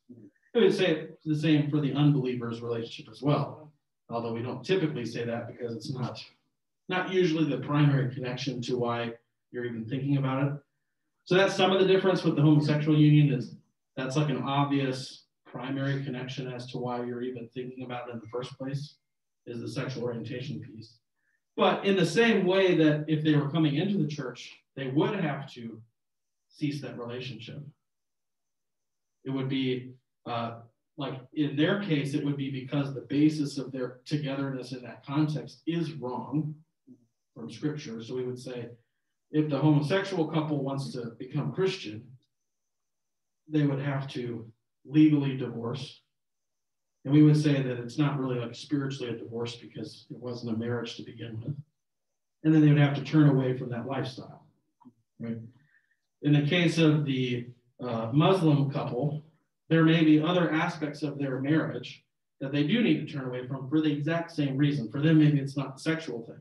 We 0.55 0.63
would 0.63 0.75
say 0.75 1.09
the 1.25 1.37
same 1.37 1.71
for 1.71 1.81
the 1.81 1.95
unbeliever's 1.95 2.61
relationship 2.61 3.11
as 3.11 3.23
well, 3.23 3.73
although 4.11 4.35
we 4.35 4.43
don't 4.43 4.65
typically 4.65 5.07
say 5.07 5.25
that 5.25 5.47
because 5.47 5.75
it's 5.75 5.93
not 5.93 6.23
not 6.89 7.13
usually 7.13 7.49
the 7.49 7.59
primary 7.59 8.13
connection 8.13 8.61
to 8.63 8.77
why 8.77 9.13
you're 9.53 9.65
even 9.65 9.85
thinking 9.85 10.17
about 10.17 10.47
it. 10.47 10.53
So 11.25 11.37
that's 11.37 11.55
some 11.55 11.71
of 11.73 11.81
the 11.81 11.87
difference 11.87 12.25
with 12.25 12.37
the 12.37 12.43
homosexual 12.43 12.99
union 12.99 13.33
is 13.33 13.55
that's 13.97 14.17
like 14.17 14.29
an 14.29 14.43
obvious 14.43 15.27
primary 15.47 16.03
connection 16.03 16.53
as 16.53 16.67
to 16.73 16.79
why 16.79 17.03
you're 17.05 17.23
even 17.23 17.49
thinking 17.55 17.85
about 17.85 18.09
it 18.09 18.13
in 18.13 18.21
the 18.21 18.27
first 18.27 18.59
place 18.59 18.97
is 19.47 19.61
the 19.61 19.69
sexual 19.69 20.03
orientation 20.03 20.61
piece. 20.61 20.99
But 21.57 21.85
in 21.85 21.97
the 21.97 22.07
same 22.07 22.47
way 22.47 22.75
that 22.77 23.05
if 23.09 23.23
they 23.23 23.35
were 23.35 23.51
coming 23.51 23.77
into 23.77 23.99
the 23.99 24.09
church, 24.09 24.53
they 24.75 24.89
would 24.89 25.19
have 25.21 25.53
to 25.53 25.81
cease 26.49 26.81
that 26.83 26.99
relationship. 26.99 27.63
It 29.25 29.31
would 29.31 29.49
be 29.49 29.93
uh, 30.27 30.61
like 30.97 31.21
in 31.33 31.57
their 31.57 31.83
case, 31.83 32.15
it 32.15 32.25
would 32.25 32.37
be 32.37 32.51
because 32.51 32.95
the 32.95 33.07
basis 33.09 33.59
of 33.59 33.73
their 33.73 34.01
togetherness 34.05 34.73
in 34.73 34.83
that 34.83 35.05
context 35.05 35.63
is 35.67 35.93
wrong 35.93 36.55
from 37.35 37.51
scripture. 37.51 38.03
So 38.03 38.15
we 38.15 38.25
would 38.25 38.39
say, 38.39 38.69
if 39.31 39.49
the 39.49 39.59
homosexual 39.59 40.29
couple 40.29 40.63
wants 40.63 40.93
to 40.93 41.13
become 41.19 41.53
Christian, 41.53 42.05
they 43.49 43.63
would 43.63 43.81
have 43.81 44.07
to 44.09 44.47
legally 44.85 45.37
divorce. 45.37 46.02
And 47.05 47.13
we 47.13 47.23
would 47.23 47.41
say 47.41 47.61
that 47.61 47.79
it's 47.81 47.99
not 47.99 48.19
really 48.19 48.39
like 48.39 48.55
spiritually 48.55 49.13
a 49.13 49.19
divorce 49.19 49.57
because 49.57 50.07
it 50.11 50.17
wasn't 50.17 50.55
a 50.55 50.59
marriage 50.59 50.97
to 50.97 51.03
begin 51.03 51.41
with. 51.41 51.57
And 52.45 52.55
then 52.55 52.61
they 52.61 52.69
would 52.69 52.79
have 52.79 52.95
to 52.95 53.05
turn 53.05 53.29
away 53.29 53.57
from 53.57 53.71
that 53.71 53.87
lifestyle. 53.87 54.47
Right? 55.19 55.39
In 56.23 56.33
the 56.33 56.43
case 56.43 56.79
of 56.79 57.05
the 57.05 57.47
uh, 57.83 58.11
Muslim 58.13 58.71
couple, 58.71 59.25
there 59.69 59.85
may 59.85 60.05
be 60.05 60.21
other 60.21 60.53
aspects 60.53 61.03
of 61.03 61.19
their 61.19 61.41
marriage 61.41 62.05
that 62.41 62.53
they 62.53 62.65
do 62.65 62.83
need 62.83 63.07
to 63.07 63.13
turn 63.13 63.27
away 63.27 63.47
from 63.47 63.69
for 63.69 63.81
the 63.81 63.93
exact 63.93 64.31
same 64.33 64.57
reason. 64.57 64.91
For 64.91 65.01
them, 65.01 65.19
maybe 65.19 65.39
it's 65.39 65.57
not 65.57 65.75
the 65.75 65.81
sexual 65.81 66.25
thing. 66.27 66.41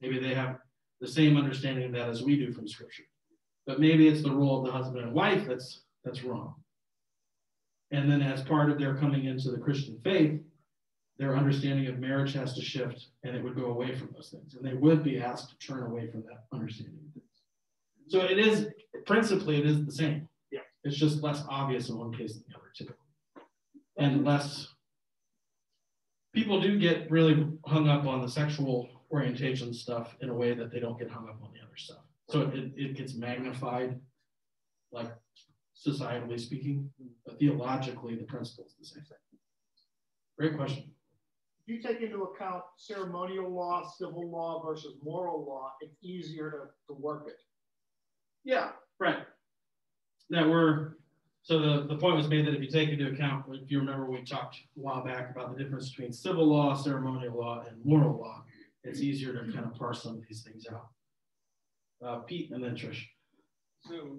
Maybe 0.00 0.18
they 0.18 0.34
have 0.34 0.58
the 1.00 1.08
same 1.08 1.36
understanding 1.36 1.86
of 1.86 1.92
that 1.92 2.08
as 2.08 2.22
we 2.22 2.36
do 2.36 2.52
from 2.52 2.68
Scripture. 2.68 3.04
but 3.66 3.80
maybe 3.80 4.08
it's 4.08 4.22
the 4.22 4.30
role 4.30 4.58
of 4.58 4.66
the 4.66 4.72
husband 4.72 5.04
and 5.04 5.12
wife 5.12 5.46
that's 5.46 5.82
that's 6.04 6.24
wrong. 6.24 6.54
And 7.92 8.10
then 8.10 8.22
as 8.22 8.42
part 8.42 8.70
of 8.70 8.78
their 8.78 8.94
coming 8.96 9.26
into 9.26 9.50
the 9.50 9.58
Christian 9.58 10.00
faith, 10.02 10.40
their 11.18 11.36
understanding 11.36 11.86
of 11.86 11.98
marriage 11.98 12.32
has 12.32 12.54
to 12.54 12.62
shift 12.62 13.06
and 13.22 13.36
it 13.36 13.44
would 13.44 13.54
go 13.54 13.66
away 13.66 13.94
from 13.94 14.10
those 14.14 14.30
things. 14.30 14.54
And 14.54 14.64
they 14.64 14.74
would 14.74 15.04
be 15.04 15.20
asked 15.20 15.50
to 15.50 15.58
turn 15.58 15.84
away 15.84 16.10
from 16.10 16.22
that 16.22 16.44
understanding 16.52 16.98
of 17.06 17.12
things. 17.12 17.26
So 18.08 18.20
it 18.20 18.38
is 18.38 18.68
principally 19.06 19.58
it 19.58 19.66
is 19.66 19.84
the 19.84 19.92
same. 19.92 20.28
Yeah. 20.50 20.60
It's 20.84 20.96
just 20.96 21.22
less 21.22 21.44
obvious 21.48 21.90
in 21.90 21.98
one 21.98 22.12
case 22.12 22.34
than 22.34 22.44
the 22.48 22.56
other, 22.56 22.72
typically. 22.74 22.96
And 23.98 24.24
less 24.24 24.68
people 26.34 26.60
do 26.60 26.78
get 26.78 27.10
really 27.10 27.46
hung 27.66 27.88
up 27.88 28.06
on 28.06 28.22
the 28.22 28.28
sexual 28.28 28.88
orientation 29.12 29.74
stuff 29.74 30.16
in 30.22 30.30
a 30.30 30.34
way 30.34 30.54
that 30.54 30.72
they 30.72 30.80
don't 30.80 30.98
get 30.98 31.10
hung 31.10 31.28
up 31.28 31.38
on 31.42 31.50
the 31.52 31.60
other 31.60 31.76
stuff. 31.76 31.98
So 32.30 32.50
it, 32.54 32.72
it 32.76 32.96
gets 32.96 33.14
magnified, 33.14 34.00
like 34.90 35.12
societally 35.86 36.40
speaking, 36.40 36.88
but 37.26 37.38
theologically, 37.38 38.14
the 38.14 38.24
principle 38.24 38.64
is 38.64 38.74
the 38.78 38.86
same. 38.86 39.04
Thing. 39.04 39.18
Great 40.38 40.56
question. 40.56 40.84
If 41.66 41.74
you 41.74 41.82
take 41.82 42.00
into 42.00 42.24
account 42.24 42.64
ceremonial 42.76 43.50
law, 43.50 43.88
civil 43.96 44.30
law 44.30 44.62
versus 44.64 44.94
moral 45.02 45.44
law, 45.44 45.72
it's 45.80 45.96
easier 46.02 46.50
to, 46.50 46.92
to 46.94 47.00
work 47.00 47.24
it. 47.28 47.38
Yeah, 48.44 48.70
right. 48.98 49.18
That 50.30 50.48
we're 50.48 50.94
so 51.42 51.58
the, 51.58 51.86
the 51.88 51.96
point 51.96 52.16
was 52.16 52.28
made 52.28 52.46
that 52.46 52.54
if 52.54 52.62
you 52.62 52.68
take 52.68 52.90
into 52.90 53.08
account, 53.08 53.46
if 53.50 53.70
you 53.70 53.80
remember, 53.80 54.08
we 54.08 54.22
talked 54.22 54.56
a 54.56 54.80
while 54.80 55.04
back 55.04 55.30
about 55.30 55.56
the 55.56 55.62
difference 55.62 55.90
between 55.90 56.12
civil 56.12 56.46
law, 56.46 56.74
ceremonial 56.74 57.36
law, 57.36 57.64
and 57.68 57.84
moral 57.84 58.18
law. 58.18 58.44
It's 58.84 59.00
easier 59.00 59.32
to 59.32 59.52
kind 59.52 59.64
of 59.64 59.74
parse 59.74 60.02
some 60.02 60.14
of 60.14 60.22
these 60.28 60.42
things 60.42 60.66
out. 60.70 60.88
Uh, 62.04 62.18
Pete 62.20 62.52
and 62.52 62.62
then 62.62 62.76
Trish. 62.76 63.02
So, 63.88 64.18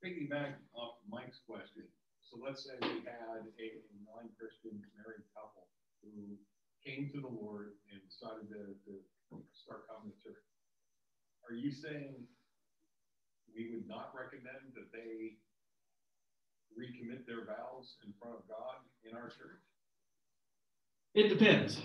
piggyback 0.00 0.56
off 0.74 0.96
Mike's 1.08 1.40
question. 1.46 1.84
So 2.24 2.40
let's 2.40 2.64
say 2.64 2.76
we 2.80 3.04
had 3.04 3.44
a 3.44 3.68
non-Christian 4.06 4.80
married 4.96 5.24
couple 5.36 5.68
who 6.00 6.36
came 6.84 7.10
to 7.12 7.20
the 7.20 7.28
Lord 7.28 7.76
and 7.92 8.00
decided 8.08 8.48
to, 8.50 8.76
to 8.88 8.92
start 9.52 9.84
coming 9.88 10.12
to 10.12 10.18
church. 10.22 10.46
Are 11.44 11.54
you 11.54 11.70
saying 11.70 12.14
we 13.54 13.70
would 13.74 13.88
not 13.88 14.14
recommend 14.16 14.72
that 14.74 14.92
they 14.92 15.36
recommit 16.78 17.26
their 17.26 17.44
vows 17.44 17.96
in 18.06 18.14
front 18.20 18.36
of 18.36 18.48
God 18.48 18.80
in 19.04 19.16
our 19.16 19.28
church? 19.28 19.60
It 21.14 21.28
depends. 21.28 21.82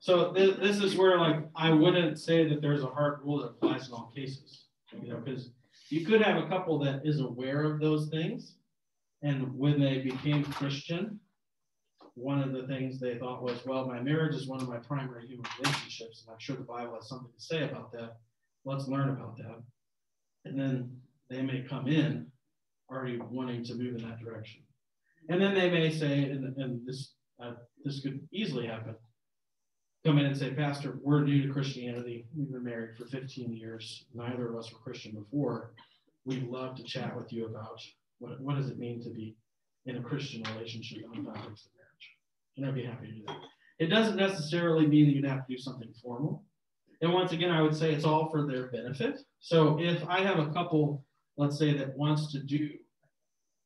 So 0.00 0.32
th- 0.32 0.56
this 0.56 0.82
is 0.82 0.96
where 0.96 1.18
like 1.18 1.48
I 1.54 1.70
wouldn't 1.70 2.18
say 2.18 2.48
that 2.48 2.60
there's 2.60 2.82
a 2.82 2.88
hard 2.88 3.20
rule 3.24 3.38
that 3.38 3.50
applies 3.50 3.88
in 3.88 3.94
all 3.94 4.12
cases. 4.14 4.64
You 5.02 5.10
know, 5.10 5.16
because 5.16 5.50
you 5.90 6.06
could 6.06 6.22
have 6.22 6.42
a 6.42 6.48
couple 6.48 6.78
that 6.80 7.02
is 7.04 7.20
aware 7.20 7.64
of 7.64 7.80
those 7.80 8.08
things, 8.08 8.56
and 9.22 9.56
when 9.56 9.80
they 9.80 9.98
became 9.98 10.44
Christian, 10.44 11.20
one 12.14 12.40
of 12.40 12.52
the 12.52 12.66
things 12.66 13.00
they 13.00 13.18
thought 13.18 13.42
was, 13.42 13.64
well, 13.66 13.86
my 13.86 14.00
marriage 14.00 14.34
is 14.34 14.46
one 14.46 14.60
of 14.60 14.68
my 14.68 14.78
primary 14.78 15.26
human 15.26 15.46
relationships, 15.58 16.22
and 16.22 16.32
I'm 16.32 16.38
sure 16.38 16.56
the 16.56 16.62
Bible 16.62 16.94
has 16.94 17.08
something 17.08 17.32
to 17.36 17.42
say 17.42 17.64
about 17.64 17.92
that. 17.92 18.16
Let's 18.64 18.86
learn 18.86 19.10
about 19.10 19.36
that. 19.38 19.62
And 20.44 20.58
then 20.58 20.96
they 21.28 21.42
may 21.42 21.62
come 21.62 21.88
in 21.88 22.30
already 22.90 23.18
wanting 23.18 23.64
to 23.64 23.74
move 23.74 23.96
in 23.96 24.08
that 24.08 24.20
direction. 24.20 24.62
And 25.28 25.40
then 25.40 25.54
they 25.54 25.70
may 25.70 25.90
say, 25.90 26.24
and, 26.24 26.56
and 26.56 26.86
this 26.86 27.14
uh, 27.42 27.54
this 27.84 28.00
could 28.00 28.20
easily 28.32 28.66
happen, 28.66 28.94
come 30.04 30.18
in 30.18 30.26
and 30.26 30.36
say, 30.36 30.50
Pastor, 30.50 30.98
we're 31.02 31.22
new 31.22 31.46
to 31.46 31.52
Christianity. 31.52 32.26
We've 32.36 32.50
been 32.50 32.64
married 32.64 32.96
for 32.96 33.06
15 33.06 33.54
years. 33.54 34.04
Neither 34.14 34.48
of 34.48 34.56
us 34.56 34.70
were 34.72 34.78
Christian 34.78 35.12
before. 35.12 35.72
We'd 36.26 36.46
love 36.46 36.76
to 36.76 36.82
chat 36.82 37.16
with 37.16 37.32
you 37.32 37.46
about 37.46 37.80
what, 38.18 38.40
what 38.40 38.56
does 38.56 38.68
it 38.68 38.78
mean 38.78 39.02
to 39.02 39.10
be 39.10 39.34
in 39.86 39.96
a 39.96 40.02
Christian 40.02 40.42
relationship 40.54 41.04
on 41.10 41.24
topics 41.24 41.66
of 41.66 41.70
marriage. 41.76 42.10
And 42.56 42.66
I'd 42.66 42.74
be 42.74 42.84
happy 42.84 43.06
to 43.06 43.12
do 43.12 43.22
that. 43.26 43.36
It 43.78 43.86
doesn't 43.86 44.16
necessarily 44.16 44.86
mean 44.86 45.06
that 45.06 45.14
you'd 45.14 45.24
have 45.24 45.46
to 45.46 45.52
do 45.52 45.58
something 45.58 45.92
formal. 46.02 46.44
And 47.00 47.12
once 47.12 47.32
again, 47.32 47.50
I 47.50 47.60
would 47.60 47.76
say 47.76 47.92
it's 47.92 48.04
all 48.04 48.30
for 48.30 48.46
their 48.46 48.68
benefit. 48.68 49.20
So 49.40 49.78
if 49.80 50.06
I 50.08 50.20
have 50.20 50.38
a 50.38 50.52
couple, 50.52 51.04
let's 51.36 51.58
say, 51.58 51.76
that 51.76 51.96
wants 51.96 52.32
to 52.32 52.42
do 52.42 52.70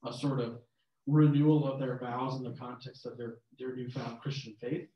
a 0.06 0.12
sort 0.12 0.40
of 0.40 0.58
renewal 1.06 1.70
of 1.70 1.78
their 1.78 1.98
vows 1.98 2.36
in 2.36 2.42
the 2.42 2.56
context 2.58 3.06
of 3.06 3.16
their, 3.16 3.36
their 3.58 3.76
newfound 3.76 4.20
Christian 4.20 4.54
faith, 4.60 4.88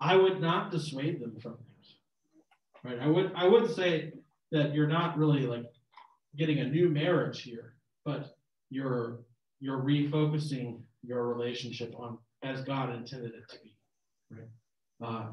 I 0.00 0.16
would 0.16 0.40
not 0.40 0.70
dissuade 0.70 1.20
them 1.20 1.36
from 1.40 1.52
that. 1.52 2.88
Right? 2.90 2.98
I 3.00 3.06
would 3.06 3.32
I 3.34 3.46
would 3.46 3.74
say 3.74 4.12
that 4.52 4.74
you're 4.74 4.88
not 4.88 5.18
really 5.18 5.46
like 5.46 5.66
getting 6.36 6.58
a 6.60 6.68
new 6.68 6.88
marriage 6.88 7.42
here, 7.42 7.74
but 8.04 8.36
you're 8.70 9.20
you're 9.60 9.80
refocusing 9.80 10.80
your 11.02 11.28
relationship 11.28 11.94
on 11.96 12.18
as 12.42 12.62
God 12.62 12.94
intended 12.94 13.32
it 13.34 13.48
to 13.50 13.58
be. 13.62 13.76
Right? 14.30 14.48
Uh, 15.02 15.32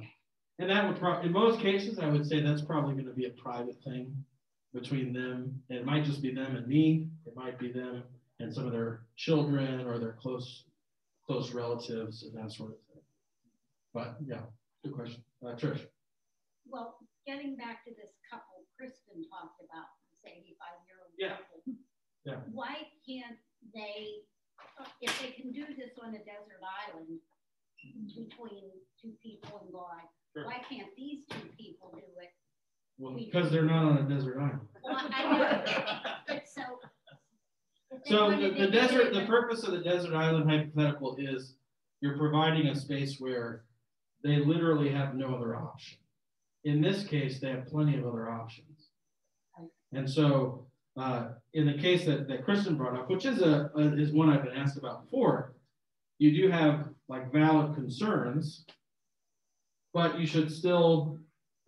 and 0.59 0.70
that 0.70 0.88
would 0.88 0.99
probably 0.99 1.28
in 1.28 1.32
most 1.34 1.61
cases 1.61 1.99
I 1.99 2.07
would 2.07 2.28
say 2.28 2.41
that's 2.41 2.61
probably 2.61 2.93
going 2.93 3.05
to 3.05 3.13
be 3.13 3.26
a 3.26 3.41
private 3.41 3.78
thing 3.84 4.26
between 4.74 5.13
them. 5.13 5.61
It 5.70 5.86
might 5.86 6.03
just 6.03 6.22
be 6.22 6.34
them 6.34 6.55
and 6.55 6.68
me. 6.68 7.07
It 7.26 7.36
might 7.36 7.57
be 7.57 7.72
them 7.72 8.03
and 8.39 8.53
some 8.53 8.65
of 8.65 8.72
their 8.72 9.01
children 9.15 9.86
or 9.88 9.99
their 9.99 10.13
close 10.13 10.63
close 11.26 11.53
relatives 11.53 12.24
and 12.24 12.34
that 12.36 12.51
sort 12.51 12.72
of 12.72 12.78
thing. 12.78 12.86
But 13.97 14.13
yeah, 14.21 14.45
good 14.85 14.93
question. 14.93 15.23
Uh, 15.41 15.57
Trish. 15.57 15.81
Well, 16.69 16.99
getting 17.25 17.57
back 17.57 17.83
to 17.85 17.91
this 17.97 18.13
couple 18.29 18.61
Kristen 18.77 19.25
talked 19.25 19.57
about, 19.57 19.89
this 20.13 20.21
85 20.37 20.53
year 20.85 20.97
old 21.01 21.13
Yeah. 21.17 21.37
couple. 21.41 21.73
Yeah. 22.23 22.37
Why 22.53 22.85
can't 23.09 23.39
they, 23.73 24.21
if 25.01 25.19
they 25.19 25.31
can 25.31 25.51
do 25.51 25.65
this 25.73 25.97
on 25.97 26.13
a 26.13 26.19
desert 26.19 26.61
island 26.61 27.17
between 28.13 28.69
two 29.01 29.13
people 29.23 29.61
and 29.65 29.73
God, 29.73 30.05
Sure. 30.33 30.45
why 30.45 30.61
can't 30.69 30.93
these 30.95 31.25
two 31.31 31.49
people 31.57 31.89
do 31.95 32.05
it? 32.21 32.29
Well, 32.99 33.15
because 33.15 33.49
they're 33.49 33.65
not 33.65 33.83
on 33.83 33.97
a 33.97 34.03
desert 34.07 34.37
island. 34.37 34.67
Well, 34.83 34.95
I 35.11 35.23
know, 35.25 36.11
but 36.27 36.47
so. 36.55 36.61
So 38.05 38.29
the, 38.29 38.51
the 38.51 38.67
desert, 38.67 39.13
the 39.13 39.25
purpose 39.25 39.63
of 39.63 39.71
the 39.71 39.79
desert 39.81 40.13
island 40.13 40.47
hypothetical 40.51 41.15
is 41.17 41.55
you're 42.01 42.17
providing 42.17 42.67
a 42.67 42.75
space 42.75 43.19
where 43.19 43.63
they 44.24 44.38
literally 44.38 44.89
have 44.89 45.15
no 45.15 45.36
other 45.36 45.55
option. 45.55 45.97
In 46.63 46.82
this 46.82 47.03
case, 47.03 47.39
they 47.39 47.49
have 47.49 47.68
plenty 47.68 47.97
of 47.97 48.05
other 48.05 48.30
options. 48.30 48.89
And 49.93 50.09
so 50.09 50.65
uh, 50.97 51.30
in 51.53 51.65
the 51.65 51.78
case 51.78 52.05
that, 52.05 52.28
that 52.28 52.43
Kristen 52.43 52.76
brought 52.76 52.97
up, 52.97 53.09
which 53.09 53.26
is 53.26 53.41
a, 53.41 53.70
a 53.76 53.93
is 53.95 54.11
one 54.11 54.30
I've 54.30 54.43
been 54.43 54.57
asked 54.57 54.78
about 54.78 55.05
before, 55.05 55.53
you 56.18 56.36
do 56.36 56.49
have 56.49 56.89
like 57.07 57.32
valid 57.32 57.76
concerns, 57.76 58.65
but 59.93 60.20
you 60.20 60.26
should 60.26 60.51
still 60.51 61.20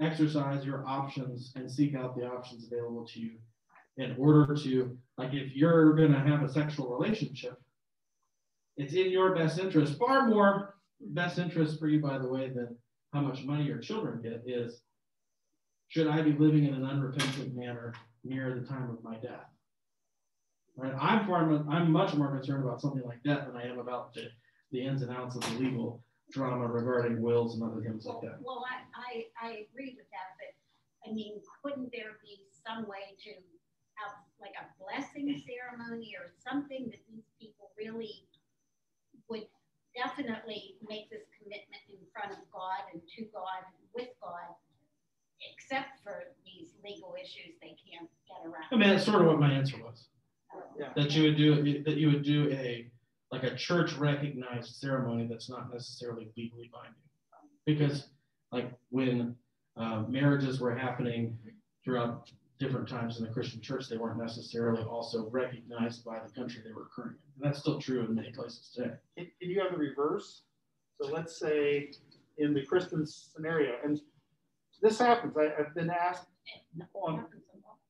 exercise 0.01 0.65
your 0.65 0.85
options 0.87 1.51
and 1.55 1.69
seek 1.69 1.95
out 1.95 2.15
the 2.15 2.25
options 2.25 2.65
available 2.65 3.05
to 3.05 3.19
you 3.19 3.31
in 3.97 4.15
order 4.17 4.55
to 4.55 4.97
like 5.17 5.33
if 5.33 5.55
you're 5.55 5.93
going 5.93 6.11
to 6.11 6.19
have 6.19 6.41
a 6.41 6.49
sexual 6.49 6.89
relationship 6.89 7.59
it's 8.77 8.93
in 8.93 9.11
your 9.11 9.35
best 9.35 9.59
interest 9.59 9.97
far 9.99 10.27
more 10.27 10.75
best 11.01 11.39
interest 11.39 11.79
for 11.79 11.87
you 11.87 12.01
by 12.01 12.17
the 12.17 12.27
way 12.27 12.49
than 12.49 12.75
how 13.13 13.21
much 13.21 13.43
money 13.43 13.63
your 13.63 13.77
children 13.77 14.21
get 14.21 14.43
is 14.45 14.81
should 15.87 16.07
i 16.07 16.21
be 16.21 16.33
living 16.33 16.65
in 16.65 16.73
an 16.73 16.85
unrepentant 16.85 17.55
manner 17.55 17.93
near 18.23 18.59
the 18.59 18.67
time 18.67 18.89
of 18.89 19.01
my 19.03 19.15
death? 19.15 19.47
Right? 20.75 20.93
I'm 20.99 21.25
far 21.25 21.51
i'm 21.69 21.91
much 21.91 22.13
more 22.15 22.29
concerned 22.35 22.63
about 22.63 22.81
something 22.81 23.03
like 23.03 23.23
that 23.25 23.47
than 23.47 23.55
i 23.55 23.67
am 23.67 23.79
about 23.79 24.13
the, 24.13 24.27
the 24.71 24.81
ins 24.81 25.01
and 25.01 25.11
outs 25.11 25.35
of 25.35 25.41
the 25.41 25.59
legal 25.59 26.03
drama 26.31 26.67
regarding 26.67 27.21
wills 27.21 27.55
and 27.55 27.63
other 27.63 27.81
things 27.81 28.05
like 28.05 28.21
that. 28.21 28.37
Well, 28.41 28.63
I, 28.69 28.85
I, 28.93 29.47
I 29.47 29.49
agree 29.65 29.97
with 29.97 30.05
that, 30.13 30.37
but 30.37 30.53
I 31.09 31.13
mean, 31.13 31.41
couldn't 31.63 31.91
there 31.91 32.21
be 32.21 32.45
some 32.65 32.87
way 32.87 33.17
to 33.23 33.31
have 33.97 34.13
like 34.39 34.53
a 34.55 34.69
blessing 34.77 35.41
ceremony 35.41 36.15
or 36.15 36.31
something 36.37 36.85
that 36.91 37.01
these 37.09 37.25
people 37.39 37.71
really 37.77 38.27
would 39.27 39.47
definitely 39.95 40.75
make 40.87 41.09
this 41.09 41.25
commitment 41.37 41.83
in 41.89 41.97
front 42.13 42.31
of 42.31 42.39
God 42.53 42.85
and 42.93 43.01
to 43.17 43.21
God 43.33 43.63
and 43.65 43.83
with 43.95 44.09
God, 44.21 44.53
except 45.53 46.03
for 46.03 46.35
these 46.45 46.73
legal 46.83 47.15
issues 47.19 47.55
they 47.61 47.75
can't 47.79 48.09
get 48.27 48.45
around. 48.45 48.65
i 48.71 48.75
mean 48.75 48.89
that's 48.89 49.05
sort 49.05 49.21
of 49.21 49.27
what 49.27 49.39
my 49.39 49.51
answer 49.51 49.77
was 49.83 50.07
Yeah. 50.77 50.89
that 50.95 51.11
you 51.11 51.23
would 51.23 51.37
do 51.37 51.83
that 51.83 51.95
you 51.97 52.07
would 52.11 52.23
do 52.23 52.49
a 52.51 52.89
like 53.31 53.43
a 53.43 53.55
church 53.55 53.93
recognized 53.93 54.75
ceremony 54.75 55.27
that's 55.27 55.49
not 55.49 55.71
necessarily 55.73 56.29
legally 56.35 56.69
binding 56.73 56.93
because 57.65 58.07
like 58.51 58.71
when 58.89 59.35
uh, 59.77 60.03
marriages 60.09 60.59
were 60.59 60.75
happening 60.75 61.37
throughout 61.85 62.29
different 62.59 62.87
times 62.87 63.17
in 63.17 63.25
the 63.25 63.31
christian 63.31 63.61
church 63.61 63.87
they 63.89 63.97
weren't 63.97 64.19
necessarily 64.19 64.83
also 64.83 65.29
recognized 65.29 66.03
by 66.03 66.19
the 66.19 66.31
country 66.33 66.61
they 66.65 66.73
were 66.73 66.83
occurring 66.83 67.15
in 67.15 67.43
and 67.43 67.43
that's 67.51 67.59
still 67.59 67.79
true 67.79 68.05
in 68.05 68.13
many 68.13 68.31
places 68.31 68.71
today 68.75 68.91
Can, 69.17 69.27
can 69.39 69.49
you 69.49 69.61
have 69.61 69.71
the 69.71 69.77
reverse? 69.77 70.43
So 71.01 71.09
let's 71.09 71.39
say 71.39 71.91
in 72.37 72.53
the 72.53 72.65
Christian 72.65 73.05
scenario, 73.05 73.75
and 73.85 74.01
this 74.81 74.99
happens, 74.99 75.35
I, 75.37 75.45
I've 75.57 75.73
been 75.73 75.89
asked 75.89 76.27
on 76.93 77.25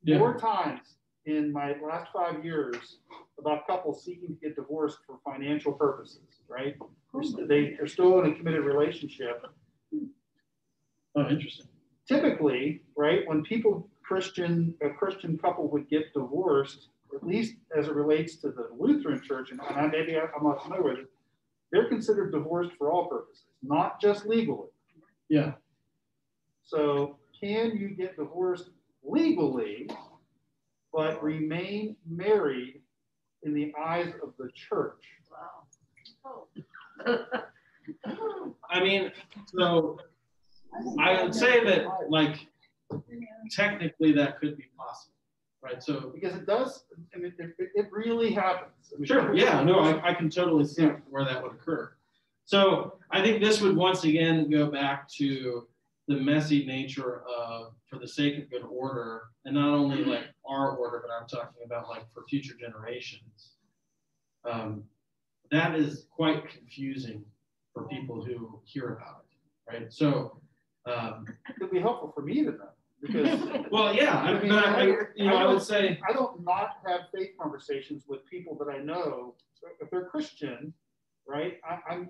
Yeah. 0.03 0.20
more 0.20 0.38
times 0.38 0.97
in 1.26 1.51
my 1.51 1.74
last 1.84 2.11
five 2.13 2.45
years 2.45 2.97
about 3.39 3.65
couples 3.65 4.03
seeking 4.03 4.28
to 4.30 4.34
get 4.36 4.55
divorced 4.55 4.99
for 5.07 5.17
financial 5.26 5.72
purposes, 5.74 6.41
right? 6.47 6.76
They, 7.47 7.74
they're 7.78 7.88
still 7.88 8.20
in 8.22 8.32
a 8.32 8.36
committed 8.36 8.63
relationship. 8.63 9.43
Oh, 11.15 11.28
interesting. 11.28 11.65
Typically, 12.07 12.82
right, 12.95 13.28
when 13.28 13.41
people, 13.43 13.89
Christian, 14.10 14.74
a 14.82 14.89
Christian 14.89 15.38
couple 15.38 15.70
would 15.70 15.88
get 15.88 16.12
divorced, 16.16 16.88
at 17.16 17.24
least 17.24 17.57
as 17.78 17.88
it 17.88 17.93
relates 17.93 18.38
to 18.38 18.49
the 18.49 18.70
Lutheran 18.76 19.22
church, 19.22 19.51
and 19.51 19.62
I, 19.62 19.86
maybe 19.86 20.18
I'm 20.18 20.43
not 20.43 20.64
familiar 20.64 20.84
with 20.84 20.97
it, 20.97 21.12
they're 21.72 21.88
considered 21.88 22.32
divorced 22.32 22.72
for 22.76 22.91
all 22.91 23.05
purposes, 23.05 23.43
not 23.62 24.01
just 24.01 24.26
legally. 24.26 24.70
Yeah. 25.30 25.51
So 26.66 27.18
can 27.39 27.78
you 27.78 27.89
get 27.89 28.18
divorced 28.18 28.72
legally, 29.03 29.88
but 30.91 31.22
remain 31.22 31.95
married 32.10 32.82
in 33.43 33.53
the 33.53 33.72
eyes 33.80 34.12
of 34.24 34.34
the 34.39 34.49
church? 34.55 35.03
Wow. 36.26 36.47
Oh. 37.05 37.26
I 38.72 38.84
mean, 38.84 39.12
so 39.55 39.99
I 40.99 41.22
would 41.22 41.36
say 41.36 41.64
that 41.64 41.86
like 42.10 42.49
technically 43.51 44.11
that 44.13 44.39
could 44.39 44.57
be 44.57 44.65
possible, 44.77 45.15
right? 45.61 45.81
So 45.83 46.11
Because 46.13 46.35
it 46.35 46.45
does, 46.45 46.85
I 47.13 47.17
mean, 47.19 47.33
it, 47.37 47.55
it- 47.75 47.87
really 47.91 48.31
happens. 48.31 48.93
I 48.93 48.97
mean, 48.97 49.05
Sure, 49.05 49.35
yeah, 49.35 49.61
no, 49.63 49.79
I, 49.79 50.09
I 50.09 50.13
can 50.13 50.29
totally 50.29 50.65
see 50.65 50.85
where 51.09 51.25
that 51.25 51.41
would 51.43 51.53
occur. 51.53 51.91
So 52.45 52.93
I 53.11 53.21
think 53.21 53.41
this 53.43 53.61
would 53.61 53.75
once 53.75 54.03
again 54.03 54.49
go 54.49 54.67
back 54.71 55.07
to 55.17 55.67
the 56.07 56.15
messy 56.15 56.65
nature 56.65 57.21
of, 57.27 57.73
for 57.87 57.99
the 57.99 58.07
sake 58.07 58.37
of 58.41 58.49
good 58.49 58.63
order, 58.63 59.23
and 59.45 59.53
not 59.55 59.69
only 59.69 60.03
like 60.03 60.25
our 60.47 60.75
order, 60.75 61.03
but 61.05 61.13
I'm 61.13 61.27
talking 61.27 61.61
about 61.65 61.87
like 61.89 62.11
for 62.11 62.23
future 62.27 62.55
generations. 62.59 63.55
Um, 64.43 64.83
that 65.51 65.75
is 65.75 66.07
quite 66.15 66.49
confusing 66.49 67.23
for 67.73 67.83
people 67.87 68.23
who 68.23 68.59
hear 68.65 68.93
about 68.93 69.25
it, 69.29 69.71
right? 69.71 69.93
So, 69.93 70.39
um, 70.85 71.25
It'd 71.57 71.71
be 71.71 71.79
helpful 71.79 72.11
for 72.15 72.21
me 72.21 72.43
to 72.45 72.51
know, 72.51 72.69
because 73.02 73.39
well, 73.72 73.93
yeah, 73.93 74.18
I, 74.20 74.28
I 74.32 74.39
mean, 74.41 74.50
but 74.50 74.66
I, 74.66 74.82
I- 74.82 74.95
you 75.16 75.26
know, 75.26 75.36
I 75.38 75.45
would 75.47 75.62
say, 75.62 76.00
I 76.08 76.14
don't 76.14 76.43
not 76.43 76.78
have 76.86 77.02
faith 77.16 77.32
conversations 77.41 78.04
with 78.08 78.26
people 78.26 78.56
that 78.58 78.70
I 78.74 78.80
know. 78.80 79.36
If 79.82 79.89
they're 79.89 80.06
Christian, 80.06 80.74
right, 81.28 81.60
I, 81.70 81.80
I'm, 81.93 82.10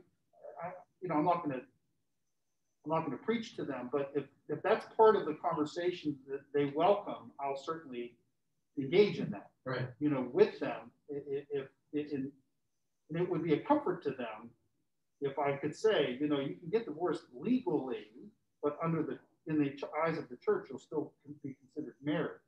I, 0.63 0.69
you 1.01 1.09
know, 1.09 1.15
I'm 1.15 1.25
not 1.25 1.43
gonna, 1.43 1.61
I'm 2.85 2.91
not 2.91 3.05
gonna 3.05 3.17
preach 3.17 3.55
to 3.57 3.65
them, 3.65 3.89
but 3.91 4.11
if, 4.15 4.25
if 4.47 4.61
that's 4.63 4.85
part 4.95 5.15
of 5.15 5.25
the 5.25 5.33
conversation 5.35 6.15
that 6.29 6.41
they 6.53 6.71
welcome, 6.75 7.31
I'll 7.39 7.57
certainly 7.57 8.15
engage 8.77 9.19
in 9.19 9.29
that, 9.31 9.49
right, 9.65 9.87
you 9.99 10.09
know, 10.09 10.27
with 10.31 10.59
them. 10.59 10.91
I- 11.11 11.15
i- 11.17 11.45
If, 11.51 11.67
if, 11.93 12.11
and 12.13 12.31
and 13.09 13.19
it 13.19 13.27
would 13.27 13.43
be 13.43 13.53
a 13.53 13.59
comfort 13.59 14.03
to 14.03 14.11
them 14.11 14.51
if 15.21 15.37
I 15.39 15.53
could 15.53 15.75
say, 15.75 16.15
you 16.21 16.27
know, 16.27 16.39
you 16.39 16.55
can 16.55 16.69
get 16.71 16.85
divorced 16.85 17.23
legally, 17.33 18.05
but 18.61 18.77
under 18.83 19.01
the, 19.01 19.17
in 19.49 19.57
the 19.59 19.71
ch- 19.71 19.83
eyes 20.05 20.17
of 20.17 20.29
the 20.29 20.37
church, 20.37 20.67
you'll 20.69 20.79
still 20.79 21.11
be 21.43 21.55
considered 21.55 21.95
married. 22.01 22.39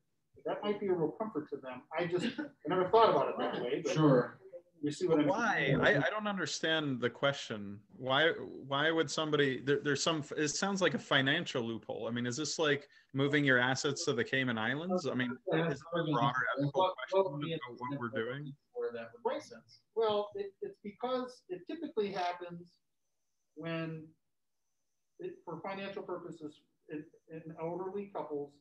That 0.45 0.63
might 0.63 0.79
be 0.79 0.87
a 0.87 0.93
real 0.93 1.11
comfort 1.11 1.49
to 1.49 1.57
them. 1.57 1.81
I 1.97 2.05
just, 2.05 2.25
I 2.39 2.43
never 2.69 2.87
thought 2.89 3.09
about 3.09 3.29
it 3.29 3.35
that 3.37 3.61
way, 3.61 3.81
but 3.83 3.93
sure. 3.93 4.39
you 4.81 4.91
see 4.91 5.07
what 5.07 5.19
I'm 5.19 5.27
Why? 5.27 5.75
I, 5.81 5.89
I 5.97 6.09
don't 6.09 6.27
understand 6.27 6.99
the 6.99 7.09
question. 7.09 7.79
Why 7.97 8.29
why 8.67 8.89
would 8.89 9.09
somebody 9.11 9.61
there, 9.61 9.79
there's 9.83 10.01
some 10.01 10.23
it 10.37 10.47
sounds 10.49 10.81
like 10.81 10.93
a 10.95 10.99
financial 10.99 11.61
loophole. 11.63 12.07
I 12.07 12.11
mean, 12.11 12.25
is 12.25 12.37
this 12.37 12.57
like 12.57 12.87
moving 13.13 13.43
your 13.45 13.59
assets 13.59 14.05
to 14.05 14.13
the 14.13 14.23
Cayman 14.23 14.57
Islands? 14.57 15.05
I 15.05 15.13
mean, 15.13 15.31
is 15.53 15.59
it 15.59 15.99
a 15.99 16.11
broader 16.11 16.39
ethical 16.57 16.81
What- 16.81 16.93
what 17.11 17.31
would 17.33 17.41
question 17.41 17.59
about 17.67 17.79
what 17.79 17.99
we're 17.99 18.23
doing? 18.23 18.53
Where 18.73 18.91
that 18.93 19.09
would 19.13 19.33
make 19.33 19.43
sense. 19.43 19.81
Well, 19.95 20.29
it, 20.33 20.53
it's 20.63 20.79
because 20.83 21.43
it 21.49 21.61
typically 21.69 22.11
happens 22.11 22.63
when, 23.55 24.07
it, 25.19 25.33
for 25.45 25.59
financial 25.63 26.01
purposes, 26.01 26.61
in, 26.89 27.03
in 27.29 27.55
elderly 27.59 28.11
couples, 28.13 28.51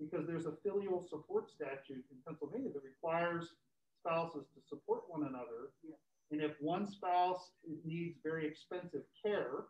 because 0.00 0.26
there's 0.26 0.46
a 0.46 0.54
filial 0.62 1.06
support 1.08 1.50
statute 1.50 2.04
in 2.10 2.16
Pennsylvania 2.26 2.70
that 2.72 2.82
requires 2.82 3.54
spouses 4.00 4.46
to 4.54 4.60
support 4.68 5.02
one 5.08 5.22
another. 5.22 5.70
And 6.30 6.40
if 6.40 6.52
one 6.60 6.86
spouse 6.86 7.50
needs 7.84 8.18
very 8.22 8.46
expensive 8.46 9.02
care, 9.24 9.66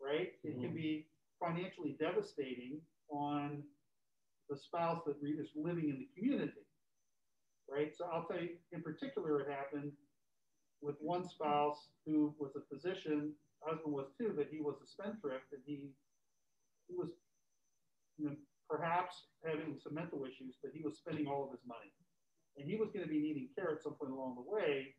right, 0.00 0.32
it 0.42 0.60
can 0.60 0.70
mm-hmm. 0.70 0.74
be 0.74 1.06
financially 1.40 1.96
devastating 1.98 2.80
on 3.10 3.62
the 4.48 4.56
spouse 4.56 5.02
that 5.06 5.16
re- 5.20 5.32
is 5.32 5.48
living 5.56 5.88
in 5.88 5.98
the 5.98 6.08
community 6.16 6.64
right? 7.70 7.94
So 7.96 8.06
I'll 8.12 8.24
tell 8.24 8.40
you, 8.40 8.50
in 8.72 8.82
particular, 8.82 9.40
it 9.40 9.48
happened 9.48 9.92
with 10.80 10.96
one 11.00 11.26
spouse 11.28 11.88
who 12.06 12.34
was 12.38 12.52
a 12.56 12.74
physician, 12.74 13.32
husband 13.60 13.94
was 13.94 14.08
too, 14.18 14.34
but 14.36 14.48
he 14.50 14.60
was 14.60 14.76
a 14.82 14.86
spendthrift, 14.86 15.52
and 15.52 15.62
he 15.64 15.88
he 16.88 16.94
was, 16.94 17.10
you 18.18 18.26
know, 18.26 18.36
perhaps 18.68 19.28
having 19.44 19.78
some 19.82 19.94
mental 19.94 20.24
issues, 20.24 20.56
but 20.62 20.72
he 20.72 20.82
was 20.82 20.96
spending 20.96 21.26
all 21.26 21.44
of 21.44 21.50
his 21.50 21.60
money, 21.66 21.92
and 22.56 22.68
he 22.68 22.76
was 22.76 22.90
going 22.90 23.04
to 23.04 23.10
be 23.10 23.20
needing 23.20 23.48
care 23.54 23.72
at 23.72 23.82
some 23.82 23.94
point 23.94 24.12
along 24.12 24.36
the 24.36 24.46
way, 24.46 24.94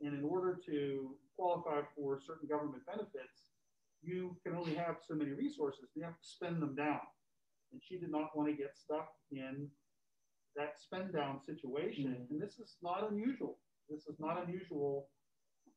and 0.00 0.14
in 0.14 0.24
order 0.24 0.58
to 0.66 1.14
qualify 1.36 1.80
for 1.96 2.20
certain 2.20 2.48
government 2.48 2.84
benefits, 2.86 3.50
you 4.02 4.36
can 4.46 4.54
only 4.54 4.74
have 4.74 4.96
so 5.06 5.14
many 5.14 5.32
resources. 5.32 5.90
You 5.94 6.04
have 6.04 6.18
to 6.20 6.28
spend 6.28 6.62
them 6.62 6.74
down, 6.74 7.02
and 7.72 7.80
she 7.82 7.98
did 7.98 8.10
not 8.10 8.36
want 8.36 8.48
to 8.48 8.54
get 8.54 8.76
stuck 8.76 9.10
in 9.32 9.68
that 10.56 10.78
spend 10.78 11.12
down 11.12 11.40
situation. 11.44 12.26
And 12.30 12.40
this 12.40 12.58
is 12.58 12.76
not 12.82 13.10
unusual. 13.10 13.58
This 13.88 14.06
is 14.06 14.16
not 14.18 14.44
unusual. 14.46 15.08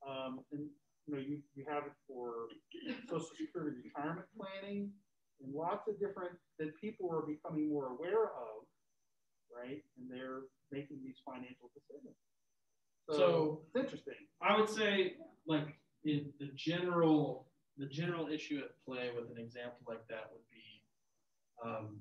Um, 0.07 0.39
and 0.51 0.68
you 1.07 1.16
know, 1.16 1.20
you, 1.20 1.39
you 1.55 1.66
have 1.68 1.84
it 1.84 1.93
for 2.07 2.47
Social 3.09 3.28
Security 3.38 3.78
retirement 3.84 4.28
planning 4.38 4.91
and 5.44 5.54
lots 5.54 5.88
of 5.88 6.00
different 6.00 6.34
that 6.60 6.76
people 6.80 7.10
are 7.12 7.22
becoming 7.22 7.70
more 7.70 7.88
aware 7.88 8.26
of, 8.26 8.66
right? 9.56 9.84
And 9.98 10.10
they're 10.10 10.42
making 10.72 10.98
these 11.04 11.18
financial 11.26 11.70
decisions. 11.74 12.16
So, 13.10 13.16
So- 13.18 13.62
it's 13.68 13.76
interesting. 13.86 14.28
I 14.42 14.60
would 14.60 14.70
say, 14.70 15.18
like, 15.46 15.80
in 16.04 16.34
the 16.39 16.48
general, 16.56 17.48
the 17.78 17.86
general 17.88 18.28
issue 18.28 18.60
at 18.60 18.72
play 18.86 19.12
with 19.16 19.30
an 19.32 19.38
example 19.38 19.80
like 19.88 20.08
that 20.08 20.32
would 20.32 20.48
be, 20.50 20.84
um, 21.64 22.00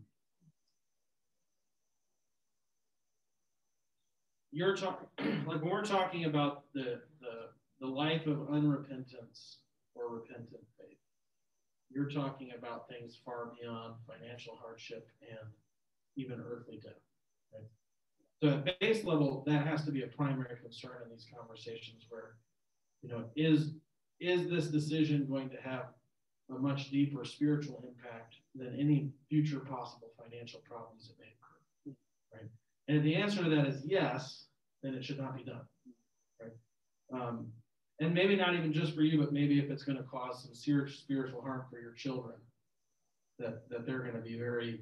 you're 4.53 4.77
talking, 4.77 5.09
like, 5.47 5.61
when 5.63 5.71
we're 5.71 5.85
talking 5.85 6.25
about 6.25 6.65
the, 6.75 7.01
the, 7.21 7.51
the 7.81 7.87
life 7.87 8.27
of 8.27 8.39
unrepentance 8.49 9.57
or 9.95 10.09
repentant 10.15 10.65
faith, 10.79 10.99
you're 11.91 12.09
talking 12.09 12.51
about 12.57 12.89
things 12.89 13.19
far 13.25 13.53
beyond 13.61 13.95
financial 14.07 14.59
hardship 14.61 15.09
and 15.29 15.51
even 16.17 16.41
earthly 16.41 16.79
death. 16.83 16.93
So 18.43 18.49
at 18.49 18.81
base 18.81 19.05
level, 19.05 19.43
that 19.47 19.67
has 19.67 19.85
to 19.85 19.93
be 19.93 20.03
a 20.03 20.07
primary 20.07 20.57
concern 20.63 21.03
in 21.05 21.11
these 21.11 21.27
conversations 21.37 22.07
where, 22.09 22.37
you 23.03 23.11
know, 23.11 23.25
is 23.37 23.75
is 24.19 24.49
this 24.49 24.69
decision 24.69 25.27
going 25.27 25.49
to 25.51 25.57
have 25.57 25.87
a 26.51 26.59
much 26.59 26.91
deeper 26.91 27.25
spiritual 27.25 27.83
impact 27.87 28.37
than 28.55 28.79
any 28.79 29.11
future 29.29 29.61
possible 29.61 30.09
financial 30.23 30.61
problems 30.61 31.09
that 31.09 31.19
may 31.19 31.27
occur, 31.27 31.97
right? 32.35 32.51
And 32.89 32.99
if 32.99 33.03
the 33.03 33.15
answer 33.15 33.43
to 33.45 33.51
that 33.51 33.67
is 33.67 33.83
yes, 33.85 34.47
then 34.83 34.95
it 34.95 35.05
should 35.05 35.19
not 35.19 35.37
be 35.37 35.45
done, 35.45 35.63
right? 36.41 36.53
Um, 37.13 37.47
and 38.01 38.15
maybe 38.15 38.37
not 38.37 38.55
even 38.55 38.73
just 38.73 38.95
for 38.95 39.03
you, 39.03 39.19
but 39.19 39.33
maybe 39.33 39.59
if 39.59 39.71
it's 39.71 39.85
going 39.85 39.99
to 39.99 40.05
cause 40.05 40.43
some 40.43 40.55
serious 40.55 40.97
spiritual 40.97 41.43
harm 41.43 41.65
for 41.71 41.81
your 41.81 41.93
children, 41.93 42.37
that 43.39 43.69
that 43.71 43.87
they're 43.87 44.01
going 44.01 44.15
to 44.15 44.21
be 44.21 44.39
very 44.39 44.81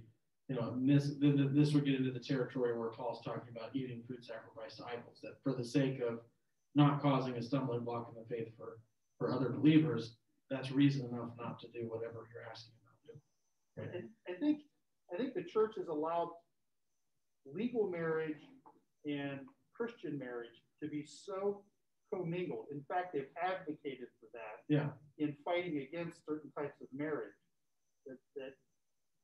you 0.49 0.57
know, 0.57 0.75
this, 0.79 1.11
this 1.21 1.75
would 1.75 1.85
get 1.85 1.97
into 1.97 2.11
the 2.11 2.19
territory 2.19 2.77
where 2.77 2.89
Paul's 2.89 3.23
talking 3.23 3.55
about 3.55 3.77
eating 3.77 4.03
food 4.09 4.25
sacrificed 4.25 4.79
to 4.79 4.85
idols, 4.87 5.19
that 5.23 5.43
for 5.43 5.53
the 5.53 5.65
sake 5.65 6.01
of 6.01 6.21
not 6.75 7.03
causing 7.03 7.35
a 7.35 7.43
stumbling 7.43 7.85
block 7.85 8.11
in 8.11 8.23
the 8.23 8.27
faith 8.35 8.49
for, 8.57 8.79
for 9.19 9.31
other 9.31 9.51
believers, 9.51 10.17
that's 10.49 10.71
reason 10.71 11.07
enough 11.07 11.31
not 11.39 11.61
to 11.61 11.67
do 11.69 11.81
whatever 11.81 12.27
you're 12.33 12.51
asking 12.51 12.73
about 13.77 13.85
doing. 13.93 14.09
I, 14.27 14.33
I 14.33 14.41
think 14.41 14.63
I 15.13 15.17
think 15.17 15.35
the 15.35 15.43
church 15.43 15.75
has 15.77 15.89
allowed 15.89 16.29
legal 17.47 17.91
marriage 17.91 18.41
and 19.05 19.41
Christian 19.75 20.19
marriage 20.19 20.51
to 20.83 20.89
be 20.89 21.05
so 21.05 21.63
commingled. 22.13 22.67
In 22.71 22.83
fact, 22.89 23.13
they've 23.13 23.29
advocated 23.41 24.09
for 24.21 24.27
that 24.33 24.65
Yeah. 24.69 24.91
in 25.19 25.35
fighting 25.45 25.79
against 25.79 26.25
certain 26.25 26.51
types 26.53 26.81
of 26.81 26.89
marriage. 26.93 27.35
That, 28.07 28.19
that 28.37 28.55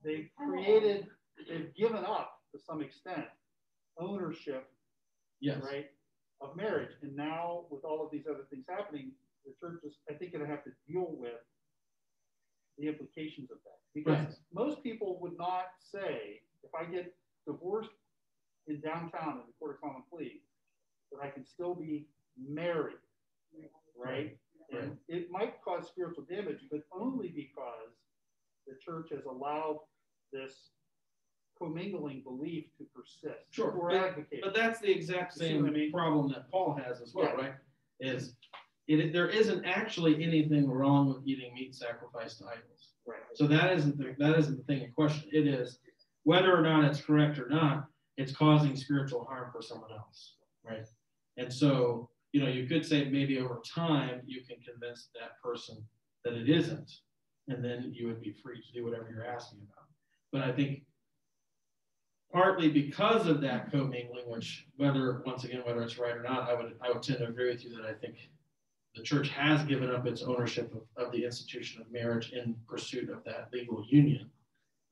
they've 0.02 0.30
created, 0.36 1.08
they've 1.48 1.74
given 1.74 2.04
up 2.04 2.42
to 2.52 2.58
some 2.58 2.82
extent 2.82 3.26
ownership, 3.98 4.70
Yes. 5.40 5.62
right, 5.64 5.90
of 6.40 6.56
marriage. 6.56 6.92
And 7.02 7.14
now 7.16 7.66
with 7.70 7.84
all 7.84 8.04
of 8.04 8.10
these 8.10 8.26
other 8.26 8.44
things 8.50 8.66
happening, 8.68 9.12
the 9.46 9.52
church 9.60 9.82
is, 9.84 9.98
I 10.10 10.14
think, 10.14 10.32
going 10.32 10.44
to 10.44 10.50
have 10.50 10.64
to 10.64 10.72
deal 10.86 11.06
with 11.16 11.40
the 12.78 12.88
implications 12.88 13.50
of 13.50 13.62
that. 13.64 13.78
Because 13.94 14.26
Right. 14.26 14.38
most 14.52 14.82
people 14.82 15.18
would 15.20 15.36
not 15.38 15.80
say, 15.80 16.42
if 16.62 16.74
I 16.74 16.84
get 16.84 17.14
divorced 17.46 17.90
in 18.66 18.80
downtown 18.80 19.40
in 19.40 19.46
the 19.46 19.52
Court 19.58 19.76
of 19.76 19.80
Common 19.80 20.02
Pleas, 20.10 20.42
that 21.12 21.20
I 21.20 21.30
can 21.30 21.44
still 21.44 21.74
be 21.74 22.08
married, 22.38 22.96
right? 23.96 24.36
And 24.70 24.96
it 25.08 25.30
might 25.30 25.62
cause 25.62 25.86
spiritual 25.88 26.24
damage, 26.24 26.60
but 26.70 26.80
only 26.92 27.28
because 27.28 27.92
the 28.66 28.74
church 28.84 29.10
has 29.14 29.24
allowed 29.26 29.80
this 30.32 30.70
commingling 31.58 32.22
belief 32.22 32.64
to 32.78 32.84
persist. 32.94 33.44
Sure, 33.50 33.70
but- 33.70 33.94
advocate. 33.94 34.40
But 34.42 34.54
that's 34.54 34.80
the 34.80 34.90
exact 34.90 35.34
same 35.34 35.64
I 35.66 35.70
mean? 35.70 35.92
problem 35.92 36.28
that 36.30 36.50
Paul 36.50 36.74
has 36.74 37.00
as 37.00 37.14
well, 37.14 37.26
Yeah. 37.26 37.32
right? 37.34 37.54
Is 38.00 38.34
it, 38.88 39.12
there 39.12 39.28
isn't 39.28 39.64
actually 39.64 40.22
anything 40.22 40.68
wrong 40.68 41.08
with 41.08 41.26
eating 41.26 41.54
meat 41.54 41.74
sacrificed 41.74 42.38
to 42.38 42.46
idols. 42.46 42.92
Right. 43.06 43.20
So 43.34 43.46
that 43.46 43.72
isn't 43.72 43.96
the, 43.96 44.14
that 44.18 44.38
isn't 44.38 44.56
the 44.58 44.62
thing 44.64 44.82
in 44.82 44.92
question. 44.92 45.28
It 45.32 45.46
is 45.46 45.78
whether 46.24 46.54
or 46.56 46.62
not 46.62 46.84
it's 46.84 47.00
correct 47.00 47.38
or 47.38 47.48
not, 47.48 47.86
it's 48.16 48.32
causing 48.34 48.76
spiritual 48.76 49.24
harm 49.24 49.50
for 49.52 49.62
someone 49.62 49.92
else, 49.92 50.36
right? 50.64 50.86
And 51.36 51.52
so, 51.52 52.10
you 52.34 52.40
know, 52.40 52.48
you 52.48 52.66
could 52.66 52.84
say 52.84 53.04
maybe 53.04 53.38
over 53.38 53.62
time 53.64 54.20
you 54.26 54.42
can 54.42 54.56
convince 54.60 55.08
that 55.14 55.40
person 55.40 55.76
that 56.24 56.34
it 56.34 56.50
isn't, 56.50 56.90
and 57.46 57.64
then 57.64 57.92
you 57.94 58.08
would 58.08 58.20
be 58.20 58.32
free 58.42 58.60
to 58.60 58.72
do 58.72 58.84
whatever 58.84 59.08
you're 59.08 59.24
asking 59.24 59.60
about. 59.60 59.86
But 60.32 60.42
I 60.42 60.50
think 60.50 60.82
partly 62.32 62.68
because 62.68 63.28
of 63.28 63.40
that 63.42 63.70
commingling, 63.70 64.24
which 64.26 64.66
whether 64.76 65.22
once 65.24 65.44
again 65.44 65.62
whether 65.64 65.80
it's 65.82 65.96
right 65.96 66.16
or 66.16 66.24
not, 66.24 66.50
I 66.50 66.54
would 66.54 66.74
I 66.82 66.90
would 66.90 67.04
tend 67.04 67.20
to 67.20 67.28
agree 67.28 67.50
with 67.50 67.64
you 67.64 67.70
that 67.76 67.86
I 67.86 67.92
think 67.92 68.16
the 68.96 69.02
church 69.04 69.28
has 69.28 69.62
given 69.62 69.92
up 69.92 70.04
its 70.04 70.22
ownership 70.22 70.74
of, 70.74 71.06
of 71.06 71.12
the 71.12 71.24
institution 71.24 71.82
of 71.82 71.92
marriage 71.92 72.32
in 72.32 72.56
pursuit 72.66 73.10
of 73.10 73.22
that 73.22 73.48
legal 73.52 73.84
union 73.88 74.28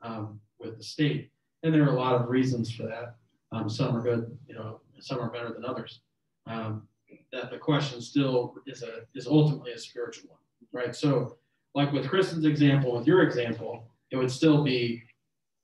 um, 0.00 0.38
with 0.60 0.78
the 0.78 0.84
state. 0.84 1.32
And 1.64 1.74
there 1.74 1.82
are 1.82 1.96
a 1.96 1.98
lot 1.98 2.14
of 2.14 2.28
reasons 2.28 2.70
for 2.70 2.84
that. 2.84 3.16
Um, 3.50 3.68
some 3.68 3.96
are 3.96 4.00
good, 4.00 4.38
you 4.46 4.54
know, 4.54 4.80
some 5.00 5.18
are 5.18 5.30
better 5.30 5.52
than 5.52 5.64
others. 5.64 6.02
Um, 6.46 6.86
that 7.32 7.50
the 7.50 7.58
question 7.58 8.00
still 8.00 8.54
is 8.66 8.82
a 8.82 9.00
is 9.14 9.26
ultimately 9.26 9.72
a 9.72 9.78
spiritual 9.78 10.30
one, 10.30 10.40
right? 10.72 10.94
So, 10.94 11.38
like 11.74 11.92
with 11.92 12.08
Kristen's 12.08 12.44
example, 12.44 12.96
with 12.96 13.06
your 13.06 13.22
example, 13.22 13.88
it 14.10 14.16
would 14.16 14.30
still 14.30 14.62
be 14.62 15.02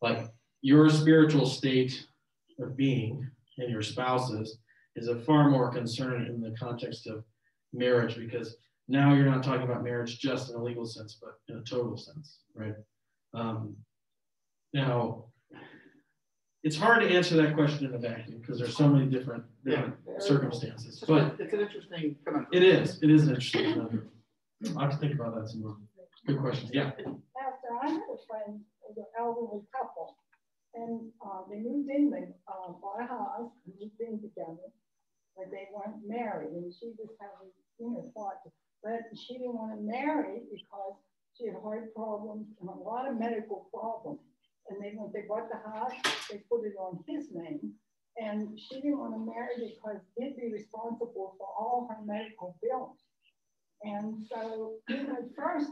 like 0.01 0.31
your 0.63 0.89
spiritual 0.91 1.47
state 1.47 2.07
of 2.59 2.77
being 2.77 3.29
and 3.59 3.71
your 3.71 3.83
spouse's 3.83 4.59
is 4.97 5.09
a 5.09 5.19
far 5.19 5.49
more 5.49 5.71
concern 5.71 6.27
in 6.27 6.41
the 6.41 6.57
context 6.59 7.07
of 7.07 7.25
marriage 7.73 8.17
because 8.17 8.57
now 8.89 9.15
you're 9.15 9.31
not 9.31 9.45
talking 9.45 9.63
about 9.63 9.85
marriage 9.85 10.19
just 10.19 10.51
in 10.51 10.57
a 10.57 10.63
legal 10.63 10.87
sense, 10.87 11.19
but 11.21 11.35
in 11.49 11.59
a 11.59 11.63
total 11.63 11.97
sense, 11.97 12.39
right? 12.55 12.75
Um, 13.35 13.77
now, 14.73 15.27
it's 16.69 16.77
hard 16.77 17.01
to 17.01 17.09
answer 17.09 17.35
that 17.35 17.55
question 17.55 17.87
in 17.87 17.95
a 17.95 17.99
vacuum 17.99 18.41
because 18.43 18.59
there's 18.59 18.77
so 18.77 18.87
many 18.87 19.07
different, 19.07 19.43
different 19.65 19.95
circumstances, 20.19 20.99
It's, 20.99 21.01
but 21.01 21.35
it's 21.41 21.55
an 21.55 21.61
interesting 21.61 22.15
conundrum. 22.27 22.53
it 22.53 22.63
is, 22.63 23.03
it 23.03 23.11
is 23.11 23.23
an 23.23 23.31
interesting 23.31 23.73
conundrum. 23.73 24.11
I'll 24.77 24.81
have 24.83 24.91
to 24.91 24.99
think 24.99 25.15
about 25.15 25.35
that 25.37 25.49
some 25.49 25.63
more. 25.63 25.77
Good 26.27 26.41
question. 26.41 26.69
Yeah. 26.71 26.91
Pastor, 26.91 27.73
I 27.83 27.89
had 27.89 28.05
a 28.05 28.19
friend, 28.29 28.61
an 28.85 29.05
elderly 29.19 29.65
couple, 29.73 30.19
and 30.75 31.09
uh, 31.25 31.49
they 31.49 31.57
moved 31.57 31.89
in, 31.89 32.11
they 32.11 32.29
uh, 32.47 32.73
bought 32.83 33.01
a 33.01 33.07
house, 33.07 33.51
moved 33.65 33.97
in 34.01 34.21
together, 34.21 34.69
but 35.39 35.47
they 35.51 35.73
weren't 35.73 36.05
married, 36.07 36.53
and 36.53 36.69
she 36.69 36.93
was 36.99 37.09
having, 37.19 37.49
you 37.81 37.89
know, 37.97 38.13
thoughts, 38.13 38.45
but 38.85 39.09
she 39.17 39.39
didn't 39.41 39.55
want 39.57 39.73
to 39.73 39.81
marry 39.81 40.45
because 40.53 41.01
she 41.33 41.47
had 41.47 41.57
heart 41.65 41.95
problems 41.95 42.45
and 42.61 42.69
a 42.69 42.73
lot 42.73 43.09
of 43.09 43.19
medical 43.19 43.71
problems. 43.73 44.21
And 44.71 44.83
they, 44.83 44.95
they 45.15 45.27
bought 45.27 45.49
the 45.51 45.61
house, 45.71 45.93
they 46.31 46.39
put 46.51 46.65
it 46.65 46.75
on 46.79 47.03
his 47.07 47.27
name, 47.33 47.73
and 48.21 48.59
she 48.59 48.77
didn't 48.77 48.99
want 48.99 49.15
to 49.15 49.33
marry 49.33 49.75
because 49.75 50.01
he'd 50.17 50.37
be 50.37 50.53
responsible 50.53 51.35
for 51.39 51.47
all 51.59 51.89
her 51.91 52.05
medical 52.05 52.57
bills. 52.63 52.99
And 53.83 54.27
so, 54.31 54.75
you 54.89 55.05
know, 55.05 55.15
at 55.15 55.35
first, 55.37 55.71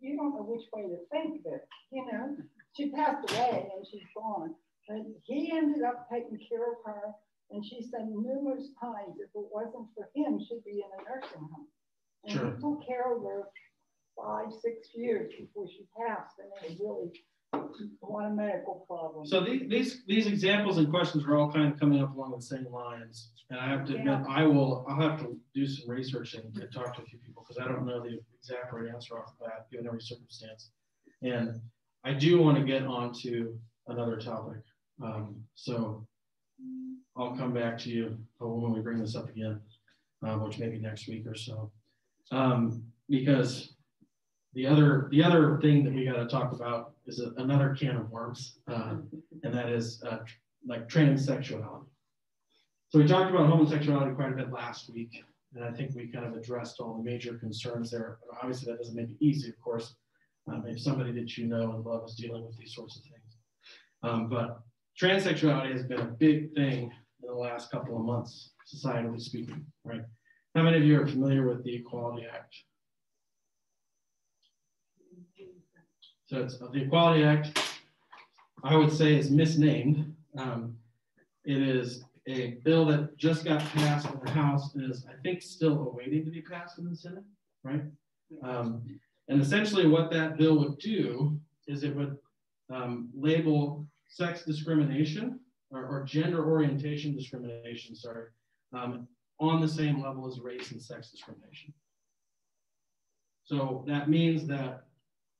you 0.00 0.16
don't 0.16 0.34
know 0.34 0.46
which 0.46 0.66
way 0.72 0.82
to 0.82 0.98
think 1.10 1.40
of 1.44 1.52
it. 1.52 1.68
You 1.90 2.06
know, 2.06 2.36
she 2.76 2.90
passed 2.90 3.30
away 3.30 3.68
and 3.76 3.86
she's 3.90 4.06
gone. 4.16 4.54
But 4.88 4.98
he 5.24 5.50
ended 5.52 5.82
up 5.82 6.08
taking 6.12 6.38
care 6.48 6.70
of 6.72 6.78
her. 6.86 7.14
And 7.50 7.64
she 7.64 7.82
said 7.82 8.08
numerous 8.08 8.68
times, 8.80 9.16
if 9.18 9.30
it 9.34 9.48
wasn't 9.52 9.88
for 9.94 10.08
him, 10.14 10.40
she'd 10.40 10.64
be 10.64 10.82
in 10.82 10.90
a 10.98 11.02
nursing 11.08 11.48
home. 11.52 11.68
And 12.24 12.32
Sure. 12.32 12.54
he 12.54 12.60
took 12.60 12.86
care 12.86 13.14
of 13.16 13.22
her 13.22 13.48
five, 14.16 14.52
six 14.62 14.88
years 14.94 15.32
before 15.38 15.66
she 15.68 15.86
passed. 15.96 16.38
And 16.38 16.48
it 16.70 16.78
was 16.80 17.12
really 18.02 18.26
a 18.26 18.30
medical 18.30 18.84
problems. 18.86 19.30
So 19.30 19.40
these, 19.40 19.68
these, 19.68 20.02
these 20.06 20.26
examples 20.26 20.78
and 20.78 20.90
questions 20.90 21.24
are 21.24 21.36
all 21.36 21.50
kind 21.50 21.72
of 21.72 21.78
coming 21.78 22.02
up 22.02 22.14
along 22.14 22.34
the 22.36 22.42
same 22.42 22.66
lines. 22.70 23.30
And 23.50 23.60
I 23.60 23.68
have 23.68 23.84
to 23.86 23.96
admit, 23.96 24.20
I 24.28 24.44
will, 24.44 24.86
I'll 24.88 25.00
have 25.00 25.20
to 25.20 25.36
do 25.54 25.66
some 25.66 25.88
research 25.88 26.34
and, 26.34 26.44
and 26.56 26.72
talk 26.72 26.96
to 26.96 27.02
a 27.02 27.04
few 27.04 27.18
people 27.18 27.44
because 27.46 27.62
I 27.62 27.70
don't 27.70 27.86
know 27.86 28.00
the 28.02 28.18
exact 28.38 28.72
right 28.72 28.92
answer 28.92 29.18
off 29.18 29.32
the 29.38 29.46
bat, 29.46 29.66
given 29.70 29.86
every 29.86 30.00
circumstance. 30.00 30.70
And 31.22 31.60
I 32.04 32.12
do 32.14 32.40
want 32.40 32.58
to 32.58 32.64
get 32.64 32.84
on 32.84 33.12
to 33.22 33.58
another 33.88 34.16
topic. 34.16 34.62
Um, 35.02 35.36
so 35.54 36.06
I'll 37.16 37.36
come 37.36 37.52
back 37.52 37.78
to 37.78 37.90
you 37.90 38.18
when 38.38 38.72
we 38.72 38.80
bring 38.80 38.98
this 38.98 39.16
up 39.16 39.28
again, 39.28 39.60
uh, 40.26 40.36
which 40.36 40.58
may 40.58 40.68
be 40.68 40.78
next 40.78 41.08
week 41.08 41.26
or 41.26 41.34
so. 41.34 41.70
Um, 42.30 42.84
because 43.08 43.73
the 44.54 44.66
other 44.66 45.08
the 45.10 45.22
other 45.22 45.58
thing 45.60 45.84
that 45.84 45.92
we 45.92 46.04
got 46.04 46.16
to 46.16 46.26
talk 46.26 46.52
about 46.52 46.92
is 47.06 47.20
a, 47.20 47.32
another 47.42 47.74
can 47.74 47.96
of 47.96 48.10
worms, 48.10 48.58
uh, 48.68 48.96
and 49.42 49.54
that 49.54 49.68
is 49.68 50.02
uh, 50.08 50.18
like 50.66 50.88
transsexuality. 50.88 51.86
So 52.90 52.98
we 53.00 53.06
talked 53.06 53.30
about 53.30 53.48
homosexuality 53.48 54.14
quite 54.14 54.32
a 54.32 54.36
bit 54.36 54.52
last 54.52 54.92
week, 54.92 55.24
and 55.54 55.64
I 55.64 55.72
think 55.72 55.94
we 55.94 56.06
kind 56.06 56.24
of 56.24 56.34
addressed 56.34 56.80
all 56.80 56.96
the 56.96 57.02
major 57.02 57.34
concerns 57.34 57.90
there. 57.90 58.18
Obviously, 58.40 58.70
that 58.70 58.78
doesn't 58.78 58.94
make 58.94 59.10
it 59.10 59.16
easy, 59.20 59.48
of 59.48 59.60
course. 59.60 59.96
Um, 60.46 60.64
if 60.66 60.80
somebody 60.80 61.10
that 61.12 61.36
you 61.36 61.46
know 61.46 61.72
and 61.72 61.84
love 61.84 62.04
is 62.06 62.14
dealing 62.14 62.44
with 62.44 62.56
these 62.56 62.74
sorts 62.74 62.96
of 62.96 63.02
things, 63.02 63.36
um, 64.02 64.28
but 64.28 64.60
transsexuality 65.00 65.72
has 65.72 65.82
been 65.82 66.00
a 66.00 66.04
big 66.04 66.54
thing 66.54 66.92
in 67.22 67.28
the 67.28 67.34
last 67.34 67.70
couple 67.70 67.96
of 67.96 68.04
months, 68.04 68.52
societally 68.72 69.20
speaking, 69.20 69.64
right? 69.84 70.02
How 70.54 70.62
many 70.62 70.76
of 70.76 70.84
you 70.84 71.00
are 71.00 71.06
familiar 71.06 71.48
with 71.48 71.64
the 71.64 71.74
Equality 71.74 72.26
Act? 72.32 72.54
So 76.26 76.38
it's 76.38 76.58
the 76.58 76.82
Equality 76.82 77.22
Act, 77.24 77.58
I 78.62 78.76
would 78.76 78.90
say 78.92 79.14
is 79.16 79.30
misnamed. 79.30 80.14
Um, 80.38 80.76
it 81.44 81.60
is 81.60 82.04
a 82.26 82.58
bill 82.64 82.86
that 82.86 83.16
just 83.18 83.44
got 83.44 83.60
passed 83.60 84.06
in 84.06 84.18
the 84.24 84.30
House 84.30 84.74
and 84.74 84.90
is, 84.90 85.04
I 85.06 85.20
think, 85.22 85.42
still 85.42 85.88
awaiting 85.88 86.24
to 86.24 86.30
be 86.30 86.40
passed 86.40 86.78
in 86.78 86.88
the 86.88 86.96
Senate, 86.96 87.24
right? 87.62 87.82
Um, 88.42 88.82
and 89.28 89.40
essentially 89.40 89.86
what 89.86 90.10
that 90.12 90.38
bill 90.38 90.58
would 90.60 90.78
do 90.78 91.38
is 91.66 91.84
it 91.84 91.94
would 91.94 92.16
um, 92.72 93.10
label 93.14 93.86
sex 94.08 94.44
discrimination 94.44 95.40
or, 95.70 95.84
or 95.84 96.04
gender 96.04 96.44
orientation 96.50 97.14
discrimination, 97.14 97.94
sorry, 97.94 98.28
um, 98.72 99.06
on 99.40 99.60
the 99.60 99.68
same 99.68 100.02
level 100.02 100.26
as 100.26 100.40
race 100.40 100.70
and 100.70 100.80
sex 100.80 101.10
discrimination. 101.10 101.74
So 103.44 103.84
that 103.86 104.08
means 104.08 104.46
that 104.46 104.83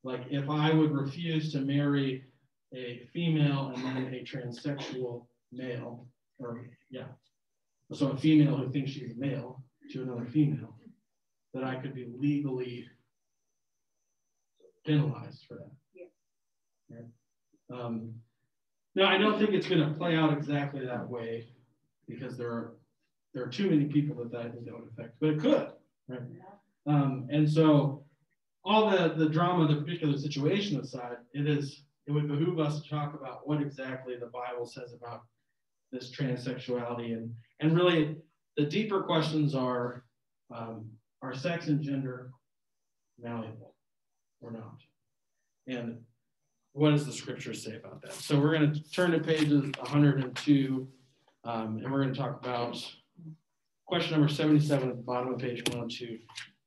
like 0.05 0.27
if 0.31 0.49
I 0.51 0.73
would 0.73 0.93
refuse 0.93 1.51
to 1.53 1.61
marry 1.61 2.25
a 2.75 3.09
female 3.13 3.73
and 3.75 3.85
then 3.85 4.15
a 4.15 4.23
transsexual 4.23 5.27
male, 5.51 6.07
or 6.39 6.67
yeah, 6.91 7.07
so 7.93 8.11
a 8.11 8.17
female 8.17 8.57
who 8.57 8.71
thinks 8.71 8.91
she's 8.91 9.13
a 9.13 9.19
male 9.19 9.65
to 9.93 10.03
another 10.03 10.27
female, 10.27 10.77
that 11.55 11.65
I 11.65 11.77
could 11.77 11.95
be 11.95 12.07
legally 12.19 12.87
penalized 14.85 15.45
for 15.49 15.55
that. 15.55 15.71
Yeah. 15.95 16.07
Right? 16.91 17.81
Um, 17.81 18.13
now 18.95 19.07
I 19.07 19.17
don't 19.17 19.39
think 19.39 19.51
it's 19.51 19.67
going 19.67 19.81
to 19.89 19.99
play 19.99 20.17
out 20.17 20.33
exactly 20.33 20.85
that 20.85 21.09
way 21.09 21.49
because 22.07 22.37
there 22.37 22.51
are 22.51 22.75
there 23.33 23.43
are 23.43 23.49
too 23.49 23.71
many 23.71 23.87
people 23.87 24.15
that, 24.17 24.31
that 24.31 24.65
that 24.65 24.75
would 24.75 24.91
affect, 24.93 25.15
but 25.19 25.31
it 25.31 25.41
could, 25.41 25.69
right? 26.09 26.21
Um, 26.87 27.27
and 27.31 27.51
so 27.51 28.04
all 28.65 28.91
the, 28.91 29.15
the 29.17 29.29
drama 29.29 29.65
of 29.65 29.69
the 29.69 29.83
particular 29.83 30.17
situation 30.17 30.81
aside, 30.81 31.17
it 31.33 31.49
is 31.49 31.83
it 32.07 32.12
would 32.12 32.29
behoove 32.29 32.59
us 32.59 32.83
to 32.83 32.89
talk 32.89 33.15
about 33.15 33.49
what 33.49 33.62
exactly 33.62 34.15
the 34.17 34.27
Bible 34.27 34.67
says 34.67 34.93
about 34.93 35.23
this 35.91 36.11
transsexuality 36.11 37.12
and 37.12 37.33
and 37.61 37.77
really 37.77 38.17
the 38.57 38.65
deeper 38.65 39.03
questions 39.03 39.55
are 39.55 40.05
um, 40.55 40.87
are 41.23 41.35
sex 41.35 41.69
and 41.69 41.81
gender 41.81 42.31
malleable 43.21 43.75
or 44.41 44.51
not? 44.51 44.79
And 45.67 46.01
what 46.73 46.91
does 46.91 47.07
the 47.07 47.12
scripture 47.12 47.55
say 47.55 47.77
about 47.77 48.03
that? 48.03 48.12
So 48.12 48.39
we're 48.39 48.57
going 48.57 48.73
to 48.73 48.91
turn 48.91 49.12
to 49.12 49.21
pages 49.21 49.71
102 49.79 50.89
um, 51.45 51.79
and 51.83 51.93
we're 51.93 52.03
going 52.03 52.12
to 52.12 52.19
talk 52.19 52.41
about 52.45 52.77
question 53.87 54.12
number 54.12 54.33
77 54.33 54.89
at 54.89 54.97
the 54.97 55.03
bottom 55.03 55.33
of 55.33 55.39
page 55.39 55.62
102 55.69 56.19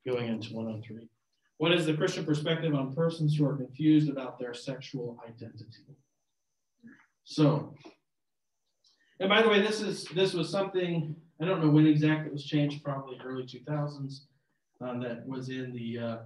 going 0.06 0.28
into 0.28 0.54
103. 0.54 1.08
What 1.58 1.74
is 1.74 1.86
the 1.86 1.94
Christian 1.94 2.26
perspective 2.26 2.76
on 2.76 2.94
persons 2.94 3.36
who 3.36 3.46
are 3.46 3.56
confused 3.56 4.10
about 4.10 4.38
their 4.40 4.54
sexual 4.54 5.18
identity? 5.28 5.98
So, 7.24 7.74
and 9.20 9.30
by 9.30 9.42
the 9.42 9.50
way, 9.50 9.62
this 9.62 9.82
is 9.82 10.06
this 10.14 10.34
was 10.34 10.50
something 10.50 11.16
I 11.42 11.46
don't 11.46 11.64
know 11.64 11.70
when 11.70 11.88
exactly 11.88 12.28
it 12.28 12.34
was 12.34 12.46
changed, 12.46 12.84
probably 12.84 13.20
early 13.24 13.44
2000s. 13.44 14.22
Um, 14.80 15.02
that 15.02 15.28
was 15.28 15.50
in 15.50 15.74
the 15.74 15.98
uh, 15.98 16.18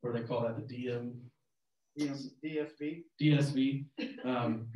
what 0.00 0.14
do 0.14 0.20
they 0.20 0.28
call 0.28 0.42
that? 0.42 0.56
The 0.56 0.74
DM 0.74 1.14
DM, 1.98 2.30
DSV. 2.44 3.02
DSV, 3.20 3.84
um, 4.24 4.68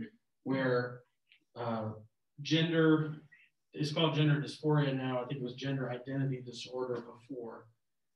where 0.44 1.00
uh, 1.56 1.90
gender 2.42 3.16
is 3.74 3.92
called 3.92 4.14
gender 4.14 4.40
dysphoria 4.40 4.96
now. 4.96 5.22
I 5.22 5.26
think 5.26 5.40
it 5.40 5.44
was 5.44 5.54
gender 5.54 5.90
identity 5.90 6.42
disorder 6.44 7.04
before. 7.28 7.66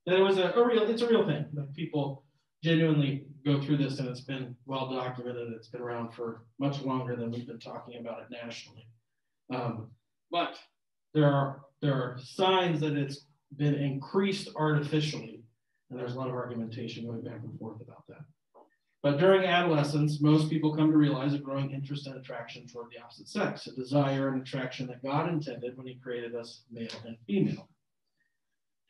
That 0.07 0.17
it 0.19 0.23
was 0.23 0.39
a, 0.39 0.51
a 0.53 0.67
real, 0.67 0.83
it's 0.89 1.03
a 1.03 1.09
real 1.09 1.27
thing. 1.27 1.47
Like 1.55 1.73
people 1.75 2.25
genuinely 2.63 3.27
go 3.45 3.61
through 3.61 3.79
this, 3.79 3.99
and 3.99 4.09
it's 4.09 4.21
been 4.21 4.55
well 4.67 4.91
documented. 4.91 5.53
It's 5.53 5.69
been 5.69 5.83
around 5.83 6.13
for 6.13 6.45
much 6.59 6.83
longer 6.83 7.17
than 7.17 7.31
we've 7.31 7.47
been 7.47 7.59
talking 7.59 8.01
about 8.01 8.21
it 8.21 8.27
nationally. 8.31 8.87
Um, 9.55 9.91
but 10.31 10.59
there 11.13 11.33
are 11.33 11.61
there 11.81 11.95
are 11.95 12.19
signs 12.23 12.81
that 12.81 12.97
it's 12.97 13.27
been 13.57 13.75
increased 13.75 14.49
artificially, 14.57 15.43
and 15.91 15.99
there's 15.99 16.15
a 16.15 16.19
lot 16.19 16.29
of 16.29 16.35
argumentation 16.35 17.07
going 17.07 17.23
back 17.23 17.41
and 17.43 17.59
forth 17.59 17.81
about 17.81 18.07
that. 18.09 18.25
But 19.03 19.19
during 19.19 19.45
adolescence, 19.45 20.23
most 20.23 20.49
people 20.49 20.75
come 20.75 20.91
to 20.91 20.97
realize 20.97 21.35
a 21.35 21.39
growing 21.39 21.73
interest 21.73 22.07
and 22.07 22.17
attraction 22.17 22.67
toward 22.67 22.87
the 22.91 23.03
opposite 23.03 23.29
sex, 23.29 23.67
a 23.67 23.73
desire 23.73 24.29
and 24.29 24.41
attraction 24.41 24.87
that 24.87 25.03
God 25.03 25.29
intended 25.29 25.77
when 25.77 25.87
He 25.87 25.97
created 25.97 26.35
us 26.35 26.63
male 26.73 26.89
and 27.05 27.19
female, 27.27 27.69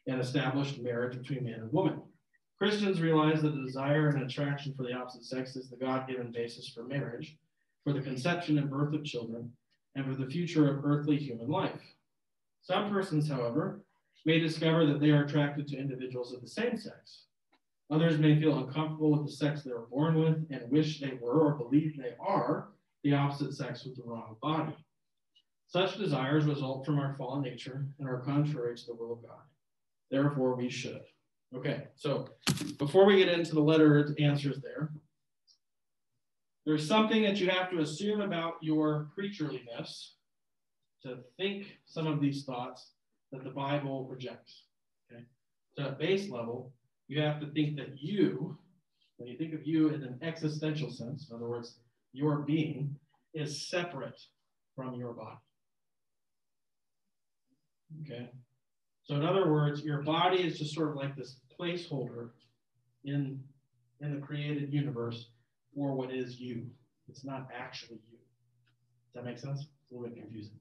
and 0.07 0.21
established 0.21 0.81
marriage 0.81 1.17
between 1.17 1.45
man 1.45 1.61
and 1.61 1.73
woman. 1.73 2.01
Christians 2.59 3.01
realize 3.01 3.43
that 3.43 3.55
the 3.55 3.63
desire 3.63 4.09
and 4.09 4.23
attraction 4.23 4.75
for 4.75 4.85
the 4.85 4.93
opposite 4.93 5.25
sex 5.25 5.57
is 5.57 5.69
the 5.69 5.77
God 5.77 6.07
given 6.09 6.31
basis 6.31 6.69
for 6.69 6.85
marriage, 6.85 7.37
for 7.83 7.93
the 7.93 8.01
conception 8.01 8.59
and 8.59 8.71
birth 8.71 8.95
of 8.95 9.05
children, 9.05 9.53
and 9.95 10.07
for 10.07 10.15
the 10.15 10.31
future 10.31 10.71
of 10.71 10.85
earthly 10.85 11.17
human 11.17 11.49
life. 11.49 11.83
Some 12.63 12.91
persons, 12.91 13.29
however, 13.29 13.81
may 14.25 14.39
discover 14.39 14.87
that 14.87 15.01
they 15.01 15.11
are 15.11 15.25
attracted 15.25 15.69
to 15.69 15.79
individuals 15.79 16.33
of 16.33 16.41
the 16.41 16.49
same 16.49 16.77
sex. 16.77 17.25
Others 17.91 18.19
may 18.19 18.41
feel 18.41 18.57
uncomfortable 18.59 19.11
with 19.11 19.27
the 19.27 19.33
sex 19.33 19.63
they 19.63 19.73
were 19.73 19.87
born 19.87 20.15
with 20.15 20.47
and 20.51 20.71
wish 20.71 21.01
they 21.01 21.19
were 21.21 21.41
or 21.41 21.55
believe 21.55 21.97
they 21.97 22.15
are 22.19 22.69
the 23.03 23.15
opposite 23.15 23.53
sex 23.53 23.85
with 23.85 23.97
the 23.97 24.03
wrong 24.03 24.37
body. 24.41 24.75
Such 25.67 25.99
desires 25.99 26.45
result 26.45 26.87
from 26.87 26.99
our 26.99 27.15
fallen 27.19 27.43
nature 27.43 27.87
and 27.99 28.09
are 28.09 28.21
contrary 28.21 28.77
to 28.77 28.87
the 28.87 28.95
will 28.95 29.13
of 29.13 29.23
God. 29.23 29.43
Therefore, 30.11 30.55
we 30.55 30.69
should. 30.69 31.03
Okay, 31.55 31.85
so 31.95 32.29
before 32.79 33.05
we 33.05 33.19
get 33.19 33.29
into 33.29 33.55
the 33.55 33.61
letter 33.61 34.15
answers 34.19 34.61
there, 34.61 34.91
there's 36.67 36.87
something 36.87 37.23
that 37.23 37.39
you 37.39 37.49
have 37.49 37.71
to 37.71 37.81
assume 37.81 38.21
about 38.21 38.55
your 38.61 39.11
creatureliness 39.17 40.15
to 41.03 41.19
think 41.37 41.79
some 41.85 42.07
of 42.07 42.21
these 42.21 42.45
thoughts 42.45 42.93
that 43.31 43.45
the 43.45 43.51
Bible 43.51 44.09
rejects. 44.11 44.65
Okay, 45.13 45.25
so 45.77 45.85
at 45.85 45.99
base 45.99 46.29
level, 46.29 46.73
you 47.07 47.21
have 47.21 47.41
to 47.41 47.47
think 47.53 47.77
that 47.77 48.01
you, 48.01 48.59
when 49.19 49.29
you 49.29 49.37
think 49.37 49.55
of 49.55 49.67
you 49.67 49.89
in 49.89 50.03
an 50.03 50.19
existential 50.23 50.91
sense, 50.91 51.29
in 51.29 51.37
other 51.37 51.49
words, 51.49 51.79
your 52.13 52.39
being 52.39 52.97
is 53.35 53.69
separate 53.69 54.21
from 54.75 54.95
your 54.95 55.13
body. 55.13 55.37
Okay, 58.03 58.31
so 59.05 59.15
in 59.17 59.25
other 59.25 59.51
words, 59.51 59.83
your 59.83 60.03
body 60.03 60.39
is 60.39 60.59
just 60.59 60.75
sort 60.75 60.91
of 60.91 60.97
like 60.97 61.15
this 61.15 61.37
placeholder 61.59 62.31
in 63.05 63.41
in 64.01 64.15
the 64.15 64.21
created 64.21 64.73
universe 64.73 65.29
for 65.75 65.95
what 65.95 66.13
is 66.13 66.41
you. 66.41 66.67
It's 67.09 67.25
not 67.25 67.49
actually 67.55 67.99
you. 68.11 68.19
Does 69.07 69.15
that 69.15 69.25
make 69.25 69.39
sense? 69.39 69.67
It's 69.83 69.93
a 69.93 69.95
little 69.95 70.09
bit 70.09 70.19
confusing. 70.19 70.59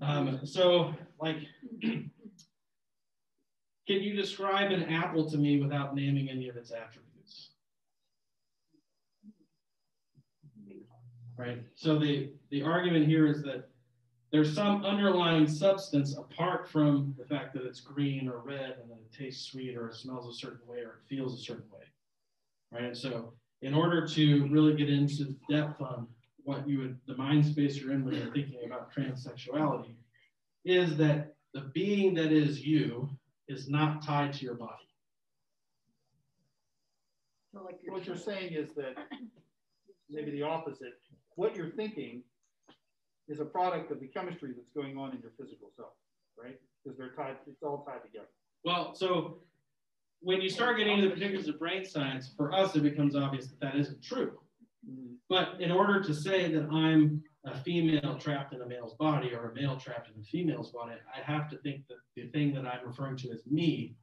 Um, 0.00 0.40
so, 0.44 0.94
like, 1.20 1.36
can 1.80 2.10
you 3.86 4.14
describe 4.14 4.72
an 4.72 4.84
apple 4.84 5.30
to 5.30 5.36
me 5.36 5.60
without 5.60 5.94
naming 5.94 6.30
any 6.30 6.48
of 6.48 6.56
its 6.56 6.72
attributes? 6.72 7.50
Right. 11.36 11.62
So 11.74 11.98
the 11.98 12.30
the 12.50 12.62
argument 12.62 13.06
here 13.06 13.26
is 13.26 13.42
that 13.42 13.68
there's 14.32 14.54
some 14.54 14.84
underlying 14.84 15.46
substance 15.46 16.16
apart 16.16 16.68
from 16.68 17.14
the 17.18 17.24
fact 17.24 17.52
that 17.52 17.66
it's 17.66 17.80
green 17.80 18.28
or 18.28 18.38
red 18.38 18.76
and 18.80 18.90
that 18.90 18.98
it 18.98 19.12
tastes 19.16 19.50
sweet 19.50 19.76
or 19.76 19.88
it 19.88 19.94
smells 19.94 20.34
a 20.34 20.38
certain 20.38 20.66
way 20.66 20.78
or 20.78 21.00
it 21.00 21.08
feels 21.08 21.38
a 21.38 21.42
certain 21.42 21.70
way. 21.70 21.84
Right. 22.72 22.84
And 22.84 22.96
so 22.96 23.34
in 23.60 23.74
order 23.74 24.06
to 24.08 24.48
really 24.48 24.74
get 24.74 24.88
into 24.88 25.24
the 25.24 25.36
depth 25.50 25.82
on 25.82 26.08
what 26.44 26.66
you 26.66 26.78
would, 26.78 26.98
the 27.06 27.16
mind 27.16 27.44
space 27.44 27.76
you're 27.76 27.92
in 27.92 28.04
when 28.04 28.14
you're 28.14 28.32
thinking 28.32 28.60
about 28.64 28.92
transsexuality, 28.92 29.94
is 30.64 30.96
that 30.96 31.34
the 31.52 31.60
being 31.74 32.14
that 32.14 32.32
is 32.32 32.64
you 32.64 33.10
is 33.48 33.68
not 33.68 34.02
tied 34.02 34.32
to 34.32 34.44
your 34.46 34.54
body. 34.54 34.88
So 37.52 37.62
like 37.62 37.80
what 37.86 38.06
you're 38.06 38.16
saying 38.16 38.54
is 38.54 38.72
that 38.76 38.94
maybe 40.08 40.30
the 40.30 40.42
opposite. 40.42 40.94
What 41.34 41.54
you're 41.54 41.70
thinking 41.70 42.22
is 43.32 43.40
a 43.40 43.44
product 43.44 43.90
of 43.90 43.98
the 43.98 44.06
chemistry 44.06 44.52
that's 44.54 44.70
going 44.74 44.98
on 44.98 45.12
in 45.12 45.20
your 45.20 45.32
physical 45.40 45.70
self, 45.74 45.94
right? 46.38 46.60
Because 46.84 46.98
they're 46.98 47.12
tied, 47.12 47.36
it's 47.46 47.62
all 47.62 47.82
tied 47.88 48.02
together. 48.04 48.28
Well, 48.62 48.94
so 48.94 49.38
when 50.20 50.42
you 50.42 50.50
start 50.50 50.76
getting 50.76 50.98
into 50.98 51.08
the 51.08 51.14
particulars 51.14 51.48
of 51.48 51.58
brain 51.58 51.84
science, 51.84 52.30
for 52.36 52.52
us, 52.52 52.76
it 52.76 52.82
becomes 52.82 53.16
obvious 53.16 53.46
that 53.46 53.60
that 53.60 53.76
isn't 53.76 54.02
true. 54.02 54.38
Mm-hmm. 54.88 55.14
But 55.30 55.60
in 55.60 55.72
order 55.72 56.02
to 56.02 56.14
say 56.14 56.52
that 56.52 56.68
I'm 56.70 57.22
a 57.46 57.56
female 57.56 58.18
trapped 58.18 58.52
in 58.52 58.60
a 58.60 58.66
male's 58.66 58.94
body 58.94 59.32
or 59.34 59.50
a 59.50 59.54
male 59.54 59.76
trapped 59.76 60.10
in 60.14 60.20
a 60.20 60.24
female's 60.24 60.70
body, 60.70 60.92
I 61.16 61.20
have 61.22 61.48
to 61.50 61.56
think 61.58 61.88
that 61.88 61.96
the 62.14 62.28
thing 62.28 62.52
that 62.54 62.66
I'm 62.66 62.86
referring 62.86 63.16
to 63.18 63.30
as 63.30 63.40
me 63.50 63.96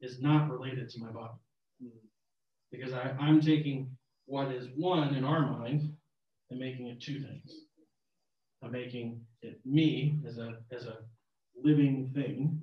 is 0.00 0.22
not 0.22 0.50
related 0.50 0.88
to 0.90 1.00
my 1.00 1.10
body. 1.10 1.34
Mm-hmm. 1.84 2.06
Because 2.72 2.94
I, 2.94 3.14
I'm 3.20 3.42
taking 3.42 3.90
what 4.24 4.50
is 4.50 4.68
one 4.74 5.14
in 5.14 5.24
our 5.24 5.42
mind 5.58 5.92
and 6.50 6.58
making 6.58 6.86
it 6.86 7.02
two 7.02 7.20
things. 7.20 7.52
I'm 8.62 8.72
making 8.72 9.20
it 9.42 9.60
me 9.64 10.18
as 10.26 10.38
a, 10.38 10.56
as 10.72 10.86
a 10.86 10.98
living 11.62 12.10
thing 12.14 12.62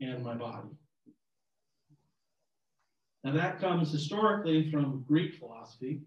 and 0.00 0.22
my 0.22 0.34
body. 0.34 0.68
Now 3.24 3.32
that 3.32 3.60
comes 3.60 3.90
historically 3.90 4.70
from 4.70 5.04
Greek 5.06 5.34
philosophy, 5.34 6.00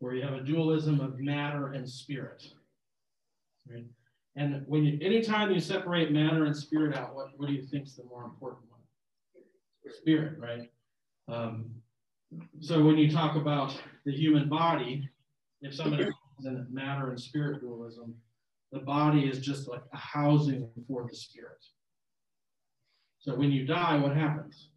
where 0.00 0.14
you 0.14 0.22
have 0.22 0.34
a 0.34 0.42
dualism 0.42 1.00
of 1.00 1.18
matter 1.18 1.72
and 1.72 1.88
spirit. 1.88 2.42
Right? 3.70 3.86
And 4.36 4.64
when 4.66 4.84
you, 4.84 4.98
anytime 5.00 5.52
you 5.52 5.60
separate 5.60 6.12
matter 6.12 6.44
and 6.44 6.56
spirit 6.56 6.96
out, 6.96 7.14
what, 7.14 7.28
what 7.36 7.46
do 7.48 7.54
you 7.54 7.62
think 7.62 7.86
is 7.86 7.96
the 7.96 8.04
more 8.04 8.24
important 8.24 8.64
one? 8.68 8.80
Spirit, 10.00 10.38
right? 10.38 10.70
Um, 11.28 11.66
so 12.60 12.82
when 12.82 12.98
you 12.98 13.10
talk 13.10 13.36
about 13.36 13.80
the 14.04 14.12
human 14.12 14.48
body, 14.48 15.08
if 15.62 15.74
somebody 15.74 16.10
is 16.38 16.46
in 16.46 16.66
matter 16.70 17.10
and 17.10 17.20
spirit 17.20 17.60
dualism, 17.60 18.14
the 18.74 18.80
body 18.80 19.20
is 19.20 19.38
just 19.38 19.68
like 19.68 19.82
a 19.92 19.96
housing 19.96 20.68
for 20.88 21.06
the 21.08 21.16
spirit. 21.16 21.64
So 23.20 23.34
when 23.36 23.52
you 23.52 23.64
die, 23.64 23.96
what 23.96 24.16
happens? 24.16 24.70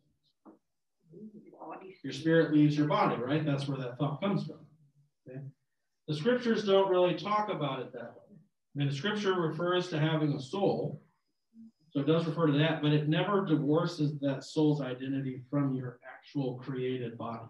Your 2.03 2.13
spirit 2.13 2.53
leaves 2.53 2.77
your 2.77 2.87
body, 2.87 3.19
right? 3.19 3.43
That's 3.43 3.67
where 3.67 3.77
that 3.79 3.97
thought 3.97 4.21
comes 4.21 4.45
from. 4.45 4.59
Okay? 5.27 5.39
The 6.07 6.13
scriptures 6.13 6.63
don't 6.63 6.91
really 6.91 7.15
talk 7.15 7.49
about 7.49 7.79
it 7.79 7.91
that 7.93 8.13
way. 8.13 8.35
I 8.35 8.79
mean, 8.79 8.87
the 8.87 8.95
scripture 8.95 9.33
refers 9.33 9.89
to 9.89 9.99
having 9.99 10.31
a 10.33 10.39
soul, 10.39 11.01
so 11.89 12.01
it 12.01 12.05
does 12.07 12.27
refer 12.27 12.45
to 12.45 12.57
that, 12.59 12.83
but 12.83 12.93
it 12.93 13.09
never 13.09 13.43
divorces 13.43 14.19
that 14.19 14.43
soul's 14.43 14.79
identity 14.79 15.41
from 15.49 15.73
your 15.73 15.99
actual 16.07 16.55
created 16.59 17.17
body. 17.17 17.49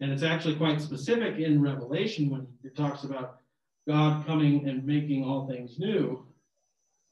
And 0.00 0.10
it's 0.10 0.22
actually 0.22 0.56
quite 0.56 0.80
specific 0.80 1.38
in 1.38 1.60
Revelation 1.60 2.30
when 2.30 2.46
it 2.64 2.74
talks 2.74 3.04
about 3.04 3.40
God 3.86 4.26
coming 4.26 4.68
and 4.68 4.84
making 4.84 5.24
all 5.24 5.46
things 5.46 5.78
new, 5.78 6.26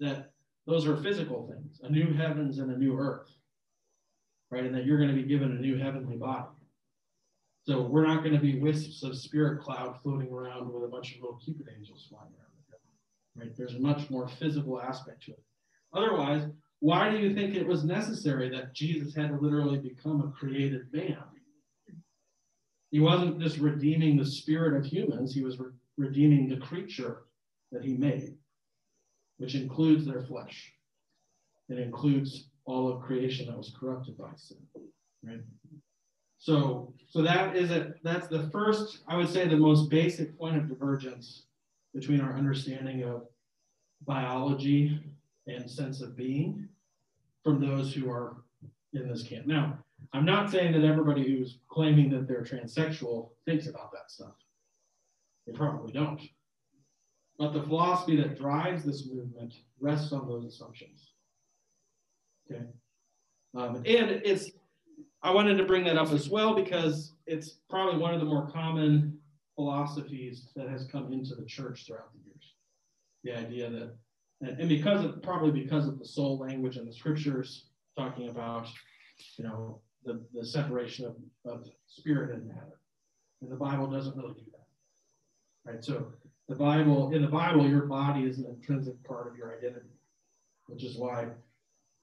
that 0.00 0.32
those 0.66 0.86
are 0.86 0.96
physical 0.96 1.46
things, 1.48 1.80
a 1.82 1.90
new 1.90 2.12
heavens 2.14 2.58
and 2.58 2.70
a 2.70 2.78
new 2.78 2.98
earth, 2.98 3.28
right? 4.50 4.64
And 4.64 4.74
that 4.74 4.86
you're 4.86 4.98
going 4.98 5.14
to 5.14 5.20
be 5.20 5.28
given 5.28 5.52
a 5.52 5.60
new 5.60 5.76
heavenly 5.78 6.16
body. 6.16 6.48
So 7.64 7.82
we're 7.82 8.06
not 8.06 8.24
going 8.24 8.34
to 8.34 8.40
be 8.40 8.58
wisps 8.58 9.02
of 9.02 9.16
spirit 9.16 9.60
cloud 9.60 10.00
floating 10.02 10.32
around 10.32 10.72
with 10.72 10.82
a 10.82 10.88
bunch 10.88 11.14
of 11.14 11.20
little 11.20 11.38
cupid 11.44 11.66
angels 11.76 12.06
flying 12.08 12.24
around. 12.26 12.42
Right? 13.34 13.56
There's 13.56 13.74
a 13.74 13.78
much 13.78 14.10
more 14.10 14.28
physical 14.28 14.80
aspect 14.80 15.24
to 15.24 15.32
it. 15.32 15.42
Otherwise, 15.94 16.44
why 16.80 17.10
do 17.10 17.18
you 17.18 17.34
think 17.34 17.54
it 17.54 17.66
was 17.66 17.84
necessary 17.84 18.50
that 18.50 18.74
Jesus 18.74 19.14
had 19.14 19.28
to 19.28 19.36
literally 19.36 19.78
become 19.78 20.20
a 20.20 20.38
created 20.38 20.92
man? 20.92 21.22
He 22.90 23.00
wasn't 23.00 23.40
just 23.40 23.58
redeeming 23.58 24.16
the 24.16 24.26
spirit 24.26 24.76
of 24.76 24.84
humans, 24.84 25.32
he 25.32 25.42
was 25.42 25.58
re- 25.58 25.70
redeeming 25.97 26.49
the 26.49 26.57
creature 26.57 27.22
that 27.70 27.84
he 27.84 27.95
made, 27.95 28.34
which 29.38 29.55
includes 29.55 30.05
their 30.05 30.22
flesh. 30.22 30.72
It 31.68 31.78
includes 31.78 32.49
all 32.64 32.90
of 32.90 33.03
creation 33.03 33.47
that 33.47 33.57
was 33.57 33.74
corrupted 33.78 34.16
by 34.16 34.30
sin. 34.36 34.59
Right? 35.24 35.40
So, 36.38 36.93
so 37.09 37.22
that 37.22 37.57
is 37.57 37.70
it. 37.70 38.03
That's 38.03 38.26
the 38.26 38.49
first, 38.51 38.99
I 39.07 39.16
would 39.16 39.28
say, 39.28 39.47
the 39.47 39.57
most 39.57 39.88
basic 39.88 40.36
point 40.36 40.57
of 40.57 40.68
divergence 40.68 41.45
between 41.95 42.20
our 42.20 42.36
understanding 42.36 43.05
of 43.05 43.26
biology 44.07 45.01
and 45.47 45.70
sense 45.70 46.01
of 46.01 46.16
being 46.16 46.68
from 47.45 47.61
those 47.61 47.95
who 47.95 48.11
are 48.11 48.36
in 48.93 49.09
this 49.09 49.22
camp. 49.22 49.47
Now, 49.47 49.78
I'm 50.12 50.24
not 50.24 50.51
saying 50.51 50.72
that 50.72 50.84
everybody 50.84 51.24
who's 51.24 51.59
claiming 51.68 52.11
that 52.11 52.26
they're 52.26 52.43
transsexual 52.43 53.30
thinks 53.47 53.66
about 53.66 53.93
that 53.93 54.11
stuff. 54.11 54.34
They 55.47 55.53
probably 55.53 55.93
don't. 55.93 56.20
But 57.38 57.53
the 57.53 57.62
philosophy 57.62 58.16
that 58.16 58.38
drives 58.38 58.84
this 58.84 59.07
movement 59.07 59.55
rests 59.80 60.12
on 60.12 60.28
those 60.28 60.45
assumptions. 60.45 61.12
Okay. 62.51 62.64
Um, 63.55 63.76
and 63.76 64.11
it's, 64.24 64.51
I 65.22 65.30
wanted 65.30 65.57
to 65.57 65.64
bring 65.64 65.84
that 65.84 65.99
up 65.99 66.11
as 66.11 66.28
well 66.28 66.55
because 66.55 67.14
it's 67.26 67.59
probably 67.68 68.01
one 68.01 68.14
of 68.14 68.20
the 68.20 68.26
more 68.26 68.51
common 68.51 69.18
philosophies 69.55 70.49
that 70.57 70.68
has 70.68 70.86
come 70.86 71.12
into 71.12 71.34
the 71.34 71.45
church 71.45 71.86
throughout 71.86 72.12
the 72.12 72.20
years. 72.24 72.55
The 73.24 73.36
idea 73.36 73.70
that, 73.70 74.59
and 74.59 74.68
because 74.68 75.05
of 75.05 75.22
probably 75.22 75.62
because 75.62 75.86
of 75.86 75.99
the 75.99 76.05
soul 76.05 76.38
language 76.38 76.76
and 76.76 76.88
the 76.88 76.93
scriptures 76.93 77.66
talking 77.97 78.28
about, 78.28 78.68
you 79.36 79.45
know, 79.45 79.80
the, 80.05 80.24
the 80.34 80.45
separation 80.45 81.05
of, 81.07 81.16
of 81.45 81.68
spirit 81.86 82.34
and 82.34 82.47
matter. 82.49 82.80
And 83.40 83.51
the 83.51 83.57
Bible 83.57 83.86
doesn't 83.88 84.16
really 84.16 84.34
do 84.34 84.45
that. 84.53 84.61
Right? 85.64 85.84
So 85.84 86.06
the 86.48 86.54
Bible, 86.54 87.12
in 87.12 87.22
the 87.22 87.28
Bible, 87.28 87.68
your 87.68 87.86
body 87.86 88.24
is 88.24 88.38
an 88.38 88.46
intrinsic 88.46 89.02
part 89.04 89.28
of 89.28 89.36
your 89.36 89.56
identity, 89.56 89.86
which 90.66 90.84
is 90.84 90.96
why 90.96 91.28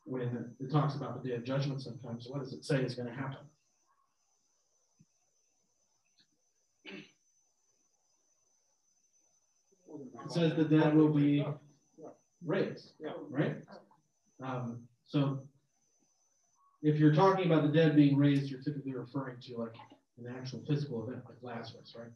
when 0.06 0.54
it 0.60 0.72
talks 0.72 0.96
about 0.96 1.22
the 1.22 1.30
day 1.30 1.36
of 1.36 1.44
judgment 1.44 1.82
sometimes, 1.82 2.28
what 2.28 2.40
does 2.40 2.54
it 2.54 2.66
say 2.66 2.82
is 2.82 2.96
going 2.96 3.08
to 3.08 3.14
happen? 3.14 3.38
It 10.26 10.32
says 10.32 10.56
the 10.56 10.64
dead 10.64 10.96
will 10.96 11.14
be 11.14 11.46
raised, 12.46 12.94
right? 13.30 13.58
Um, 14.42 14.84
so 15.06 15.40
if 16.82 16.98
you're 16.98 17.14
talking 17.14 17.46
about 17.46 17.64
the 17.64 17.70
dead 17.70 17.96
being 17.96 18.18
raised, 18.18 18.50
you're 18.50 18.62
typically 18.62 18.94
referring 18.94 19.40
to 19.42 19.58
like 19.58 19.76
an 20.18 20.34
actual 20.38 20.62
physical 20.68 21.08
event 21.08 21.24
like 21.28 21.38
Lazarus, 21.42 21.96
right? 21.98 22.12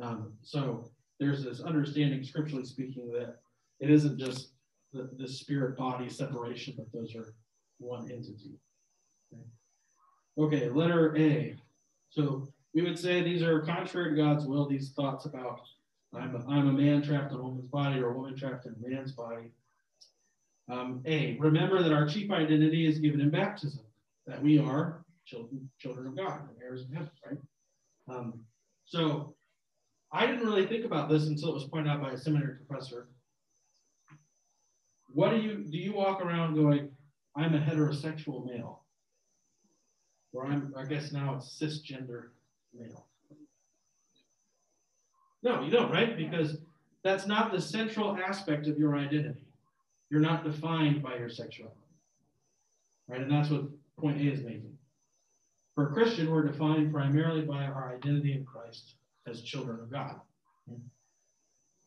Um, 0.00 0.32
so 0.42 0.90
there's 1.18 1.44
this 1.44 1.60
understanding, 1.60 2.24
scripturally 2.24 2.64
speaking, 2.64 3.10
that 3.12 3.36
it 3.80 3.90
isn't 3.90 4.18
just 4.18 4.50
the, 4.92 5.10
the 5.18 5.28
spirit 5.28 5.76
body 5.76 6.08
separation, 6.08 6.74
but 6.76 6.90
those 6.92 7.14
are 7.14 7.34
one 7.78 8.10
entity. 8.10 8.58
Okay. 9.32 10.56
okay, 10.56 10.68
letter 10.70 11.16
A. 11.16 11.54
So 12.10 12.48
we 12.74 12.82
would 12.82 12.98
say 12.98 13.22
these 13.22 13.42
are 13.42 13.60
contrary 13.60 14.10
to 14.10 14.16
God's 14.16 14.46
will, 14.46 14.68
these 14.68 14.90
thoughts 14.90 15.26
about 15.26 15.60
I'm 16.14 16.34
a, 16.34 16.44
I'm 16.48 16.68
a 16.68 16.72
man 16.72 17.02
trapped 17.02 17.32
in 17.32 17.38
a 17.38 17.42
woman's 17.42 17.68
body 17.68 18.00
or 18.00 18.10
a 18.10 18.16
woman 18.16 18.36
trapped 18.36 18.66
in 18.66 18.74
a 18.74 18.88
man's 18.88 19.12
body. 19.12 19.52
Um, 20.68 21.02
a, 21.06 21.36
remember 21.38 21.82
that 21.82 21.92
our 21.92 22.06
chief 22.06 22.30
identity 22.30 22.86
is 22.86 22.98
given 22.98 23.20
in 23.20 23.30
baptism, 23.30 23.84
that 24.26 24.42
we 24.42 24.58
are 24.58 25.04
children, 25.24 25.68
children 25.78 26.06
of 26.08 26.16
God, 26.16 26.40
and 26.40 26.62
heirs 26.62 26.82
of 26.82 26.90
heaven, 26.90 27.10
right? 27.26 27.38
Um, 28.08 28.40
so 28.84 29.34
I 30.12 30.26
didn't 30.26 30.44
really 30.44 30.66
think 30.66 30.84
about 30.84 31.08
this 31.08 31.26
until 31.26 31.50
it 31.50 31.54
was 31.54 31.64
pointed 31.64 31.90
out 31.90 32.02
by 32.02 32.10
a 32.10 32.18
seminary 32.18 32.56
professor. 32.56 33.08
What 35.12 35.30
do 35.30 35.36
you 35.36 35.64
do 35.64 35.78
you 35.78 35.92
walk 35.92 36.20
around 36.20 36.54
going, 36.54 36.90
I'm 37.36 37.54
a 37.54 37.58
heterosexual 37.58 38.44
male? 38.44 38.82
Or 40.32 40.46
I'm 40.46 40.74
I 40.76 40.84
guess 40.84 41.12
now 41.12 41.36
it's 41.36 41.60
cisgender 41.60 42.28
male. 42.76 43.06
No, 45.42 45.62
you 45.62 45.70
don't, 45.70 45.90
right? 45.90 46.16
Because 46.16 46.58
that's 47.02 47.26
not 47.26 47.50
the 47.50 47.60
central 47.60 48.16
aspect 48.16 48.66
of 48.66 48.78
your 48.78 48.96
identity. 48.96 49.46
You're 50.10 50.20
not 50.20 50.44
defined 50.44 51.02
by 51.02 51.16
your 51.16 51.30
sexuality. 51.30 51.76
Right? 53.08 53.22
And 53.22 53.30
that's 53.30 53.48
what 53.48 53.64
point 53.98 54.20
A 54.20 54.24
is 54.24 54.42
making. 54.42 54.76
For 55.74 55.88
a 55.88 55.92
Christian, 55.92 56.30
we're 56.30 56.42
defined 56.42 56.92
primarily 56.92 57.42
by 57.42 57.64
our 57.64 57.94
identity 57.94 58.32
in 58.32 58.44
Christ 58.44 58.94
as 59.26 59.42
children 59.42 59.80
of 59.80 59.90
God. 59.90 60.20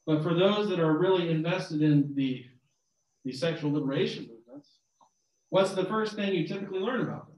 But 0.06 0.22
for 0.22 0.34
those 0.34 0.70
that 0.70 0.80
are 0.80 0.98
really 0.98 1.30
invested 1.30 1.82
in 1.82 2.14
the, 2.16 2.46
the 3.24 3.32
sexual 3.32 3.72
liberation 3.72 4.28
movements, 4.28 4.70
what's 5.50 5.74
the 5.74 5.86
first 5.86 6.16
thing 6.16 6.34
you 6.34 6.48
typically 6.48 6.80
learn 6.80 7.02
about 7.02 7.28
them? 7.28 7.38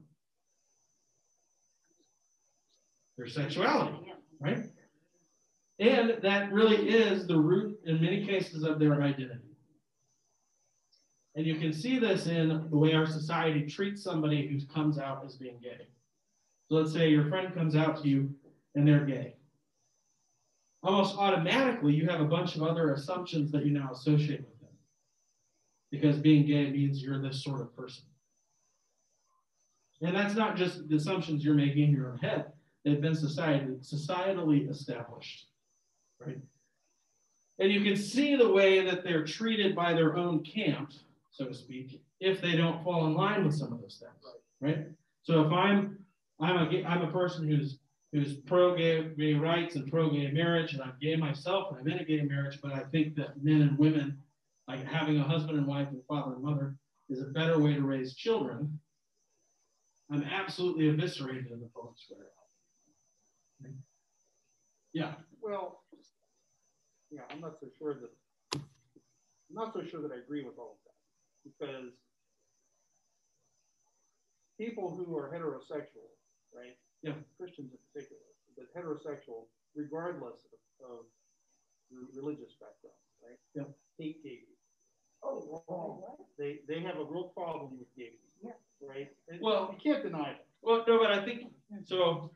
Their 3.16 3.28
sexuality, 3.28 4.12
right? 4.40 4.64
And 5.78 6.18
that 6.22 6.52
really 6.52 6.88
is 6.88 7.26
the 7.26 7.38
root, 7.38 7.78
in 7.84 8.00
many 8.00 8.26
cases, 8.26 8.64
of 8.64 8.78
their 8.78 9.02
identity. 9.02 9.40
And 11.36 11.46
you 11.46 11.56
can 11.56 11.72
see 11.72 11.98
this 11.98 12.26
in 12.26 12.66
the 12.70 12.76
way 12.76 12.94
our 12.94 13.06
society 13.06 13.66
treats 13.66 14.02
somebody 14.02 14.48
who 14.48 14.66
comes 14.72 14.98
out 14.98 15.22
as 15.24 15.36
being 15.36 15.58
gay. 15.62 15.86
So 16.68 16.76
let's 16.76 16.92
say 16.92 17.10
your 17.10 17.28
friend 17.28 17.54
comes 17.54 17.76
out 17.76 18.02
to 18.02 18.08
you 18.08 18.34
and 18.74 18.88
they're 18.88 19.04
gay. 19.04 19.35
Almost 20.86 21.16
automatically, 21.16 21.92
you 21.92 22.06
have 22.08 22.20
a 22.20 22.24
bunch 22.24 22.54
of 22.56 22.62
other 22.62 22.92
assumptions 22.92 23.50
that 23.52 23.64
you 23.66 23.72
now 23.72 23.90
associate 23.92 24.40
with 24.40 24.60
them. 24.60 24.70
Because 25.90 26.16
being 26.18 26.46
gay 26.46 26.70
means 26.70 27.02
you're 27.02 27.20
this 27.20 27.42
sort 27.42 27.60
of 27.60 27.76
person. 27.76 28.04
And 30.00 30.14
that's 30.14 30.34
not 30.34 30.56
just 30.56 30.88
the 30.88 30.96
assumptions 30.96 31.44
you're 31.44 31.54
making 31.54 31.84
in 31.84 31.92
your 31.92 32.10
own 32.10 32.18
head, 32.18 32.52
they've 32.84 33.00
been 33.00 33.14
society, 33.14 33.66
societally 33.82 34.70
established. 34.70 35.46
Right? 36.24 36.38
And 37.58 37.72
you 37.72 37.82
can 37.82 37.96
see 37.96 38.36
the 38.36 38.52
way 38.52 38.84
that 38.84 39.02
they're 39.02 39.24
treated 39.24 39.74
by 39.74 39.92
their 39.92 40.16
own 40.16 40.44
camp 40.44 40.92
so 41.36 41.44
to 41.44 41.54
speak, 41.54 42.00
if 42.18 42.40
they 42.40 42.56
don't 42.56 42.82
fall 42.82 43.06
in 43.06 43.14
line 43.14 43.44
with 43.44 43.54
some 43.54 43.70
of 43.70 43.80
those 43.82 44.00
things, 44.00 44.34
right? 44.60 44.86
So 45.22 45.42
if 45.42 45.52
I'm 45.52 45.98
I'm 46.40 46.56
a 46.56 46.84
I'm 46.84 47.02
a 47.02 47.12
person 47.12 47.46
who's 47.46 47.78
who's 48.16 48.34
pro 48.34 48.74
gay, 48.74 49.34
rights 49.34 49.76
and 49.76 49.90
pro 49.90 50.10
gay 50.10 50.30
marriage, 50.30 50.72
and 50.72 50.82
I'm 50.82 50.94
gay 51.02 51.16
myself, 51.16 51.70
and 51.70 51.80
I'm 51.80 51.86
in 51.86 51.98
a 51.98 52.04
gay 52.04 52.22
marriage, 52.22 52.58
but 52.62 52.72
I 52.72 52.80
think 52.90 53.14
that 53.16 53.42
men 53.42 53.60
and 53.60 53.78
women, 53.78 54.16
like 54.66 54.82
having 54.86 55.18
a 55.18 55.22
husband 55.22 55.58
and 55.58 55.66
wife 55.66 55.88
and 55.90 56.00
father 56.08 56.32
and 56.32 56.42
mother, 56.42 56.76
is 57.10 57.20
a 57.20 57.26
better 57.26 57.58
way 57.58 57.74
to 57.74 57.82
raise 57.82 58.14
children. 58.14 58.80
I'm 60.10 60.22
absolutely 60.22 60.88
eviscerated 60.88 61.50
in 61.52 61.60
the 61.60 61.68
public 61.74 61.98
square. 61.98 62.30
Yeah. 64.94 65.12
Well, 65.42 65.82
yeah, 67.10 67.20
I'm 67.30 67.42
not 67.42 67.56
so 67.60 67.66
sure 67.78 67.94
that 67.94 68.10
I'm 68.54 69.54
not 69.54 69.74
so 69.74 69.84
sure 69.84 70.00
that 70.00 70.10
I 70.10 70.18
agree 70.24 70.42
with 70.42 70.54
all 70.58 70.78
of 70.78 70.78
that 70.86 70.94
because 71.44 71.92
people 74.58 74.96
who 74.96 75.14
are 75.18 75.30
heterosexual, 75.30 76.08
right? 76.54 76.76
Yeah. 77.02 77.12
Christians 77.38 77.72
in 77.72 77.78
particular, 77.92 78.22
but 78.56 78.66
heterosexual, 78.74 79.46
regardless 79.74 80.40
of, 80.80 80.90
of 80.90 81.04
religious 82.14 82.54
background, 82.60 82.96
right? 83.22 83.38
Yeah. 83.54 83.68
Hate 83.98 84.22
gay 84.22 84.40
people. 84.40 84.56
Oh, 85.22 86.18
They 86.38 86.60
they 86.68 86.80
have 86.80 86.96
a 86.96 87.04
real 87.04 87.32
problem 87.34 87.78
with 87.78 87.88
gay 87.96 88.10
people, 88.10 88.54
yeah. 88.80 88.88
right? 88.88 89.08
And 89.28 89.40
well, 89.40 89.74
you 89.74 89.92
can't 89.92 90.02
deny 90.02 90.30
it. 90.30 90.46
Well, 90.62 90.84
no, 90.86 90.98
but 90.98 91.12
I 91.12 91.24
think 91.24 91.52
so. 91.84 92.30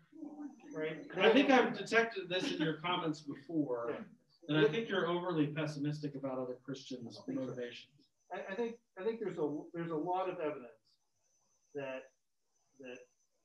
Right. 0.75 1.05
I 1.21 1.31
think 1.31 1.51
I've 1.51 1.77
detected 1.77 2.29
this 2.29 2.53
in 2.53 2.61
your 2.61 2.75
comments 2.75 3.21
before, 3.21 3.91
yeah. 3.91 4.57
and 4.57 4.67
I 4.67 4.71
think 4.71 4.89
you're 4.89 5.09
overly 5.09 5.49
pessimistic 5.49 6.15
about 6.15 6.39
other 6.39 6.59
Christians' 6.65 7.21
motivations. 7.27 7.91
I, 8.33 8.53
I, 8.53 8.55
think 8.55 8.77
I 8.99 9.03
think 9.03 9.19
there's 9.21 9.39
a 9.39 9.59
there's 9.75 9.91
a 9.91 9.97
lot 9.97 10.29
of 10.29 10.39
evidence 10.39 10.71
that 11.75 12.05
that 12.79 12.99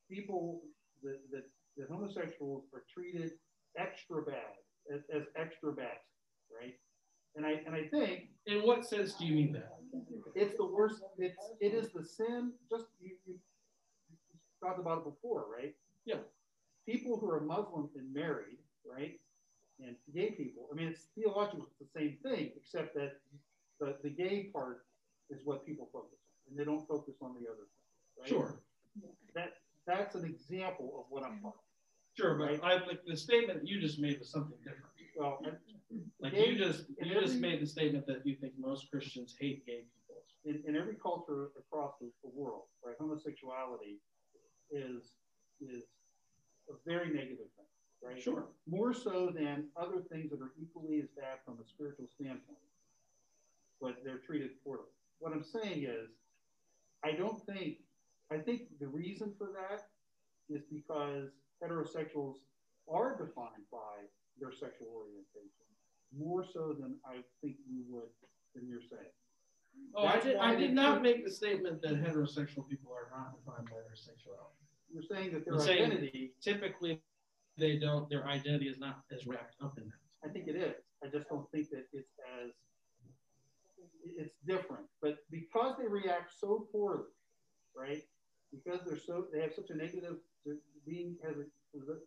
people 0.08 0.62
that 1.02 1.18
that, 1.32 1.44
that 1.76 1.88
homosexuals 1.90 2.64
are 2.74 2.84
treated 2.92 3.32
extra 3.78 4.22
bad 4.22 4.56
as, 4.92 5.00
as 5.14 5.22
extra 5.36 5.72
bad, 5.72 5.98
right? 6.50 6.74
And 7.36 7.44
I 7.44 7.60
and 7.66 7.74
I 7.74 7.86
think 7.88 8.28
in 8.46 8.60
what 8.60 8.86
sense 8.86 9.14
do 9.14 9.26
you 9.26 9.34
mean 9.34 9.52
that? 9.52 9.72
It's 10.34 10.56
the 10.56 10.66
worst. 10.66 11.02
It's 11.18 11.36
it 11.60 11.74
is 11.74 11.90
the 11.92 12.04
sin. 12.04 12.52
Just 12.70 12.86
you, 13.00 13.12
you 13.26 13.34
talked 14.62 14.78
about 14.78 14.98
it 14.98 15.04
before, 15.04 15.44
right? 15.54 15.74
Yeah. 16.04 16.16
People 16.86 17.18
who 17.18 17.28
are 17.30 17.40
Muslim 17.40 17.90
and 17.96 18.12
married, 18.14 18.58
right? 18.84 19.18
And 19.84 19.96
gay 20.14 20.30
people. 20.30 20.68
I 20.72 20.76
mean, 20.76 20.88
it's 20.88 21.06
theologically 21.14 21.66
it's 21.68 21.92
the 21.92 22.00
same 22.00 22.16
thing, 22.22 22.52
except 22.56 22.94
that 22.94 23.20
the, 23.80 23.96
the 24.02 24.08
gay 24.08 24.48
part 24.52 24.86
is 25.28 25.40
what 25.44 25.66
people 25.66 25.88
focus 25.92 26.18
on, 26.24 26.50
and 26.50 26.58
they 26.58 26.64
don't 26.64 26.86
focus 26.88 27.14
on 27.20 27.34
the 27.34 27.50
other. 27.50 27.66
Right? 28.18 28.28
Sure. 28.28 28.60
That 29.34 29.54
that's 29.86 30.14
an 30.14 30.24
example 30.24 30.92
of 30.98 31.04
what 31.08 31.22
I'm 31.22 31.40
talking. 31.40 31.60
Sure, 32.18 32.34
but? 32.34 32.64
I, 32.64 32.74
like 32.86 33.00
the 33.06 33.16
statement 33.16 33.66
you 33.66 33.80
just 33.80 33.98
made 33.98 34.18
was 34.18 34.30
something 34.30 34.56
different. 34.64 34.84
Well, 35.16 35.40
like 36.20 36.34
you 36.34 36.56
just 36.56 36.84
you 37.00 37.10
every, 37.14 37.26
just 37.26 37.38
made 37.38 37.60
the 37.62 37.66
statement 37.66 38.06
that 38.06 38.26
you 38.26 38.36
think 38.36 38.52
most 38.58 38.90
Christians 38.90 39.34
hate 39.38 39.64
gay 39.66 39.84
people. 39.84 40.22
In, 40.44 40.62
in 40.68 40.80
every 40.80 40.94
culture 40.94 41.48
across 41.58 41.94
the, 42.00 42.10
the 42.22 42.30
world, 42.34 42.64
right, 42.84 42.94
homosexuality 42.98 43.98
is 44.70 45.12
is 45.60 45.84
a 46.68 46.74
very 46.86 47.08
negative 47.08 47.48
thing, 47.56 47.66
right? 48.02 48.22
Sure. 48.22 48.46
More 48.68 48.92
so 48.92 49.32
than 49.34 49.68
other 49.76 50.02
things 50.10 50.30
that 50.30 50.40
are 50.40 50.52
equally 50.60 51.00
as 51.00 51.08
bad 51.16 51.38
from 51.44 51.54
a 51.62 51.66
spiritual 51.66 52.06
standpoint, 52.14 52.58
but 53.80 53.96
they're 54.04 54.18
treated 54.18 54.50
poorly. 54.64 54.90
What 55.18 55.32
I'm 55.32 55.44
saying 55.44 55.84
is, 55.84 56.10
I 57.04 57.12
don't 57.12 57.40
think, 57.46 57.78
I 58.32 58.38
think 58.38 58.62
the 58.80 58.88
reason 58.88 59.32
for 59.38 59.48
that 59.54 59.82
is 60.48 60.62
because 60.70 61.28
heterosexuals 61.62 62.36
are 62.90 63.16
defined 63.16 63.66
by 63.70 64.06
their 64.38 64.52
sexual 64.52 64.88
orientation 64.94 65.66
more 66.16 66.44
so 66.44 66.74
than 66.78 66.96
I 67.04 67.16
think 67.40 67.56
you 67.68 67.82
would, 67.88 68.08
than 68.54 68.68
you're 68.68 68.80
saying. 68.80 69.12
Oh, 69.94 70.06
I 70.06 70.20
did, 70.20 70.36
I 70.36 70.54
did 70.54 70.72
not 70.72 71.02
make 71.02 71.24
the 71.24 71.30
statement 71.30 71.82
that 71.82 72.02
heterosexual 72.02 72.68
people 72.68 72.92
are 72.92 73.10
not 73.10 73.36
defined 73.36 73.68
by 73.68 73.76
their 73.86 73.96
sexuality. 73.96 74.54
You're 74.92 75.02
saying 75.02 75.32
that 75.34 75.44
their 75.44 75.58
saying 75.58 75.84
identity, 75.84 76.32
typically 76.40 77.00
they 77.58 77.76
don't, 77.76 78.08
their 78.08 78.26
identity 78.26 78.68
is 78.68 78.78
not 78.78 79.00
as 79.12 79.26
wrapped 79.26 79.56
up 79.62 79.76
in 79.78 79.84
that. 79.84 80.28
I 80.28 80.32
think 80.32 80.48
it 80.48 80.56
is. 80.56 80.74
I 81.04 81.08
just 81.08 81.28
don't 81.28 81.50
think 81.50 81.68
that 81.70 81.86
it's 81.92 82.12
as, 82.42 82.50
it's 84.16 84.34
different. 84.46 84.84
But 85.02 85.18
because 85.30 85.76
they 85.78 85.88
react 85.88 86.32
so 86.38 86.66
poorly, 86.72 87.04
right? 87.76 88.02
Because 88.56 88.80
they're 88.86 88.98
so, 88.98 89.26
they 89.32 89.40
have 89.40 89.52
such 89.54 89.70
a 89.70 89.76
negative, 89.76 90.16
being, 90.86 91.16
has 91.24 91.36
a, 91.36 91.44
the, 91.74 92.00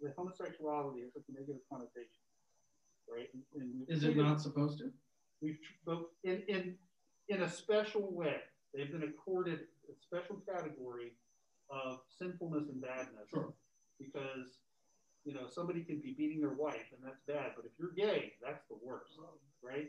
the 0.00 0.12
homosexuality 0.16 1.02
has 1.02 1.12
such 1.12 1.28
a 1.28 1.32
negative 1.32 1.60
connotation, 1.70 2.22
right? 3.10 3.28
And- 3.34 3.44
and 3.62 3.88
Is 3.88 4.04
it 4.04 4.16
not 4.16 4.40
supposed 4.40 4.78
to? 4.78 4.90
We've, 5.42 5.58
but 5.84 6.02
in, 6.24 6.42
in, 6.48 6.74
in 7.28 7.42
a 7.42 7.50
special 7.50 8.12
way, 8.12 8.36
they've 8.74 8.90
been 8.90 9.02
accorded 9.04 9.60
a 9.90 9.94
special 10.00 10.36
category 10.48 11.12
of 11.70 12.00
sinfulness 12.18 12.68
and 12.68 12.80
badness. 12.80 13.28
Sure. 13.32 13.52
Because, 13.98 14.58
you 15.24 15.34
know, 15.34 15.46
somebody 15.48 15.82
can 15.84 16.00
be 16.00 16.14
beating 16.16 16.40
their 16.40 16.54
wife 16.54 16.88
and 16.92 17.00
that's 17.04 17.20
bad, 17.26 17.52
but 17.56 17.64
if 17.64 17.72
you're 17.78 17.92
gay, 17.96 18.32
that's 18.42 18.64
the 18.68 18.76
worst, 18.82 19.18
right? 19.62 19.88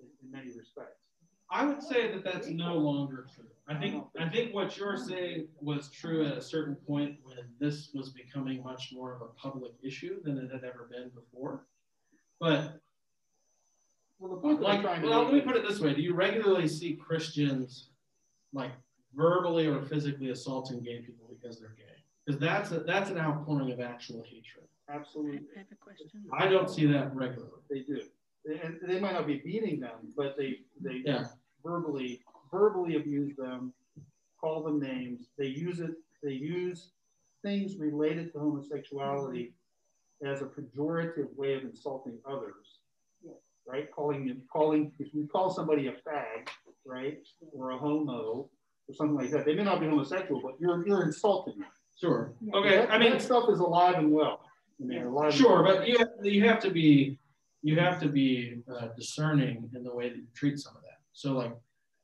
In, 0.00 0.06
in 0.22 0.30
many 0.30 0.50
respects. 0.56 1.02
I 1.50 1.64
would 1.66 1.82
say 1.82 2.10
that 2.12 2.24
that's 2.24 2.48
no 2.48 2.74
longer 2.76 3.26
true. 3.34 3.44
I 3.68 3.78
think 3.78 4.04
I 4.18 4.28
think 4.28 4.54
what 4.54 4.76
you're 4.76 4.96
saying 4.96 5.48
was 5.60 5.90
true 5.90 6.26
at 6.26 6.36
a 6.36 6.42
certain 6.42 6.74
point 6.74 7.16
when 7.22 7.38
this 7.60 7.90
was 7.94 8.10
becoming 8.10 8.62
much 8.62 8.90
more 8.92 9.14
of 9.14 9.22
a 9.22 9.26
public 9.26 9.72
issue 9.82 10.20
than 10.24 10.36
it 10.38 10.50
had 10.50 10.64
ever 10.64 10.88
been 10.90 11.10
before. 11.14 11.66
But 12.40 12.80
Well, 14.18 14.30
the 14.34 14.36
point 14.40 14.60
like, 14.60 14.82
well, 15.02 15.24
let 15.24 15.32
me 15.32 15.40
put 15.40 15.56
it 15.56 15.66
this 15.66 15.78
way: 15.78 15.94
Do 15.94 16.02
you 16.02 16.14
regularly 16.14 16.66
see 16.68 16.94
Christians 16.94 17.90
like 18.52 18.72
verbally 19.14 19.66
or 19.66 19.80
physically 19.82 20.30
assaulting 20.30 20.80
gay 20.82 21.00
people 21.00 21.28
because 21.28 21.60
they're 21.60 21.76
gay? 21.76 21.84
Because 22.26 22.40
that's 22.40 22.72
a, 22.72 22.80
that's 22.80 23.10
an 23.10 23.18
outpouring 23.18 23.70
of 23.72 23.80
actual 23.80 24.22
hatred. 24.24 24.66
Absolutely, 24.88 25.40
I 25.54 25.58
have 25.58 25.66
a 25.70 25.76
question. 25.76 26.08
I 26.32 26.48
don't 26.48 26.68
see 26.68 26.86
that 26.86 27.14
regularly. 27.14 27.52
they 27.70 27.80
do. 27.80 28.00
And 28.44 28.78
they 28.86 28.98
might 29.00 29.12
not 29.12 29.26
be 29.26 29.40
beating 29.44 29.78
them, 29.80 30.12
but 30.16 30.36
they, 30.36 30.58
they 30.80 31.02
Yeah. 31.04 31.26
verbally, 31.64 32.20
verbally 32.50 32.96
abuse 32.96 33.36
them, 33.36 33.72
call 34.40 34.62
them 34.62 34.80
names. 34.80 35.28
They 35.38 35.46
use 35.46 35.80
it, 35.80 35.92
they 36.22 36.32
use 36.32 36.90
things 37.42 37.76
related 37.76 38.32
to 38.32 38.38
homosexuality 38.40 39.52
as 40.24 40.42
a 40.42 40.46
pejorative 40.46 41.34
way 41.36 41.54
of 41.54 41.62
insulting 41.62 42.18
others. 42.28 42.78
Right? 43.64 43.88
Calling 43.92 44.28
it, 44.28 44.38
calling, 44.52 44.90
if 44.98 45.14
you 45.14 45.28
call 45.32 45.48
somebody 45.50 45.86
a 45.86 45.92
fag, 45.92 46.48
right, 46.84 47.18
or 47.52 47.70
a 47.70 47.78
homo, 47.78 48.48
or 48.88 48.94
something 48.94 49.14
like 49.16 49.30
that, 49.30 49.44
they 49.44 49.54
may 49.54 49.62
not 49.62 49.78
be 49.78 49.86
homosexual, 49.86 50.40
but 50.42 50.54
you're, 50.58 50.84
you're 50.84 51.04
insulting 51.04 51.60
them. 51.60 51.68
Sure. 51.96 52.32
Okay. 52.54 52.76
That- 52.78 52.90
I 52.90 52.98
mean, 52.98 53.12
that 53.12 53.22
stuff 53.22 53.48
is 53.48 53.60
alive 53.60 53.94
and 53.98 54.10
well. 54.10 54.40
I 54.80 54.84
mean, 54.84 55.02
alive 55.04 55.26
and 55.30 55.34
Sure, 55.34 55.62
well. 55.62 55.76
but 55.76 55.86
you 55.86 55.96
have, 55.98 56.08
you 56.24 56.42
have 56.48 56.58
to 56.60 56.70
be 56.70 57.20
you 57.62 57.78
have 57.78 58.00
to 58.00 58.08
be 58.08 58.56
uh, 58.72 58.88
discerning 58.96 59.70
in 59.74 59.84
the 59.84 59.94
way 59.94 60.08
that 60.08 60.16
you 60.16 60.26
treat 60.34 60.58
some 60.58 60.76
of 60.76 60.82
that. 60.82 60.98
So, 61.12 61.32
like, 61.32 61.52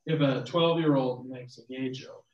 if 0.07 0.21
a 0.21 0.45
12 0.45 0.79
year 0.81 0.97
old 0.97 1.29
makes 1.29 1.59
a 1.59 1.63
gay 1.67 1.91
joke, 1.91 2.25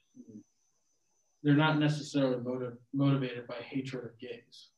they're 1.43 1.55
not 1.55 1.79
necessarily 1.79 2.39
motiv- 2.43 2.79
motivated 2.93 3.47
by 3.47 3.57
hatred 3.57 4.05
of 4.05 4.19
gays, 4.19 4.71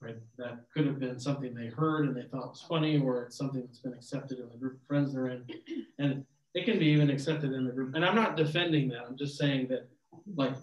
right? 0.00 0.16
That 0.38 0.64
could 0.74 0.86
have 0.86 0.98
been 0.98 1.18
something 1.18 1.54
they 1.54 1.68
heard 1.68 2.06
and 2.06 2.16
they 2.16 2.28
thought 2.28 2.50
was 2.50 2.64
funny, 2.68 2.98
or 2.98 3.22
it's 3.22 3.36
something 3.36 3.62
that's 3.62 3.78
been 3.78 3.92
accepted 3.92 4.38
in 4.38 4.48
the 4.48 4.56
group 4.56 4.80
of 4.80 4.86
friends 4.86 5.12
they're 5.12 5.28
in, 5.28 5.44
and 5.98 6.24
it 6.54 6.64
can 6.64 6.78
be 6.78 6.86
even 6.86 7.10
accepted 7.10 7.52
in 7.52 7.64
the 7.64 7.72
group. 7.72 7.94
And 7.94 8.04
I'm 8.04 8.16
not 8.16 8.36
defending 8.36 8.88
that. 8.88 9.04
I'm 9.08 9.16
just 9.16 9.38
saying 9.38 9.68
that, 9.68 9.88
like, 10.36 10.56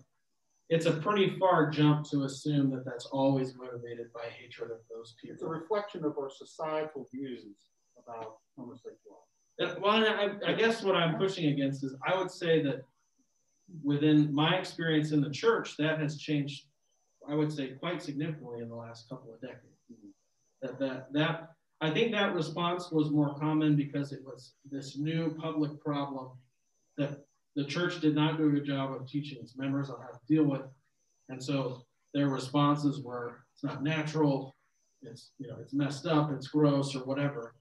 it's 0.70 0.86
a 0.86 0.92
pretty 0.92 1.36
far 1.40 1.70
jump 1.70 2.08
to 2.12 2.24
assume 2.24 2.70
that 2.72 2.86
that's 2.86 3.08
always 3.08 3.56
motivated 3.56 4.14
by 4.14 4.26
hatred 4.40 4.70
of 4.72 4.78
those 4.90 5.16
people. 5.20 5.34
It's 5.34 5.44
a 5.44 5.48
reflection 5.48 6.06
of 6.06 6.18
our 6.18 6.30
societal 6.30 7.08
views 7.12 7.44
about 7.98 8.38
homosexuality. 8.56 9.30
Uh, 9.62 9.76
Well, 9.82 10.06
I, 10.06 10.52
I 10.52 10.54
guess 10.54 10.84
what 10.84 10.96
I'm 10.96 11.18
pushing 11.18 11.48
against 11.48 11.84
is 11.84 11.96
I 12.08 12.18
would 12.18 12.32
say 12.32 12.62
that 12.64 12.84
within 13.84 14.34
my 14.34 14.56
experience 14.58 15.12
in 15.12 15.22
the 15.22 15.30
church, 15.30 15.76
that 15.78 16.00
has 16.00 16.18
changed, 16.18 16.66
I 17.28 17.34
would 17.34 17.52
say, 17.52 17.70
quite 17.80 18.02
significantly 18.02 18.62
in 18.62 18.70
the 18.70 18.76
last 18.76 19.10
couple 19.10 19.34
of 19.34 19.42
decades. 19.42 19.64
That, 20.62 20.80
that, 20.80 21.14
that, 21.14 21.50
I 21.82 21.90
think 21.90 22.12
that 22.12 22.36
response 22.36 22.92
was 22.92 23.10
more 23.12 23.34
common 23.36 23.76
because 23.76 24.12
it 24.12 24.20
was 24.24 24.54
this 24.70 24.98
new 24.98 25.36
public 25.40 25.80
problem 25.82 26.32
that 26.98 27.26
the 27.56 27.66
church 27.66 28.00
did 28.00 28.16
not 28.16 28.38
do 28.38 28.48
a 28.48 28.52
good 28.52 28.66
job 28.66 28.94
of 28.94 29.08
teaching 29.08 29.40
its 29.42 29.58
members 29.58 29.90
on 29.90 30.00
how 30.02 30.08
to 30.08 30.20
deal 30.28 30.44
with. 30.44 30.62
And 31.30 31.44
so 31.44 31.86
their 32.14 32.30
responses 32.30 33.02
were, 33.02 33.44
it's 33.54 33.64
not 33.64 33.84
natural, 33.84 34.56
it's, 35.02 35.32
you 35.38 35.48
know, 35.48 35.58
it's 35.62 35.74
messed 35.74 36.06
up, 36.06 36.32
it's 36.32 36.48
gross 36.48 36.96
or 36.96 37.00
whatever. 37.00 37.56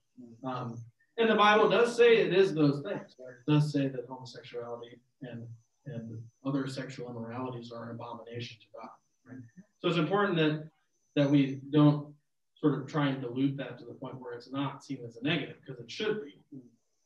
Um, 0.45 0.79
and 1.19 1.29
the 1.29 1.35
Bible 1.35 1.69
does 1.69 1.97
say 1.97 2.19
it 2.19 2.33
is 2.33 2.55
those 2.55 2.83
things. 2.83 3.17
Right? 3.19 3.35
It 3.47 3.51
does 3.51 3.73
say 3.73 3.89
that 3.89 4.07
homosexuality 4.09 5.01
and 5.23 5.47
and 5.87 6.23
other 6.45 6.67
sexual 6.67 7.09
immoralities 7.09 7.73
are 7.73 7.85
an 7.85 7.91
abomination 7.91 8.59
to 8.61 8.67
God. 8.79 8.91
Right? 9.27 9.43
So 9.81 9.89
it's 9.89 9.99
important 9.99 10.37
that 10.37 10.69
that 11.17 11.31
we 11.31 11.61
don't 11.71 12.15
sort 12.61 12.81
of 12.81 12.87
try 12.87 13.09
and 13.09 13.21
dilute 13.21 13.57
that 13.57 13.79
to 13.79 13.85
the 13.85 13.95
point 13.95 14.21
where 14.21 14.35
it's 14.35 14.51
not 14.51 14.85
seen 14.85 14.99
as 15.07 15.17
a 15.17 15.25
negative 15.25 15.57
because 15.65 15.81
it 15.83 15.91
should 15.91 16.25
be. 16.25 16.41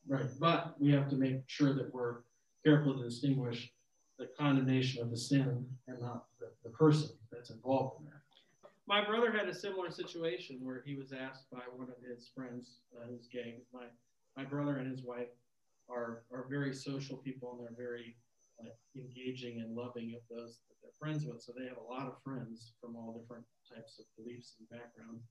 Right. 0.07 0.25
But 0.39 0.75
we 0.79 0.91
have 0.91 1.09
to 1.09 1.15
make 1.15 1.41
sure 1.47 1.73
that 1.73 1.93
we're 1.93 2.17
careful 2.63 2.97
to 2.97 3.03
distinguish 3.03 3.71
the 4.17 4.29
condemnation 4.37 5.01
of 5.01 5.09
the 5.09 5.17
sin 5.17 5.65
and 5.87 5.99
not 5.99 6.25
the, 6.39 6.47
the 6.63 6.69
person 6.69 7.09
that's 7.31 7.49
involved 7.49 7.99
in 7.99 8.05
that. 8.05 8.21
My 8.85 9.03
brother 9.03 9.31
had 9.31 9.47
a 9.47 9.55
similar 9.55 9.89
situation 9.91 10.59
where 10.61 10.83
he 10.85 10.95
was 10.95 11.13
asked 11.13 11.49
by 11.51 11.61
one 11.75 11.87
of 11.89 11.95
his 12.03 12.29
friends 12.35 12.79
uh, 12.95 13.07
who's 13.09 13.27
gay. 13.27 13.55
My 13.73 13.85
my 14.35 14.43
brother 14.43 14.77
and 14.77 14.89
his 14.89 15.03
wife 15.03 15.29
are 15.89 16.23
are 16.31 16.45
very 16.49 16.73
social 16.73 17.17
people 17.17 17.53
and 17.53 17.61
they're 17.61 17.85
very 17.85 18.15
uh, 18.59 18.69
engaging 18.95 19.61
and 19.61 19.75
loving 19.75 20.15
of 20.15 20.21
those 20.29 20.59
that 20.67 20.75
they're 20.81 20.99
friends 20.99 21.25
with. 21.25 21.41
So 21.41 21.53
they 21.57 21.67
have 21.67 21.77
a 21.77 21.91
lot 21.91 22.07
of 22.07 22.21
friends 22.23 22.73
from 22.81 22.95
all 22.95 23.17
different 23.17 23.45
types 23.73 23.99
of 23.99 24.05
beliefs 24.17 24.55
and 24.59 24.69
backgrounds. 24.69 25.23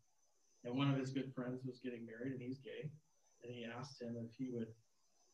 And 0.65 0.77
one 0.77 0.91
of 0.91 0.99
his 0.99 1.11
good 1.11 1.33
friends 1.35 1.61
was 1.65 1.81
getting 1.81 2.07
married 2.07 2.33
and 2.33 2.43
he's 2.43 2.59
gay. 2.59 2.89
And 3.43 3.53
he 3.53 3.67
asked 3.67 4.01
him 4.01 4.17
if 4.17 4.31
he 4.39 4.49
would 4.53 4.69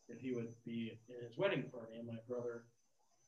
if 0.09 0.21
he 0.21 0.33
would 0.33 0.53
be 0.65 0.99
in 1.09 1.25
his 1.27 1.37
wedding 1.37 1.65
party. 1.73 1.97
And 1.99 2.07
my 2.07 2.19
brother 2.29 2.65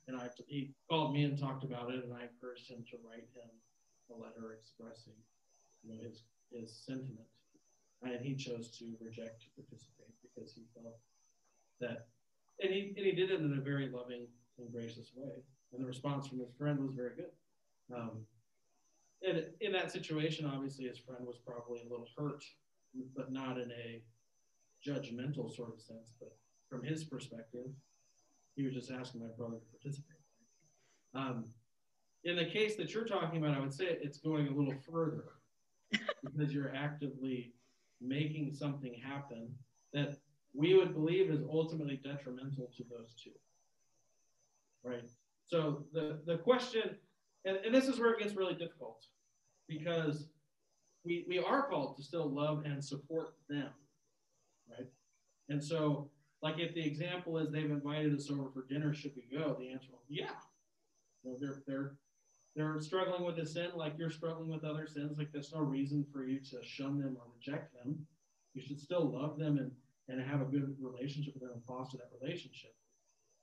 and 0.09 0.17
I 0.17 0.29
he 0.47 0.75
called 0.89 1.13
me 1.13 1.25
and 1.25 1.39
talked 1.39 1.65
about 1.65 1.91
it 1.91 2.05
and 2.05 2.13
I 2.13 2.25
encouraged 2.25 2.69
him 2.69 2.85
to 2.91 2.97
write 3.05 3.29
him 3.35 3.51
a 4.11 4.17
letter 4.17 4.59
expressing 4.59 5.15
you 5.83 5.93
know 5.93 6.03
his 6.03 6.25
his 6.53 6.85
sentiment. 6.85 7.29
And 8.03 8.25
he 8.25 8.35
chose 8.35 8.71
to 8.79 8.97
reject 9.01 9.43
to 9.43 9.49
participate 9.55 10.15
because 10.23 10.55
he 10.55 10.63
felt 10.75 10.97
that 11.81 12.09
and 12.63 12.73
he 12.73 12.95
and 12.97 13.07
he 13.07 13.13
did 13.13 13.31
it 13.31 13.41
in 13.41 13.57
a 13.59 13.61
very 13.61 13.89
loving 13.89 14.27
and 14.59 14.73
gracious 14.73 15.13
way. 15.15 15.33
And 15.73 15.83
the 15.83 15.87
response 15.87 16.27
from 16.27 16.41
his 16.41 16.51
friend 16.59 16.81
was 16.81 16.95
very 16.95 17.15
good. 17.17 17.33
Um, 17.95 18.27
and 19.23 19.45
in 19.61 19.73
that 19.73 19.93
situation, 19.93 20.47
obviously, 20.47 20.87
his 20.87 20.99
friend 20.99 21.27
was 21.27 21.37
probably 21.45 21.81
a 21.81 21.91
little 21.91 22.09
hurt, 22.17 22.43
but 23.15 23.33
not 23.33 23.59
in 23.59 23.71
a 23.71 24.03
judgmental 24.87 25.55
sort 25.55 25.75
of 25.75 25.81
sense. 25.81 26.11
But 26.19 26.37
from 26.71 26.85
his 26.85 27.05
perspective, 27.05 27.67
he 28.55 28.65
was 28.65 28.75
just 28.75 28.91
asking 28.91 29.21
my 29.21 29.29
brother 29.37 29.57
to 29.57 29.79
participate. 29.79 30.17
Um, 31.15 31.47
in 32.25 32.37
the 32.37 32.45
case 32.45 32.77
that 32.77 32.95
you're 32.95 33.07
talking 33.07 33.43
about, 33.43 33.57
I 33.57 33.61
would 33.61 33.75
say 33.75 33.99
it's 34.01 34.19
going 34.19 34.47
a 34.49 34.55
little 34.55 34.79
further 34.91 35.25
because 36.25 36.53
you're 36.55 36.75
actively 36.75 37.53
making 38.01 38.55
something 38.55 38.95
happen 38.95 39.49
that 39.93 40.17
we 40.55 40.75
would 40.75 40.95
believe 40.95 41.31
is 41.31 41.43
ultimately 41.51 42.01
detrimental 42.03 42.71
to 42.77 42.85
those 42.91 43.15
two. 43.23 43.31
Right? 44.85 45.11
So 45.47 45.85
the, 45.93 46.21
the 46.27 46.39
question, 46.39 46.97
and, 47.45 47.57
and 47.59 47.75
this 47.75 47.89
is 47.89 47.99
where 47.99 48.13
it 48.13 48.21
gets 48.21 48.35
really 48.35 48.55
difficult 48.55 49.05
because 49.69 50.29
we, 51.05 51.25
we 51.29 51.39
are 51.39 51.69
called 51.69 51.97
to 51.97 52.03
still 52.03 52.29
love 52.29 52.65
and 52.65 52.85
support 52.85 53.35
them. 53.49 53.71
Right? 54.71 54.89
And 55.49 55.63
so, 55.63 56.09
like 56.43 56.59
if 56.59 56.75
the 56.75 56.85
example 56.87 57.39
is 57.39 57.51
they've 57.51 57.71
invited 57.71 58.15
us 58.15 58.31
over 58.31 58.51
for 58.51 58.67
dinner, 58.69 58.95
should 58.95 59.13
we 59.15 59.37
go? 59.37 59.57
The 59.59 59.71
answer 59.71 59.89
be 60.09 60.17
yeah. 60.17 60.31
They're 61.25 61.63
they're 61.67 61.93
they're 62.57 62.81
struggling 62.81 63.25
with 63.25 63.39
a 63.39 63.47
sin 63.47 63.71
like 63.77 63.95
you're 63.99 64.11
struggling 64.11 64.49
with 64.49 64.65
other 64.65 64.87
sins, 64.87 65.19
like 65.19 65.33
there's 65.33 65.53
no 65.53 65.61
reason 65.61 66.05
for 66.13 66.25
you 66.25 66.41
to 66.41 66.63
shun 66.65 66.99
them 66.99 67.17
or 67.19 67.25
reject 67.37 67.73
them. 67.75 68.07
You 68.55 68.63
should 68.63 68.81
still 68.81 69.09
love 69.09 69.39
them 69.39 69.59
and, 69.59 69.71
and 70.09 70.21
have 70.27 70.41
a 70.41 70.45
good 70.45 70.75
relationship 70.81 71.35
with 71.35 71.43
them 71.43 71.53
and 71.55 71.65
foster 71.65 71.99
that 71.99 72.11
relationship. 72.21 72.75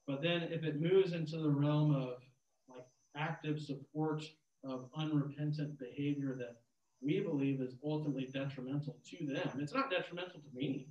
But 0.06 0.22
then 0.22 0.44
if 0.44 0.64
it 0.64 0.82
moves 0.82 1.14
into 1.14 1.38
the 1.38 1.50
realm 1.50 1.96
of 1.96 2.22
like 2.70 2.86
active 3.16 3.60
support 3.62 4.24
of 4.64 4.90
unrepentant 4.98 5.80
behavior 5.80 6.36
that 6.40 6.58
we 7.02 7.20
believe 7.22 7.62
is 7.62 7.76
ultimately 7.86 8.28
detrimental 8.34 8.98
to 9.10 9.26
them, 9.26 9.60
it's 9.60 9.74
not 9.74 9.90
detrimental 9.90 10.42
to 10.42 10.56
me. 10.56 10.88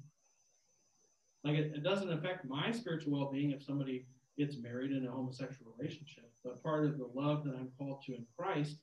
Like 1.46 1.58
it, 1.58 1.72
it 1.76 1.84
doesn't 1.84 2.12
affect 2.12 2.44
my 2.44 2.72
spiritual 2.72 3.12
well-being 3.12 3.52
if 3.52 3.62
somebody 3.62 4.04
gets 4.36 4.56
married 4.58 4.90
in 4.90 5.06
a 5.06 5.10
homosexual 5.10 5.72
relationship. 5.78 6.28
But 6.42 6.60
part 6.60 6.84
of 6.84 6.98
the 6.98 7.08
love 7.14 7.44
that 7.44 7.54
I'm 7.54 7.70
called 7.78 8.02
to 8.06 8.16
in 8.16 8.26
Christ 8.36 8.78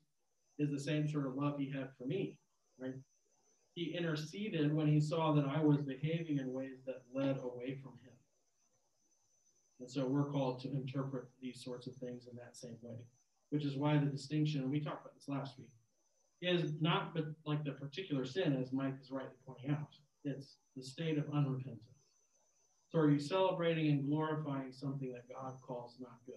is 0.58 0.72
the 0.72 0.80
same 0.80 1.06
sort 1.06 1.28
of 1.28 1.36
love 1.36 1.60
he 1.60 1.70
had 1.70 1.90
for 1.98 2.06
me, 2.06 2.38
right? 2.80 2.94
He 3.76 3.96
interceded 3.98 4.74
when 4.74 4.88
he 4.88 5.02
saw 5.02 5.34
that 5.34 5.46
I 5.46 5.62
was 5.62 5.82
behaving 5.82 6.38
in 6.38 6.54
ways 6.54 6.78
that 6.86 7.02
led 7.14 7.38
away 7.44 7.78
from 7.84 7.92
him. 8.02 8.14
And 9.82 9.90
so 9.90 10.06
we're 10.06 10.32
called 10.32 10.62
to 10.62 10.72
interpret 10.72 11.26
these 11.42 11.62
sorts 11.62 11.88
of 11.88 11.96
things 11.96 12.28
in 12.32 12.38
that 12.38 12.56
same 12.56 12.78
way, 12.82 12.96
which 13.50 13.66
is 13.66 13.76
why 13.76 13.98
the 13.98 14.06
distinction, 14.06 14.72
we 14.72 14.80
talked 14.80 15.06
about 15.06 15.16
this 15.16 15.28
last 15.28 15.60
week, 15.60 15.72
is 16.42 16.80
not 16.80 17.14
but 17.14 17.26
like 17.46 17.66
the 17.66 17.72
particular 17.72 18.24
sin, 18.24 18.56
as 18.62 18.72
Mike 18.72 18.96
is 19.02 19.12
rightly 19.12 19.36
pointing 19.46 19.72
out. 19.72 19.98
It's 20.24 20.56
the 20.78 20.84
state 20.84 21.18
of 21.18 21.26
unrepentance. 21.26 21.93
So 22.94 23.00
are 23.00 23.10
you 23.10 23.20
celebrating 23.20 23.88
and 23.90 24.06
glorifying 24.06 24.72
something 24.72 25.12
that 25.14 25.28
God 25.28 25.56
calls 25.66 25.98
not 26.00 26.20
good? 26.28 26.36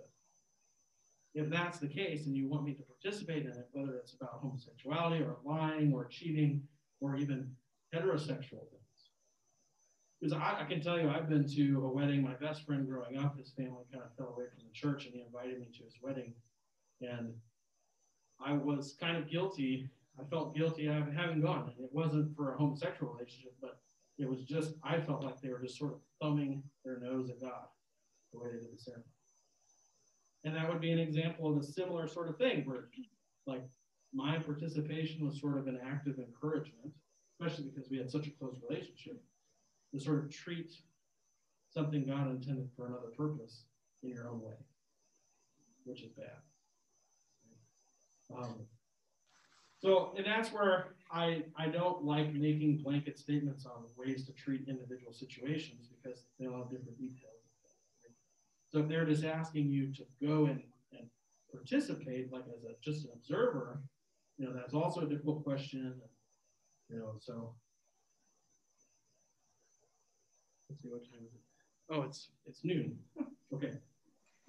If 1.34 1.50
that's 1.50 1.78
the 1.78 1.86
case 1.86 2.26
and 2.26 2.34
you 2.34 2.48
want 2.48 2.64
me 2.64 2.72
to 2.72 2.82
participate 2.82 3.44
in 3.44 3.52
it, 3.52 3.68
whether 3.72 3.94
it's 3.96 4.14
about 4.14 4.40
homosexuality 4.40 5.22
or 5.22 5.36
lying 5.44 5.92
or 5.92 6.06
cheating 6.06 6.62
or 7.00 7.16
even 7.16 7.50
heterosexual 7.94 8.70
things. 8.70 9.10
Because 10.18 10.32
I, 10.32 10.62
I 10.62 10.64
can 10.64 10.80
tell 10.80 10.98
you, 10.98 11.10
I've 11.10 11.28
been 11.28 11.46
to 11.46 11.84
a 11.84 11.92
wedding, 11.92 12.22
my 12.22 12.32
best 12.34 12.64
friend 12.64 12.88
growing 12.88 13.18
up, 13.18 13.36
his 13.36 13.52
family 13.52 13.84
kind 13.92 14.02
of 14.02 14.16
fell 14.16 14.34
away 14.34 14.46
from 14.48 14.64
the 14.66 14.72
church 14.72 15.04
and 15.04 15.14
he 15.14 15.20
invited 15.20 15.60
me 15.60 15.68
to 15.76 15.84
his 15.84 15.96
wedding. 16.00 16.32
And 17.02 17.34
I 18.42 18.54
was 18.54 18.96
kind 18.98 19.18
of 19.18 19.30
guilty. 19.30 19.90
I 20.18 20.24
felt 20.24 20.56
guilty 20.56 20.86
having 20.86 21.42
gone. 21.42 21.70
And 21.76 21.84
it 21.84 21.90
wasn't 21.92 22.34
for 22.34 22.54
a 22.54 22.56
homosexual 22.56 23.12
relationship, 23.12 23.52
but 23.60 23.78
it 24.18 24.28
was 24.28 24.44
just, 24.44 24.74
I 24.82 24.98
felt 24.98 25.24
like 25.24 25.40
they 25.40 25.51
were 25.51 25.60
just 25.60 25.78
sort 25.78 25.93
of 25.93 26.01
thumbing 26.20 26.62
their 26.84 26.98
nose 26.98 27.30
at 27.30 27.40
God 27.40 27.66
the 28.32 28.38
way 28.38 28.48
they 28.52 28.60
did 28.60 28.72
the 28.72 28.78
ceremony. 28.78 29.05
And 30.44 30.55
that 30.55 30.68
would 30.68 30.80
be 30.80 30.93
an 30.93 30.98
example 30.98 31.51
of 31.51 31.59
a 31.59 31.62
similar 31.62 32.06
sort 32.06 32.28
of 32.28 32.38
thing 32.38 32.64
where, 32.64 32.88
like, 33.47 33.62
my 34.14 34.38
participation 34.38 35.26
was 35.26 35.40
sort 35.40 35.59
of 35.59 35.66
an 35.66 35.78
act 35.84 36.06
of 36.06 36.18
encouragement, 36.18 36.93
especially 37.38 37.64
because 37.64 37.90
we 37.90 37.98
had 37.98 38.10
such 38.10 38.26
a 38.26 38.30
close 38.30 38.56
relationship, 38.68 39.22
to 39.93 40.01
sort 40.01 40.24
of 40.24 40.30
treat 40.30 40.72
something 41.68 42.06
God 42.06 42.30
intended 42.30 42.70
for 42.76 42.86
another 42.86 43.09
purpose 43.16 43.64
in 44.02 44.10
your 44.10 44.28
own 44.28 44.40
way, 44.40 44.55
which 45.84 46.02
is 46.02 46.10
bad. 46.10 46.40
Um, 48.34 48.66
so, 49.78 50.15
and 50.16 50.27
that's 50.27 50.53
where 50.53 50.94
I, 51.12 51.44
I 51.57 51.69
don't 51.69 52.05
like 52.05 52.32
making 52.32 52.78
blanket 52.78 53.19
statements 53.19 53.66
on 53.66 53.85
ways 53.97 54.24
to 54.27 54.32
treat 54.32 54.69
individual 54.69 55.12
situations 55.12 55.89
because 55.89 56.24
they 56.39 56.47
all 56.47 56.59
have 56.59 56.70
different 56.70 56.98
details. 56.98 57.32
So 58.69 58.81
if 58.81 58.89
they're 58.89 59.05
just 59.05 59.24
asking 59.24 59.69
you 59.70 59.93
to 59.94 60.03
go 60.20 60.47
and, 60.47 60.62
and 60.93 61.09
participate, 61.53 62.32
like 62.32 62.44
as 62.55 62.65
a 62.65 62.73
just 62.82 63.05
an 63.05 63.12
observer, 63.15 63.81
you 64.39 64.47
know, 64.47 64.53
that's 64.53 64.74
also 64.74 65.03
a 65.03 65.07
difficult 65.07 65.44
question. 65.44 65.94
You 66.89 66.98
know, 66.98 67.15
so 67.20 67.55
let's 70.69 70.82
see 70.82 70.89
what 70.89 71.03
time 71.05 71.27
is 71.27 71.35
it. 71.35 71.40
Oh, 71.90 72.03
it's 72.03 72.28
it's 72.47 72.65
noon. 72.65 72.97
okay. 73.55 73.73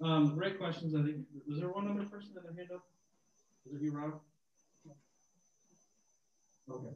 Um, 0.02 0.36
great 0.36 0.58
questions. 0.58 0.94
I 0.94 1.02
think 1.02 1.18
was 1.48 1.60
there 1.60 1.68
one 1.68 1.88
other 1.88 2.04
person 2.08 2.30
that 2.34 2.44
had 2.44 2.56
hand 2.56 2.70
up? 2.74 2.84
Was 3.64 3.80
it 3.80 3.82
you, 3.82 3.92
Rob? 3.92 4.20
Okay. 6.70 6.94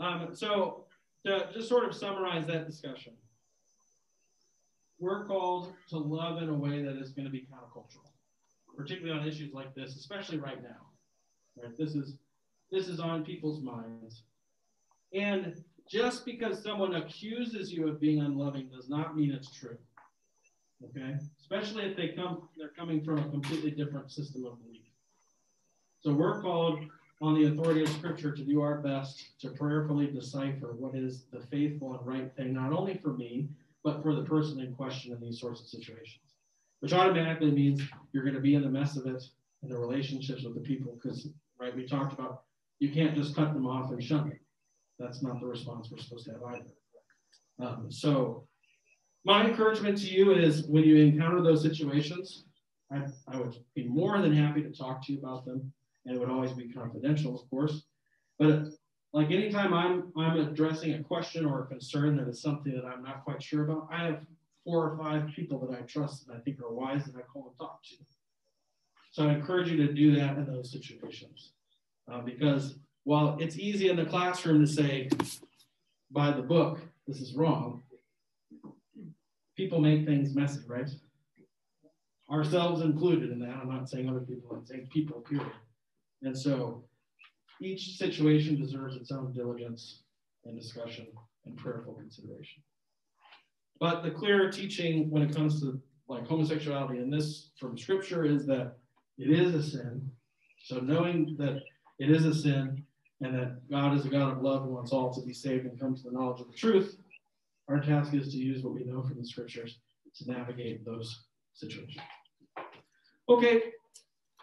Um, 0.00 0.34
so 0.34 0.84
to 1.26 1.48
just 1.52 1.68
sort 1.68 1.84
of 1.84 1.94
summarize 1.94 2.46
that 2.46 2.66
discussion, 2.66 3.12
we're 4.98 5.26
called 5.26 5.72
to 5.90 5.98
love 5.98 6.42
in 6.42 6.48
a 6.48 6.54
way 6.54 6.82
that 6.82 6.96
is 6.96 7.10
going 7.10 7.24
to 7.24 7.30
be 7.30 7.46
countercultural, 7.52 8.10
particularly 8.76 9.18
on 9.18 9.26
issues 9.26 9.52
like 9.52 9.74
this, 9.74 9.96
especially 9.96 10.38
right 10.38 10.62
now. 10.62 10.86
Right? 11.60 11.76
This 11.76 11.94
is 11.94 12.16
this 12.70 12.88
is 12.88 13.00
on 13.00 13.24
people's 13.24 13.62
minds. 13.62 14.24
And 15.14 15.62
just 15.90 16.26
because 16.26 16.62
someone 16.62 16.96
accuses 16.96 17.72
you 17.72 17.88
of 17.88 18.00
being 18.00 18.20
unloving 18.20 18.68
does 18.68 18.90
not 18.90 19.16
mean 19.16 19.32
it's 19.32 19.50
true. 19.52 19.78
Okay? 20.84 21.16
Especially 21.40 21.84
if 21.84 21.96
they 21.96 22.08
come 22.08 22.48
they're 22.56 22.72
coming 22.76 23.02
from 23.02 23.18
a 23.18 23.28
completely 23.30 23.70
different 23.70 24.10
system 24.10 24.44
of 24.44 24.62
belief. 24.62 24.82
So 26.00 26.12
we're 26.12 26.40
called 26.42 26.80
on 27.20 27.34
the 27.34 27.46
authority 27.46 27.82
of 27.82 27.88
Scripture 27.88 28.32
to 28.32 28.44
do 28.44 28.60
our 28.60 28.78
best 28.78 29.40
to 29.40 29.50
prayerfully 29.50 30.06
decipher 30.06 30.74
what 30.76 30.94
is 30.94 31.24
the 31.32 31.40
faithful 31.40 31.94
and 31.94 32.06
right 32.06 32.34
thing, 32.36 32.52
not 32.52 32.72
only 32.72 32.96
for 32.96 33.14
me, 33.14 33.48
but 33.82 34.02
for 34.02 34.14
the 34.14 34.22
person 34.22 34.60
in 34.60 34.74
question 34.74 35.12
in 35.12 35.20
these 35.20 35.40
sorts 35.40 35.60
of 35.60 35.66
situations, 35.66 36.34
which 36.80 36.92
automatically 36.92 37.50
means 37.50 37.82
you're 38.12 38.22
going 38.22 38.34
to 38.34 38.40
be 38.40 38.54
in 38.54 38.62
the 38.62 38.68
mess 38.68 38.96
of 38.96 39.06
it 39.06 39.22
in 39.62 39.68
the 39.68 39.78
relationships 39.78 40.44
with 40.44 40.54
the 40.54 40.60
people, 40.60 40.96
because, 41.02 41.28
right, 41.60 41.74
we 41.74 41.86
talked 41.86 42.12
about 42.12 42.42
you 42.78 42.92
can't 42.92 43.16
just 43.16 43.34
cut 43.34 43.52
them 43.52 43.66
off 43.66 43.90
and 43.90 44.02
shun 44.02 44.28
them. 44.28 44.38
That's 45.00 45.22
not 45.22 45.40
the 45.40 45.46
response 45.46 45.88
we're 45.90 45.98
supposed 45.98 46.26
to 46.26 46.32
have 46.32 46.42
either. 46.44 46.70
Um, 47.60 47.90
so, 47.90 48.46
my 49.24 49.44
encouragement 49.44 49.98
to 49.98 50.06
you 50.06 50.32
is 50.32 50.66
when 50.68 50.84
you 50.84 50.96
encounter 50.96 51.42
those 51.42 51.62
situations, 51.62 52.44
I, 52.92 53.02
I 53.26 53.36
would 53.36 53.56
be 53.74 53.86
more 53.88 54.20
than 54.22 54.32
happy 54.32 54.62
to 54.62 54.70
talk 54.70 55.04
to 55.06 55.12
you 55.12 55.18
about 55.18 55.44
them 55.44 55.72
and 56.04 56.16
it 56.16 56.18
would 56.18 56.30
always 56.30 56.52
be 56.52 56.72
confidential, 56.72 57.38
of 57.38 57.48
course. 57.50 57.84
But 58.38 58.68
like 59.12 59.30
anytime 59.30 59.72
I'm 59.72 60.12
I'm 60.16 60.38
addressing 60.38 60.94
a 60.94 61.02
question 61.02 61.44
or 61.44 61.62
a 61.62 61.66
concern 61.66 62.16
that 62.16 62.28
is 62.28 62.42
something 62.42 62.74
that 62.74 62.84
I'm 62.84 63.02
not 63.02 63.24
quite 63.24 63.42
sure 63.42 63.64
about, 63.64 63.88
I 63.90 64.04
have 64.04 64.20
four 64.64 64.90
or 64.90 64.98
five 64.98 65.28
people 65.34 65.58
that 65.66 65.78
I 65.78 65.82
trust 65.82 66.26
and 66.28 66.36
I 66.36 66.40
think 66.40 66.60
are 66.60 66.72
wise 66.72 67.06
and 67.06 67.16
I 67.16 67.22
call 67.22 67.48
and 67.48 67.58
talk 67.58 67.82
to. 67.84 67.96
So 69.10 69.26
I 69.26 69.32
encourage 69.32 69.70
you 69.70 69.78
to 69.78 69.92
do 69.92 70.14
that 70.16 70.36
in 70.36 70.46
those 70.46 70.70
situations, 70.70 71.52
uh, 72.12 72.20
because 72.20 72.78
while 73.04 73.38
it's 73.40 73.56
easy 73.56 73.88
in 73.88 73.96
the 73.96 74.04
classroom 74.04 74.60
to 74.60 74.70
say, 74.70 75.08
by 76.10 76.30
the 76.30 76.42
book, 76.42 76.80
this 77.06 77.20
is 77.20 77.34
wrong. 77.34 77.82
People 79.56 79.80
make 79.80 80.04
things 80.04 80.34
messy, 80.34 80.60
right? 80.66 80.90
Ourselves 82.30 82.82
included 82.82 83.30
in 83.30 83.38
that. 83.40 83.56
I'm 83.56 83.70
not 83.70 83.88
saying 83.88 84.08
other 84.08 84.20
people, 84.20 84.54
I'm 84.54 84.66
saying 84.66 84.88
people, 84.92 85.20
period. 85.22 85.50
And 86.22 86.36
so 86.36 86.84
each 87.60 87.96
situation 87.96 88.60
deserves 88.60 88.96
its 88.96 89.10
own 89.10 89.32
diligence 89.32 90.02
and 90.44 90.58
discussion 90.58 91.06
and 91.46 91.56
prayerful 91.56 91.94
consideration. 91.94 92.62
But 93.80 94.02
the 94.02 94.10
clear 94.10 94.50
teaching 94.50 95.10
when 95.10 95.22
it 95.22 95.34
comes 95.34 95.60
to 95.60 95.80
like 96.08 96.26
homosexuality 96.26 96.98
in 97.00 97.10
this 97.10 97.50
from 97.58 97.76
scripture 97.76 98.24
is 98.24 98.46
that 98.46 98.76
it 99.18 99.30
is 99.30 99.54
a 99.54 99.62
sin. 99.62 100.10
So 100.64 100.78
knowing 100.78 101.36
that 101.38 101.62
it 101.98 102.10
is 102.10 102.24
a 102.24 102.34
sin 102.34 102.84
and 103.20 103.34
that 103.34 103.68
God 103.70 103.96
is 103.96 104.06
a 104.06 104.08
God 104.08 104.32
of 104.32 104.42
love 104.42 104.62
and 104.62 104.72
wants 104.72 104.92
all 104.92 105.12
to 105.12 105.20
be 105.20 105.32
saved 105.32 105.66
and 105.66 105.78
come 105.78 105.94
to 105.94 106.02
the 106.02 106.10
knowledge 106.10 106.40
of 106.40 106.50
the 106.50 106.56
truth, 106.56 106.96
our 107.68 107.80
task 107.80 108.14
is 108.14 108.32
to 108.32 108.38
use 108.38 108.62
what 108.62 108.74
we 108.74 108.84
know 108.84 109.02
from 109.02 109.18
the 109.18 109.26
scriptures 109.26 109.78
to 110.16 110.32
navigate 110.32 110.84
those 110.84 111.24
situations. 111.52 111.98
Okay, 113.28 113.62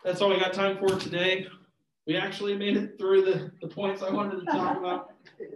that's 0.03 0.22
all 0.22 0.30
we 0.30 0.39
got 0.39 0.53
time 0.53 0.77
for 0.77 0.99
today 0.99 1.47
we 2.07 2.15
actually 2.15 2.56
made 2.56 2.77
it 2.77 2.98
through 2.99 3.23
the, 3.23 3.52
the 3.61 3.68
points 3.68 4.03
I 4.03 4.11
wanted 4.11 4.40
to 4.41 4.45
talk 4.45 4.77
about. 4.77 5.11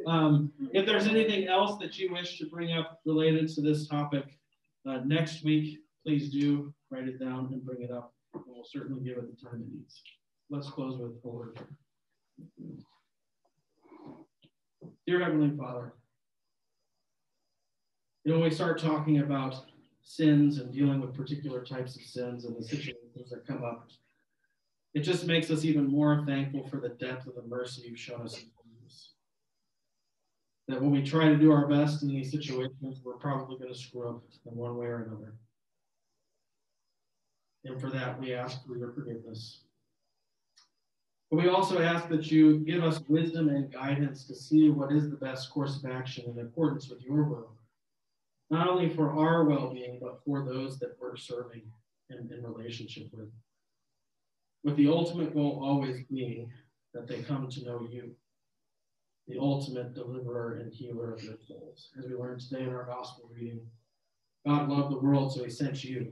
Um, 0.07 0.51
if 0.73 0.85
there's 0.85 1.07
anything 1.07 1.47
else 1.47 1.77
that 1.79 1.97
you 1.99 2.11
wish 2.11 2.39
to 2.39 2.47
bring 2.47 2.73
up 2.73 2.99
related 3.05 3.49
to 3.49 3.61
this 3.61 3.87
topic 3.87 4.25
uh, 4.87 4.99
next 5.05 5.43
week, 5.43 5.79
please 6.03 6.29
do 6.29 6.73
write 6.89 7.07
it 7.07 7.19
down 7.19 7.49
and 7.51 7.63
bring 7.63 7.83
it 7.83 7.91
up. 7.91 8.13
And 8.33 8.43
we'll 8.47 8.65
certainly 8.65 9.03
give 9.03 9.17
it 9.17 9.25
the 9.29 9.49
time 9.49 9.61
it 9.61 9.73
needs. 9.73 10.01
Let's 10.49 10.69
close 10.69 10.97
with 10.97 11.11
a 11.23 11.27
word. 11.27 11.59
Dear 15.05 15.23
Heavenly 15.23 15.55
Father, 15.55 15.93
you 18.23 18.31
know, 18.31 18.39
when 18.39 18.49
we 18.49 18.55
start 18.55 18.79
talking 18.79 19.19
about 19.19 19.65
sins 20.01 20.59
and 20.59 20.73
dealing 20.73 20.99
with 21.01 21.15
particular 21.15 21.63
types 21.63 21.95
of 21.95 22.01
sins 22.01 22.45
and 22.45 22.55
the 22.55 22.63
situations 22.63 23.29
that 23.29 23.45
come 23.45 23.63
up, 23.63 23.89
it 24.93 25.01
just 25.01 25.27
makes 25.27 25.51
us 25.51 25.63
even 25.63 25.87
more 25.87 26.23
thankful 26.25 26.67
for 26.67 26.77
the 26.77 26.89
depth 26.89 27.27
of 27.27 27.35
the 27.35 27.43
mercy 27.43 27.83
you've 27.85 27.99
shown 27.99 28.21
us. 28.21 28.43
That 30.67 30.81
when 30.81 30.91
we 30.91 31.01
try 31.01 31.27
to 31.29 31.35
do 31.35 31.51
our 31.51 31.67
best 31.67 32.03
in 32.03 32.09
these 32.09 32.31
situations, 32.31 33.01
we're 33.03 33.13
probably 33.13 33.57
going 33.57 33.73
to 33.73 33.79
screw 33.79 34.07
up 34.07 34.23
in 34.45 34.55
one 34.55 34.77
way 34.77 34.85
or 34.85 35.03
another. 35.03 35.33
And 37.65 37.81
for 37.81 37.89
that, 37.89 38.19
we 38.19 38.33
ask 38.33 38.65
for 38.65 38.77
your 38.77 38.91
forgiveness. 38.91 39.63
But 41.29 41.37
we 41.37 41.49
also 41.49 41.81
ask 41.81 42.07
that 42.09 42.31
you 42.31 42.59
give 42.59 42.83
us 42.83 43.01
wisdom 43.07 43.49
and 43.49 43.71
guidance 43.71 44.25
to 44.25 44.35
see 44.35 44.69
what 44.69 44.91
is 44.91 45.09
the 45.09 45.17
best 45.17 45.49
course 45.51 45.77
of 45.77 45.89
action 45.89 46.25
in 46.29 46.45
accordance 46.45 46.89
with 46.89 47.01
your 47.01 47.23
will, 47.23 47.51
not 48.49 48.67
only 48.67 48.89
for 48.89 49.11
our 49.11 49.45
well 49.45 49.73
being, 49.73 49.99
but 50.01 50.23
for 50.23 50.45
those 50.45 50.79
that 50.79 50.95
we're 50.99 51.15
serving 51.15 51.63
and 52.09 52.31
in 52.31 52.43
relationship 52.43 53.07
with. 53.11 53.29
With 54.63 54.75
the 54.75 54.89
ultimate 54.89 55.33
goal 55.33 55.61
always 55.63 56.03
being 56.11 56.51
that 56.93 57.07
they 57.07 57.21
come 57.21 57.49
to 57.49 57.63
know 57.63 57.87
you, 57.89 58.11
the 59.27 59.39
ultimate 59.39 59.93
deliverer 59.93 60.55
and 60.55 60.73
healer 60.73 61.13
of 61.13 61.21
their 61.21 61.37
souls. 61.47 61.89
As 61.97 62.05
we 62.05 62.15
learned 62.15 62.41
today 62.41 62.63
in 62.63 62.69
our 62.69 62.85
gospel 62.85 63.29
reading, 63.33 63.61
God 64.45 64.69
loved 64.69 64.91
the 64.91 64.99
world, 64.99 65.33
so 65.33 65.43
he 65.43 65.49
sent 65.49 65.83
you. 65.83 66.11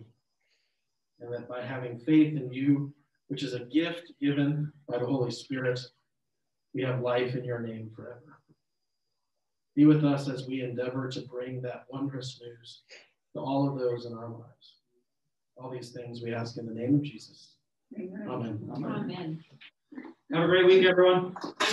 And 1.20 1.34
that 1.34 1.50
by 1.50 1.66
having 1.66 1.98
faith 1.98 2.38
in 2.38 2.54
you, 2.54 2.94
which 3.28 3.44
is 3.44 3.54
a 3.54 3.66
gift 3.66 4.12
given 4.22 4.72
by 4.88 5.00
the 5.00 5.06
Holy 5.06 5.32
Spirit, 5.32 5.80
we 6.74 6.84
have 6.84 7.02
life 7.02 7.36
in 7.36 7.44
your 7.44 7.60
name 7.60 7.90
forever. 7.96 8.40
Be 9.76 9.86
with 9.86 10.04
us 10.04 10.30
as 10.30 10.48
we 10.48 10.62
endeavor 10.62 11.10
to 11.10 11.22
bring 11.22 11.62
that 11.62 11.86
wondrous 11.90 12.40
news 12.42 12.84
to 13.34 13.40
all 13.40 13.68
of 13.68 13.80
those 13.80 14.06
in 14.06 14.14
our 14.14 14.30
lives. 14.30 14.76
All 15.58 15.72
these 15.72 15.92
things 15.92 16.22
we 16.22 16.34
ask 16.34 16.58
in 16.58 16.68
the 16.68 16.74
name 16.74 16.96
of 16.96 17.02
Jesus. 17.02 17.57
Amen. 17.96 18.28
Amen. 18.30 18.72
Amen. 18.76 19.44
Have 20.34 20.44
a 20.44 20.48
great 20.48 20.66
week, 20.68 20.86
everyone. 20.86 21.36